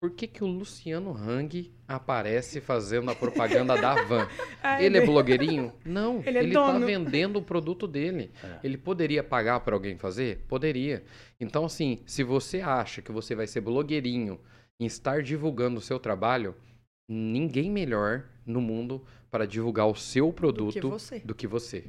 Por 0.00 0.12
que, 0.12 0.28
que 0.28 0.44
o 0.44 0.46
Luciano 0.46 1.12
Hang 1.12 1.72
aparece 1.88 2.60
fazendo 2.60 3.10
a 3.10 3.16
propaganda 3.16 3.76
da 3.76 4.00
van? 4.04 4.28
Ai, 4.62 4.84
ele 4.84 4.98
é 4.98 5.04
blogueirinho? 5.04 5.72
Não, 5.84 6.22
ele, 6.24 6.38
é 6.38 6.42
ele 6.44 6.54
tá 6.54 6.78
vendendo 6.78 7.40
o 7.40 7.42
produto 7.42 7.84
dele. 7.86 8.30
É. 8.42 8.60
Ele 8.62 8.78
poderia 8.78 9.24
pagar 9.24 9.58
para 9.60 9.74
alguém 9.74 9.98
fazer? 9.98 10.44
Poderia. 10.46 11.02
Então, 11.40 11.64
assim, 11.64 12.00
se 12.06 12.22
você 12.22 12.60
acha 12.60 13.02
que 13.02 13.10
você 13.10 13.34
vai 13.34 13.48
ser 13.48 13.60
blogueirinho 13.60 14.38
em 14.78 14.86
estar 14.86 15.20
divulgando 15.20 15.78
o 15.78 15.82
seu 15.82 15.98
trabalho, 15.98 16.54
ninguém 17.08 17.68
melhor 17.68 18.24
no 18.46 18.60
mundo 18.60 19.04
para 19.28 19.48
divulgar 19.48 19.88
o 19.88 19.96
seu 19.96 20.32
produto 20.32 20.74
do 20.74 20.80
que 20.80 20.86
você. 20.86 21.18
Do 21.20 21.34
que 21.34 21.46
você. 21.48 21.84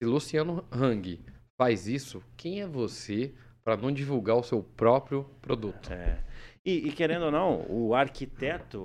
Se 0.00 0.08
Luciano 0.08 0.64
Hang 0.70 1.20
faz 1.60 1.88
isso, 1.88 2.22
quem 2.36 2.60
é 2.60 2.66
você 2.68 3.34
para 3.64 3.76
não 3.76 3.90
divulgar 3.90 4.36
o 4.36 4.44
seu 4.44 4.62
próprio 4.62 5.24
produto. 5.42 5.92
É. 5.92 6.22
E, 6.64 6.88
e, 6.88 6.92
querendo 6.92 7.26
ou 7.26 7.30
não, 7.30 7.66
o 7.70 7.94
arquiteto, 7.94 8.82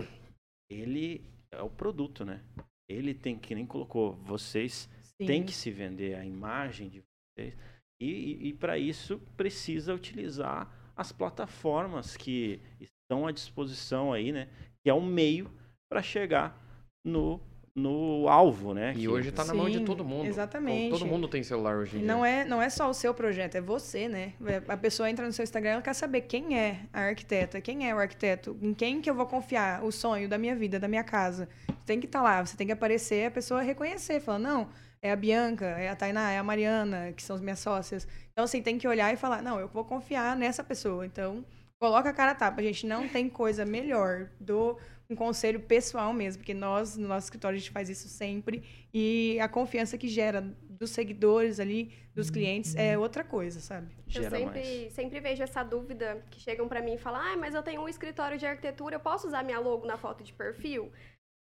ele 0.69 1.21
é 1.51 1.61
o 1.61 1.69
produto, 1.69 2.23
né? 2.23 2.41
Ele 2.89 3.13
tem 3.13 3.37
que 3.37 3.55
nem 3.55 3.65
colocou, 3.65 4.13
vocês 4.17 4.89
Sim. 5.01 5.25
têm 5.25 5.43
que 5.43 5.53
se 5.53 5.71
vender 5.71 6.15
a 6.15 6.25
imagem 6.25 6.89
de 6.89 7.01
vocês. 7.01 7.55
E, 8.01 8.05
e, 8.05 8.47
e 8.49 8.53
para 8.53 8.77
isso 8.77 9.19
precisa 9.37 9.93
utilizar 9.93 10.71
as 10.95 11.11
plataformas 11.11 12.15
que 12.15 12.61
estão 12.79 13.25
à 13.25 13.31
disposição 13.31 14.13
aí, 14.13 14.31
né? 14.31 14.49
Que 14.83 14.89
é 14.89 14.93
um 14.93 15.05
meio 15.05 15.51
para 15.89 16.01
chegar 16.01 16.59
no 17.05 17.39
no 17.75 18.29
alvo, 18.29 18.73
né? 18.73 18.91
E 18.91 19.01
que... 19.01 19.07
hoje 19.07 19.29
está 19.29 19.43
na 19.43 19.53
mão 19.53 19.69
de 19.69 19.79
todo 19.79 20.05
mundo. 20.05 20.27
Exatamente. 20.27 20.91
Todo 20.91 21.05
mundo 21.05 21.27
tem 21.27 21.41
celular 21.41 21.77
hoje 21.77 21.97
em 21.97 22.03
não 22.03 22.21
dia. 22.21 22.29
É, 22.29 22.45
não 22.45 22.61
é 22.61 22.69
só 22.69 22.89
o 22.89 22.93
seu 22.93 23.13
projeto, 23.13 23.55
é 23.55 23.61
você, 23.61 24.07
né? 24.07 24.33
A 24.67 24.77
pessoa 24.77 25.09
entra 25.09 25.25
no 25.25 25.33
seu 25.33 25.43
Instagram, 25.43 25.71
ela 25.71 25.81
quer 25.81 25.93
saber 25.93 26.21
quem 26.21 26.57
é 26.57 26.81
a 26.93 27.01
arquiteta, 27.01 27.59
quem 27.59 27.89
é 27.89 27.95
o 27.95 27.97
arquiteto, 27.97 28.55
em 28.61 28.73
quem 28.73 29.01
que 29.01 29.09
eu 29.09 29.15
vou 29.15 29.25
confiar 29.25 29.83
o 29.83 29.91
sonho 29.91 30.29
da 30.29 30.37
minha 30.37 30.55
vida, 30.55 30.79
da 30.79 30.87
minha 30.87 31.03
casa. 31.03 31.49
Você 31.67 31.85
tem 31.87 31.99
que 31.99 32.05
estar 32.05 32.19
tá 32.19 32.23
lá, 32.23 32.45
você 32.45 32.55
tem 32.55 32.67
que 32.67 32.73
aparecer, 32.73 33.25
a 33.25 33.31
pessoa 33.31 33.61
reconhecer, 33.61 34.19
falar, 34.19 34.39
não, 34.39 34.69
é 35.01 35.11
a 35.11 35.15
Bianca, 35.15 35.65
é 35.65 35.89
a 35.89 35.95
Tainá, 35.95 36.31
é 36.31 36.37
a 36.37 36.43
Mariana, 36.43 37.11
que 37.11 37.23
são 37.23 37.35
as 37.35 37.41
minhas 37.41 37.59
sócias. 37.59 38.07
Então, 38.31 38.45
assim, 38.45 38.61
tem 38.61 38.77
que 38.77 38.87
olhar 38.87 39.11
e 39.11 39.17
falar, 39.17 39.41
não, 39.41 39.59
eu 39.59 39.67
vou 39.67 39.83
confiar 39.83 40.35
nessa 40.35 40.63
pessoa. 40.63 41.05
Então, 41.05 41.43
coloca 41.79 42.09
a 42.09 42.13
cara 42.13 42.31
a 42.31 42.35
tapa. 42.35 42.61
A 42.61 42.63
gente 42.63 42.87
não 42.87 43.07
tem 43.09 43.27
coisa 43.27 43.65
melhor 43.65 44.29
do 44.39 44.77
um 45.09 45.15
conselho 45.15 45.59
pessoal 45.59 46.13
mesmo, 46.13 46.39
porque 46.39 46.53
nós, 46.53 46.97
no 46.97 47.07
nosso 47.07 47.25
escritório, 47.25 47.55
a 47.55 47.59
gente 47.59 47.71
faz 47.71 47.89
isso 47.89 48.07
sempre. 48.07 48.63
E 48.93 49.37
a 49.39 49.47
confiança 49.47 49.97
que 49.97 50.07
gera 50.07 50.41
dos 50.41 50.91
seguidores 50.91 51.59
ali, 51.59 51.93
dos 52.13 52.29
clientes, 52.29 52.75
é 52.75 52.97
outra 52.97 53.23
coisa, 53.23 53.59
sabe? 53.59 53.91
Eu 54.05 54.11
Gera 54.23 54.37
sempre, 54.37 54.59
mais. 54.59 54.93
sempre 54.93 55.19
vejo 55.19 55.43
essa 55.43 55.63
dúvida 55.63 56.23
que 56.29 56.39
chegam 56.39 56.67
pra 56.67 56.81
mim 56.81 56.93
e 56.93 56.97
falam: 56.97 57.21
ah, 57.21 57.37
mas 57.37 57.55
eu 57.55 57.63
tenho 57.63 57.81
um 57.81 57.89
escritório 57.89 58.37
de 58.37 58.45
arquitetura, 58.45 58.95
eu 58.95 58.99
posso 58.99 59.27
usar 59.27 59.43
minha 59.43 59.59
logo 59.59 59.85
na 59.85 59.97
foto 59.97 60.23
de 60.23 60.33
perfil? 60.33 60.91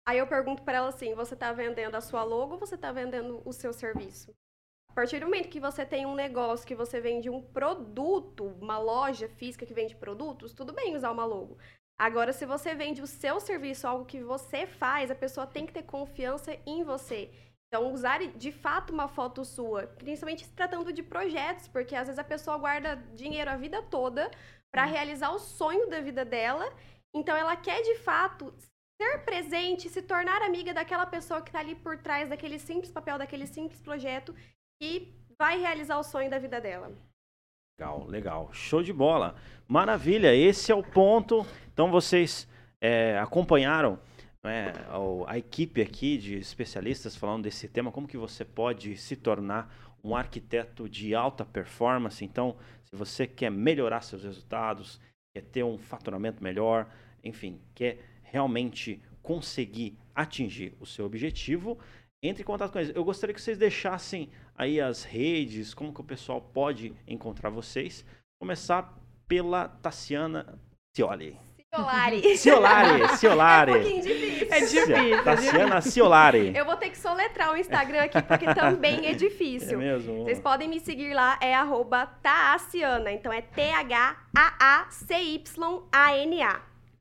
Aí 0.07 0.19
eu 0.19 0.27
pergunto 0.27 0.63
pra 0.63 0.79
ela 0.79 0.89
assim: 0.89 1.15
você 1.15 1.37
tá 1.37 1.53
vendendo 1.53 1.95
a 1.95 2.01
sua 2.01 2.23
logo 2.23 2.55
ou 2.55 2.59
você 2.59 2.77
tá 2.77 2.93
vendendo 2.93 3.43
o 3.45 3.53
seu 3.53 3.73
serviço? 3.73 4.33
A 4.91 4.93
partir 4.93 5.21
do 5.21 5.27
momento 5.27 5.49
que 5.49 5.61
você 5.61 5.87
tem 5.87 6.05
um 6.05 6.17
negócio, 6.17 6.67
que 6.67 6.75
você 6.75 7.01
vende 7.01 7.31
um 7.31 7.41
produto, 7.41 8.45
uma 8.61 8.77
loja 8.77 9.29
física 9.29 9.65
que 9.65 9.73
vende 9.73 9.95
produtos, 9.95 10.53
tudo 10.53 10.73
bem 10.73 10.97
usar 10.97 11.13
uma 11.13 11.25
logo. 11.25 11.57
Agora, 12.01 12.33
se 12.33 12.47
você 12.47 12.75
vende 12.75 13.03
o 13.03 13.07
seu 13.07 13.39
serviço, 13.39 13.87
algo 13.87 14.07
que 14.07 14.23
você 14.23 14.67
faz, 14.67 15.11
a 15.11 15.15
pessoa 15.15 15.47
tem 15.47 15.67
que 15.67 15.73
ter 15.75 15.83
confiança 15.83 16.57
em 16.65 16.83
você. 16.83 17.31
Então, 17.69 17.93
usar 17.93 18.21
de 18.27 18.51
fato 18.51 18.91
uma 18.91 19.07
foto 19.07 19.45
sua, 19.45 19.87
principalmente 19.87 20.47
se 20.47 20.53
tratando 20.53 20.95
de 20.95 21.03
projetos, 21.03 21.69
porque 21.69 21.95
às 21.95 22.07
vezes 22.07 22.19
a 22.19 22.25
pessoa 22.25 22.57
guarda 22.57 22.97
dinheiro 23.15 23.51
a 23.51 23.57
vida 23.57 23.83
toda 23.83 24.31
para 24.73 24.87
realizar 24.87 25.31
o 25.31 25.39
sonho 25.39 25.91
da 25.91 26.01
vida 26.01 26.25
dela. 26.25 26.73
Então, 27.15 27.37
ela 27.37 27.55
quer 27.55 27.83
de 27.83 27.97
fato 27.97 28.51
ser 28.99 29.19
presente, 29.27 29.91
se 29.91 30.01
tornar 30.01 30.41
amiga 30.41 30.73
daquela 30.73 31.05
pessoa 31.05 31.43
que 31.43 31.51
está 31.51 31.59
ali 31.59 31.75
por 31.75 31.99
trás 31.99 32.31
daquele 32.31 32.59
simples 32.59 32.91
papel, 32.91 33.19
daquele 33.19 33.47
simples 33.47 33.79
projeto 33.79 34.35
que 34.81 35.15
vai 35.39 35.61
realizar 35.61 35.99
o 35.99 36.03
sonho 36.03 36.31
da 36.31 36.39
vida 36.39 36.59
dela. 36.63 36.91
Legal, 37.81 38.07
legal. 38.07 38.53
Show 38.53 38.83
de 38.83 38.93
bola. 38.93 39.35
Maravilha, 39.67 40.35
esse 40.35 40.71
é 40.71 40.75
o 40.75 40.83
ponto. 40.83 41.47
Então 41.81 41.91
vocês 41.91 42.47
é, 42.79 43.19
acompanharam 43.19 43.99
o- 44.95 45.25
a 45.27 45.39
equipe 45.39 45.81
aqui 45.81 46.19
de 46.19 46.35
especialistas 46.37 47.17
falando 47.17 47.45
desse 47.45 47.67
tema, 47.69 47.91
como 47.91 48.07
que 48.07 48.19
você 48.19 48.45
pode 48.45 48.99
se 48.99 49.17
tornar 49.17 49.75
um 50.05 50.15
arquiteto 50.15 50.87
de 50.87 51.15
alta 51.15 51.43
performance. 51.43 52.23
Então, 52.23 52.55
se 52.85 52.95
você 52.95 53.27
quer 53.27 53.51
melhorar 53.51 54.03
seus 54.03 54.25
resultados, 54.25 55.01
quer 55.33 55.41
ter 55.41 55.63
um 55.63 55.79
faturamento 55.79 56.45
melhor, 56.45 56.87
enfim, 57.25 57.59
quer 57.75 57.99
realmente 58.25 59.03
conseguir 59.23 59.97
atingir 60.15 60.75
o 60.81 60.85
seu 60.85 61.07
objetivo, 61.07 61.79
entre 62.23 62.43
em 62.43 62.47
contato 62.47 62.73
com 62.73 62.79
eles. 62.79 62.95
Eu 62.95 63.05
gostaria 63.05 63.33
que 63.33 63.41
vocês 63.41 63.57
deixassem 63.57 64.29
aí 64.55 64.83
as 64.83 65.03
redes, 65.03 65.73
como 65.73 65.95
que 65.95 66.01
o 66.03 66.05
pessoal 66.05 66.43
pode 66.43 66.95
encontrar 67.09 67.49
vocês. 67.49 68.05
Começar 68.39 68.95
pela 69.27 69.67
Tassiana 69.67 70.61
Cioli. 70.95 71.50
Ciolari. 71.81 72.21
Ciolari, 72.37 73.01
É 73.01 73.05
um 73.05 73.09
Ciolari. 73.17 73.73
pouquinho 73.73 74.03
difícil. 74.03 74.49
É 74.51 74.61
difícil. 74.61 74.97
é 74.97 75.23
Tassiana 75.23 75.81
Ciolari. 75.81 76.53
Eu 76.57 76.65
vou 76.65 76.77
ter 76.77 76.91
que 76.91 76.99
soletrar 76.99 77.53
o 77.53 77.57
Instagram 77.57 78.03
aqui, 78.03 78.21
porque 78.23 78.53
também 78.55 79.07
é 79.07 79.13
É 79.13 79.15
difícil. 79.15 79.79
mesmo? 79.79 80.25
Vocês 80.25 80.41
podem 80.41 80.69
me 80.69 80.81
seguir 80.81 81.15
lá, 81.15 81.39
é 81.41 81.55
arroba 81.55 82.07
Taaciana. 82.07 83.13
Então 83.13 83.33
é 83.33 83.41
T-H-A-A-C-Y-A-N-A. 83.41 84.21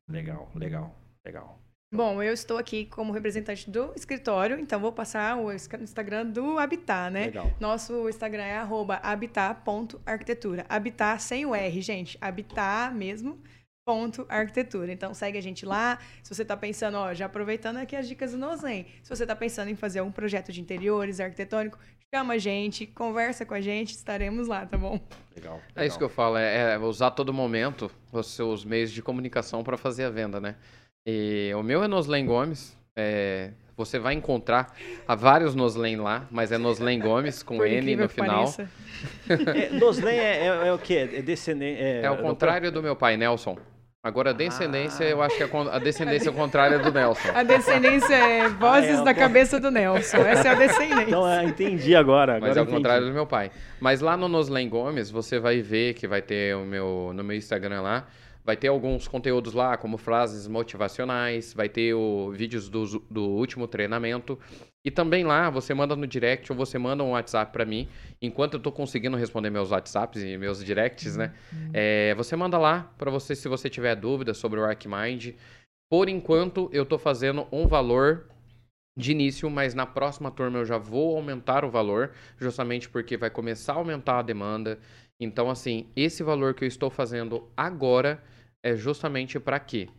Legal, 0.08 0.50
legal, 0.56 0.96
legal. 1.26 1.60
Bom, 1.92 2.22
eu 2.22 2.32
estou 2.32 2.60
aqui 2.60 2.86
como 2.86 3.12
representante 3.12 3.68
do 3.68 3.92
escritório, 3.96 4.60
então 4.60 4.80
vou 4.80 4.92
passar 4.92 5.36
o 5.38 5.52
Instagram 5.52 6.28
do 6.28 6.60
Habitat, 6.60 7.10
né? 7.12 7.26
Legal. 7.26 7.50
Nosso 7.60 8.08
Instagram 8.08 8.44
é 8.44 8.58
arroba 8.60 9.00
habitat.arquitetura. 9.02 10.68
Habitat 10.70 11.20
sem 11.24 11.48
o 11.48 11.56
R, 11.56 11.82
gente. 11.82 12.16
Habitat 12.22 12.94
mesmo, 12.94 13.42
ponto 13.90 14.24
arquitetura. 14.30 14.92
Então 14.92 15.16
segue 15.16 15.36
a 15.40 15.42
gente 15.42 15.66
lá. 15.66 15.98
Se 16.22 16.32
você 16.32 16.44
está 16.44 16.56
pensando, 16.56 16.96
ó, 16.96 17.12
já 17.12 17.26
aproveitando 17.26 17.78
aqui 17.78 17.96
as 17.96 18.08
dicas 18.08 18.34
do 18.34 18.38
Nozen, 18.38 18.86
se 19.02 19.10
você 19.10 19.24
está 19.24 19.36
pensando 19.36 19.70
em 19.70 19.76
fazer 19.76 20.02
um 20.02 20.12
projeto 20.12 20.52
de 20.52 20.62
interiores 20.62 21.20
arquitetônico, 21.20 21.80
chama 22.14 22.36
a 22.36 22.38
gente, 22.38 22.86
conversa 22.86 23.48
com 23.48 23.56
a 23.56 23.62
gente, 23.62 23.96
estaremos 23.96 24.48
lá, 24.48 24.64
tá 24.64 24.78
bom? 24.78 25.00
Legal. 25.36 25.60
É 25.76 25.88
isso 25.88 25.98
que 25.98 26.04
eu 26.04 26.10
falo, 26.10 26.38
é, 26.38 26.76
é 26.76 26.78
usar 26.78 27.08
a 27.08 27.12
todo 27.12 27.34
momento 27.34 27.90
os 28.12 28.28
seus 28.28 28.64
meios 28.64 28.92
de 28.92 29.02
comunicação 29.02 29.64
para 29.64 29.76
fazer 29.76 30.04
a 30.04 30.12
venda, 30.12 30.40
né? 30.40 30.56
E 31.08 31.52
o 31.56 31.64
meu 31.64 31.84
é 31.84 31.88
Noslen 31.88 32.28
Gomes. 32.28 32.78
é, 32.96 33.54
você 33.80 33.98
vai 33.98 34.14
encontrar 34.14 34.76
há 35.08 35.16
vários 35.16 35.56
Noslen 35.56 35.96
lá, 35.96 36.28
mas 36.30 36.52
é 36.52 36.58
Noslen 36.58 37.00
Gomes 37.00 37.42
com 37.42 37.56
Por 37.56 37.66
N 37.66 37.96
no 37.96 38.10
final. 38.10 38.46
É, 39.30 39.70
Noslen 39.70 40.20
é, 40.20 40.48
é, 40.48 40.68
é 40.68 40.74
o 40.74 40.78
quê? 40.78 41.10
É 41.14 41.22
descendente. 41.22 41.82
É, 41.82 42.02
É 42.02 42.12
o 42.12 42.18
contrário 42.18 42.70
do 42.70 42.84
meu 42.84 42.94
pai, 42.94 43.16
Nelson. 43.16 43.58
Agora, 44.02 44.30
a 44.30 44.34
descendência, 44.34 45.04
eu 45.04 45.22
acho 45.22 45.36
que 45.36 45.44
é 45.44 45.48
con- 45.48 45.68
a 45.70 45.78
descendência 45.78 46.30
é 46.30 46.32
o 46.32 46.34
contrário 46.36 46.82
do 46.82 46.90
Nelson. 46.90 47.28
A 47.36 47.44
descendência 47.44 48.16
é 48.16 48.48
vozes 48.48 48.92
Ah, 48.98 49.02
é, 49.02 49.04
da 49.04 49.12
ok. 49.12 49.14
cabeça 49.16 49.60
do 49.60 49.70
Nelson. 49.70 50.18
Essa 50.20 50.48
é 50.48 50.52
a 50.52 50.56
descendência. 50.56 51.04
Então, 51.04 51.30
é, 51.30 51.44
entendi 51.44 51.94
agora. 51.94 52.38
agora 52.38 52.48
Mas 52.48 52.56
é 52.58 52.62
o 52.62 52.66
contrário 52.66 53.06
do 53.08 53.12
meu 53.12 53.26
pai. 53.28 53.52
Mas 53.78 54.00
lá 54.00 54.16
no 54.16 54.30
Noslen 54.30 54.70
Gomes, 54.70 55.12
você 55.12 55.38
vai 55.38 55.62
ver 55.62 55.96
que 55.96 56.08
vai 56.08 56.22
ter 56.22 56.56
o 56.56 56.64
meu, 56.66 57.12
no 57.14 57.22
meu 57.26 57.36
Instagram 57.36 57.82
lá, 57.82 58.08
vai 58.44 58.58
ter 58.58 58.68
alguns 58.68 59.08
conteúdos 59.08 59.54
lá, 59.54 59.78
como 59.78 59.98
frases 59.98 60.48
motivacionais, 60.48 61.54
vai 61.54 61.70
ter 61.70 61.94
o, 61.94 62.32
vídeos 62.32 62.70
do, 62.70 63.00
do 63.10 63.24
último 63.24 63.68
treinamento. 63.68 64.40
E 64.84 64.90
também 64.90 65.24
lá, 65.24 65.50
você 65.50 65.74
manda 65.74 65.96
no 65.96 66.08
direct 66.08 66.52
ou 66.52 66.58
você 66.58 66.80
manda 66.80 67.04
um 67.04 67.12
WhatsApp 67.12 67.52
pra 67.52 67.66
mim. 67.66 67.88
Enquanto 68.22 68.56
eu 68.56 68.60
tô 68.60 68.72
conseguindo 68.72 69.18
responder 69.18 69.50
meus 69.50 69.72
WhatsApps 69.72 70.24
e 70.24 70.38
meus 70.38 70.64
directs, 70.64 71.18
né? 71.18 71.34
É, 71.74 72.16
você 72.16 72.36
manda 72.36 72.58
lá 72.58 72.92
pra 72.98 73.12
você, 73.12 73.36
se 73.36 73.48
você 73.48 73.70
tiver 73.70 73.96
dúvida 73.96 74.34
sobre 74.34 74.60
o 74.60 74.64
ArcMind. 74.64 75.36
Por 75.92 76.08
enquanto, 76.08 76.70
eu 76.72 76.86
tô 76.86 76.98
fazendo 76.98 77.48
um 77.52 77.68
valor 77.68 78.30
de 78.98 79.12
início, 79.12 79.50
mas 79.50 79.74
na 79.74 79.86
próxima 79.86 80.30
turma 80.30 80.60
eu 80.60 80.66
já 80.66 80.78
vou 80.78 81.16
aumentar 81.16 81.64
o 81.64 81.70
valor, 81.70 82.12
justamente 82.38 82.90
porque 82.90 83.16
vai 83.16 83.30
começar 83.30 83.74
a 83.74 83.78
aumentar 83.78 84.20
a 84.20 84.22
demanda. 84.22 84.78
Então, 85.20 85.50
assim, 85.50 85.90
esse 85.96 86.24
valor 86.24 86.54
que 86.54 86.64
eu 86.64 86.68
estou 86.68 86.90
fazendo 86.90 87.50
agora 87.56 88.24
é 88.64 88.76
justamente 88.76 89.40
para 89.40 89.60
quê? 89.60 89.90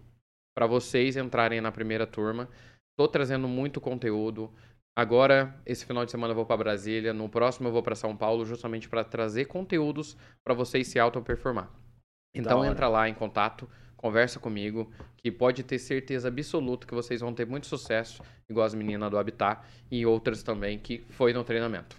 Para 0.57 0.67
vocês 0.67 1.17
entrarem 1.17 1.61
na 1.61 1.71
primeira 1.71 2.07
turma. 2.07 2.49
Estou 2.93 3.07
trazendo 3.07 3.47
muito 3.47 3.81
conteúdo. 3.81 4.51
Agora, 4.97 5.55
esse 5.65 5.85
final 5.85 6.05
de 6.05 6.11
semana 6.11 6.33
eu 6.33 6.37
vou 6.37 6.47
para 6.47 6.57
Brasília, 6.57 7.13
no 7.13 7.29
próximo 7.29 7.69
eu 7.69 7.73
vou 7.73 7.83
para 7.83 7.95
São 7.95 8.17
Paulo, 8.17 8.45
justamente 8.45 8.89
para 8.89 9.05
trazer 9.05 9.47
conteúdos 9.47 10.17
para 10.45 10.55
vocês 10.55 10.89
se 10.89 10.99
auto-performar. 10.99 11.71
Então, 12.35 12.65
entra 12.65 12.89
lá 12.89 13.09
em 13.09 13.15
contato, 13.15 13.69
conversa 13.97 14.39
comigo, 14.39 14.91
que 15.17 15.31
pode 15.31 15.63
ter 15.63 15.79
certeza 15.79 16.29
absoluta 16.29 16.87
que 16.87 16.95
vocês 16.95 17.21
vão 17.21 17.33
ter 17.33 17.47
muito 17.47 17.67
sucesso, 17.67 18.23
igual 18.49 18.67
as 18.67 18.75
meninas 18.75 19.11
do 19.11 19.19
Habitat 19.19 19.63
e 19.91 20.05
outras 20.05 20.43
também 20.43 20.79
que 20.79 21.05
foi 21.11 21.33
no 21.33 21.45
treinamento. 21.45 21.97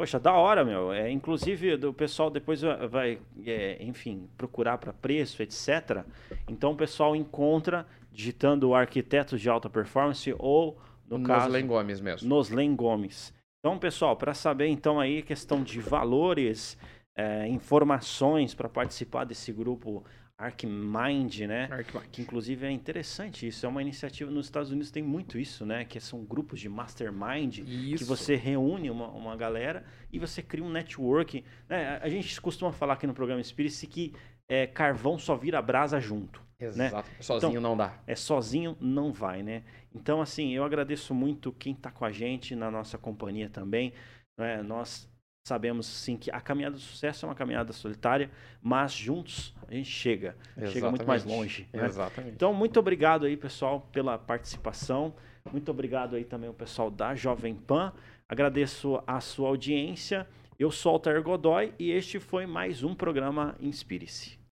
Poxa, 0.00 0.18
da 0.18 0.32
hora, 0.32 0.64
meu. 0.64 0.90
É, 0.94 1.10
inclusive, 1.10 1.74
o 1.74 1.92
pessoal 1.92 2.30
depois 2.30 2.62
vai, 2.88 3.18
é, 3.44 3.76
enfim, 3.84 4.26
procurar 4.34 4.78
para 4.78 4.94
preço, 4.94 5.42
etc. 5.42 6.06
Então, 6.48 6.72
o 6.72 6.74
pessoal 6.74 7.14
encontra 7.14 7.86
digitando 8.10 8.72
arquitetos 8.72 9.38
de 9.38 9.50
alta 9.50 9.68
performance 9.68 10.34
ou, 10.38 10.78
no 11.06 11.18
Nos 11.18 11.26
caso, 11.26 11.50
Len 11.50 11.66
Gomes 11.66 12.00
mesmo. 12.00 12.26
Noslen 12.26 12.74
Gomes. 12.74 13.34
Então, 13.58 13.78
pessoal, 13.78 14.16
para 14.16 14.32
saber 14.32 14.68
então 14.68 14.98
aí 14.98 15.20
questão 15.20 15.62
de 15.62 15.80
valores, 15.80 16.78
é, 17.14 17.46
informações 17.48 18.54
para 18.54 18.70
participar 18.70 19.24
desse 19.24 19.52
grupo 19.52 20.02
ArcMind, 20.40 21.40
né? 21.46 21.68
Que 22.10 22.22
inclusive 22.22 22.64
é 22.66 22.70
interessante 22.70 23.46
isso, 23.46 23.66
é 23.66 23.68
uma 23.68 23.82
iniciativa 23.82 24.30
nos 24.30 24.46
Estados 24.46 24.70
Unidos 24.70 24.90
tem 24.90 25.02
muito 25.02 25.38
isso, 25.38 25.66
né? 25.66 25.84
Que 25.84 26.00
são 26.00 26.24
grupos 26.24 26.58
de 26.58 26.68
mastermind 26.68 27.60
que 27.60 27.94
Isso. 27.94 28.06
você 28.06 28.36
reúne 28.36 28.90
uma, 28.90 29.08
uma 29.08 29.36
galera 29.36 29.84
e 30.12 30.18
você 30.18 30.42
cria 30.42 30.64
um 30.64 30.70
network. 30.70 31.44
né? 31.68 31.98
A 32.02 32.08
gente 32.08 32.40
costuma 32.40 32.72
falar 32.72 32.94
aqui 32.94 33.06
no 33.06 33.12
programa 33.14 33.42
Spirit 33.42 33.86
que 33.86 34.14
é, 34.48 34.66
carvão 34.66 35.18
só 35.18 35.36
vira 35.36 35.60
brasa 35.60 36.00
junto. 36.00 36.42
Exato. 36.58 37.08
Sozinho 37.20 37.60
não 37.60 37.76
dá. 37.76 38.02
É 38.06 38.14
sozinho 38.14 38.76
não 38.80 39.12
vai, 39.12 39.42
né? 39.42 39.62
Então, 39.94 40.20
assim, 40.20 40.52
eu 40.54 40.64
agradeço 40.64 41.14
muito 41.14 41.52
quem 41.52 41.72
está 41.72 41.90
com 41.90 42.04
a 42.04 42.12
gente 42.12 42.54
na 42.54 42.70
nossa 42.70 42.98
companhia 42.98 43.48
também. 43.48 43.92
né? 44.38 44.62
Nós 44.62 45.08
sabemos, 45.44 45.86
sim, 45.86 46.16
que 46.16 46.30
a 46.30 46.40
caminhada 46.40 46.76
do 46.76 46.80
sucesso 46.80 47.24
é 47.24 47.28
uma 47.28 47.34
caminhada 47.34 47.72
solitária, 47.72 48.30
mas 48.62 48.92
juntos 48.92 49.54
a 49.68 49.74
gente 49.74 49.90
chega. 49.90 50.36
Chega 50.66 50.88
muito 50.90 51.06
mais 51.06 51.22
Exatamente. 51.22 51.40
longe. 51.40 51.68
né? 51.72 51.86
Exatamente. 51.86 52.34
Então, 52.34 52.52
muito 52.52 52.78
obrigado 52.78 53.26
aí, 53.26 53.36
pessoal, 53.36 53.80
pela 53.92 54.18
participação. 54.18 55.14
Muito 55.50 55.70
obrigado 55.70 56.16
aí 56.16 56.24
também 56.24 56.50
o 56.50 56.54
pessoal 56.54 56.90
da 56.90 57.14
Jovem 57.14 57.54
Pan. 57.54 57.92
Agradeço 58.28 59.02
a 59.06 59.20
sua 59.20 59.48
audiência. 59.48 60.26
Eu 60.58 60.70
sou 60.70 60.92
Altair 60.92 61.22
Godoy 61.22 61.72
e 61.78 61.90
este 61.90 62.20
foi 62.20 62.46
mais 62.46 62.82
um 62.82 62.94
programa 62.94 63.56
Inspire-se. 63.60 64.39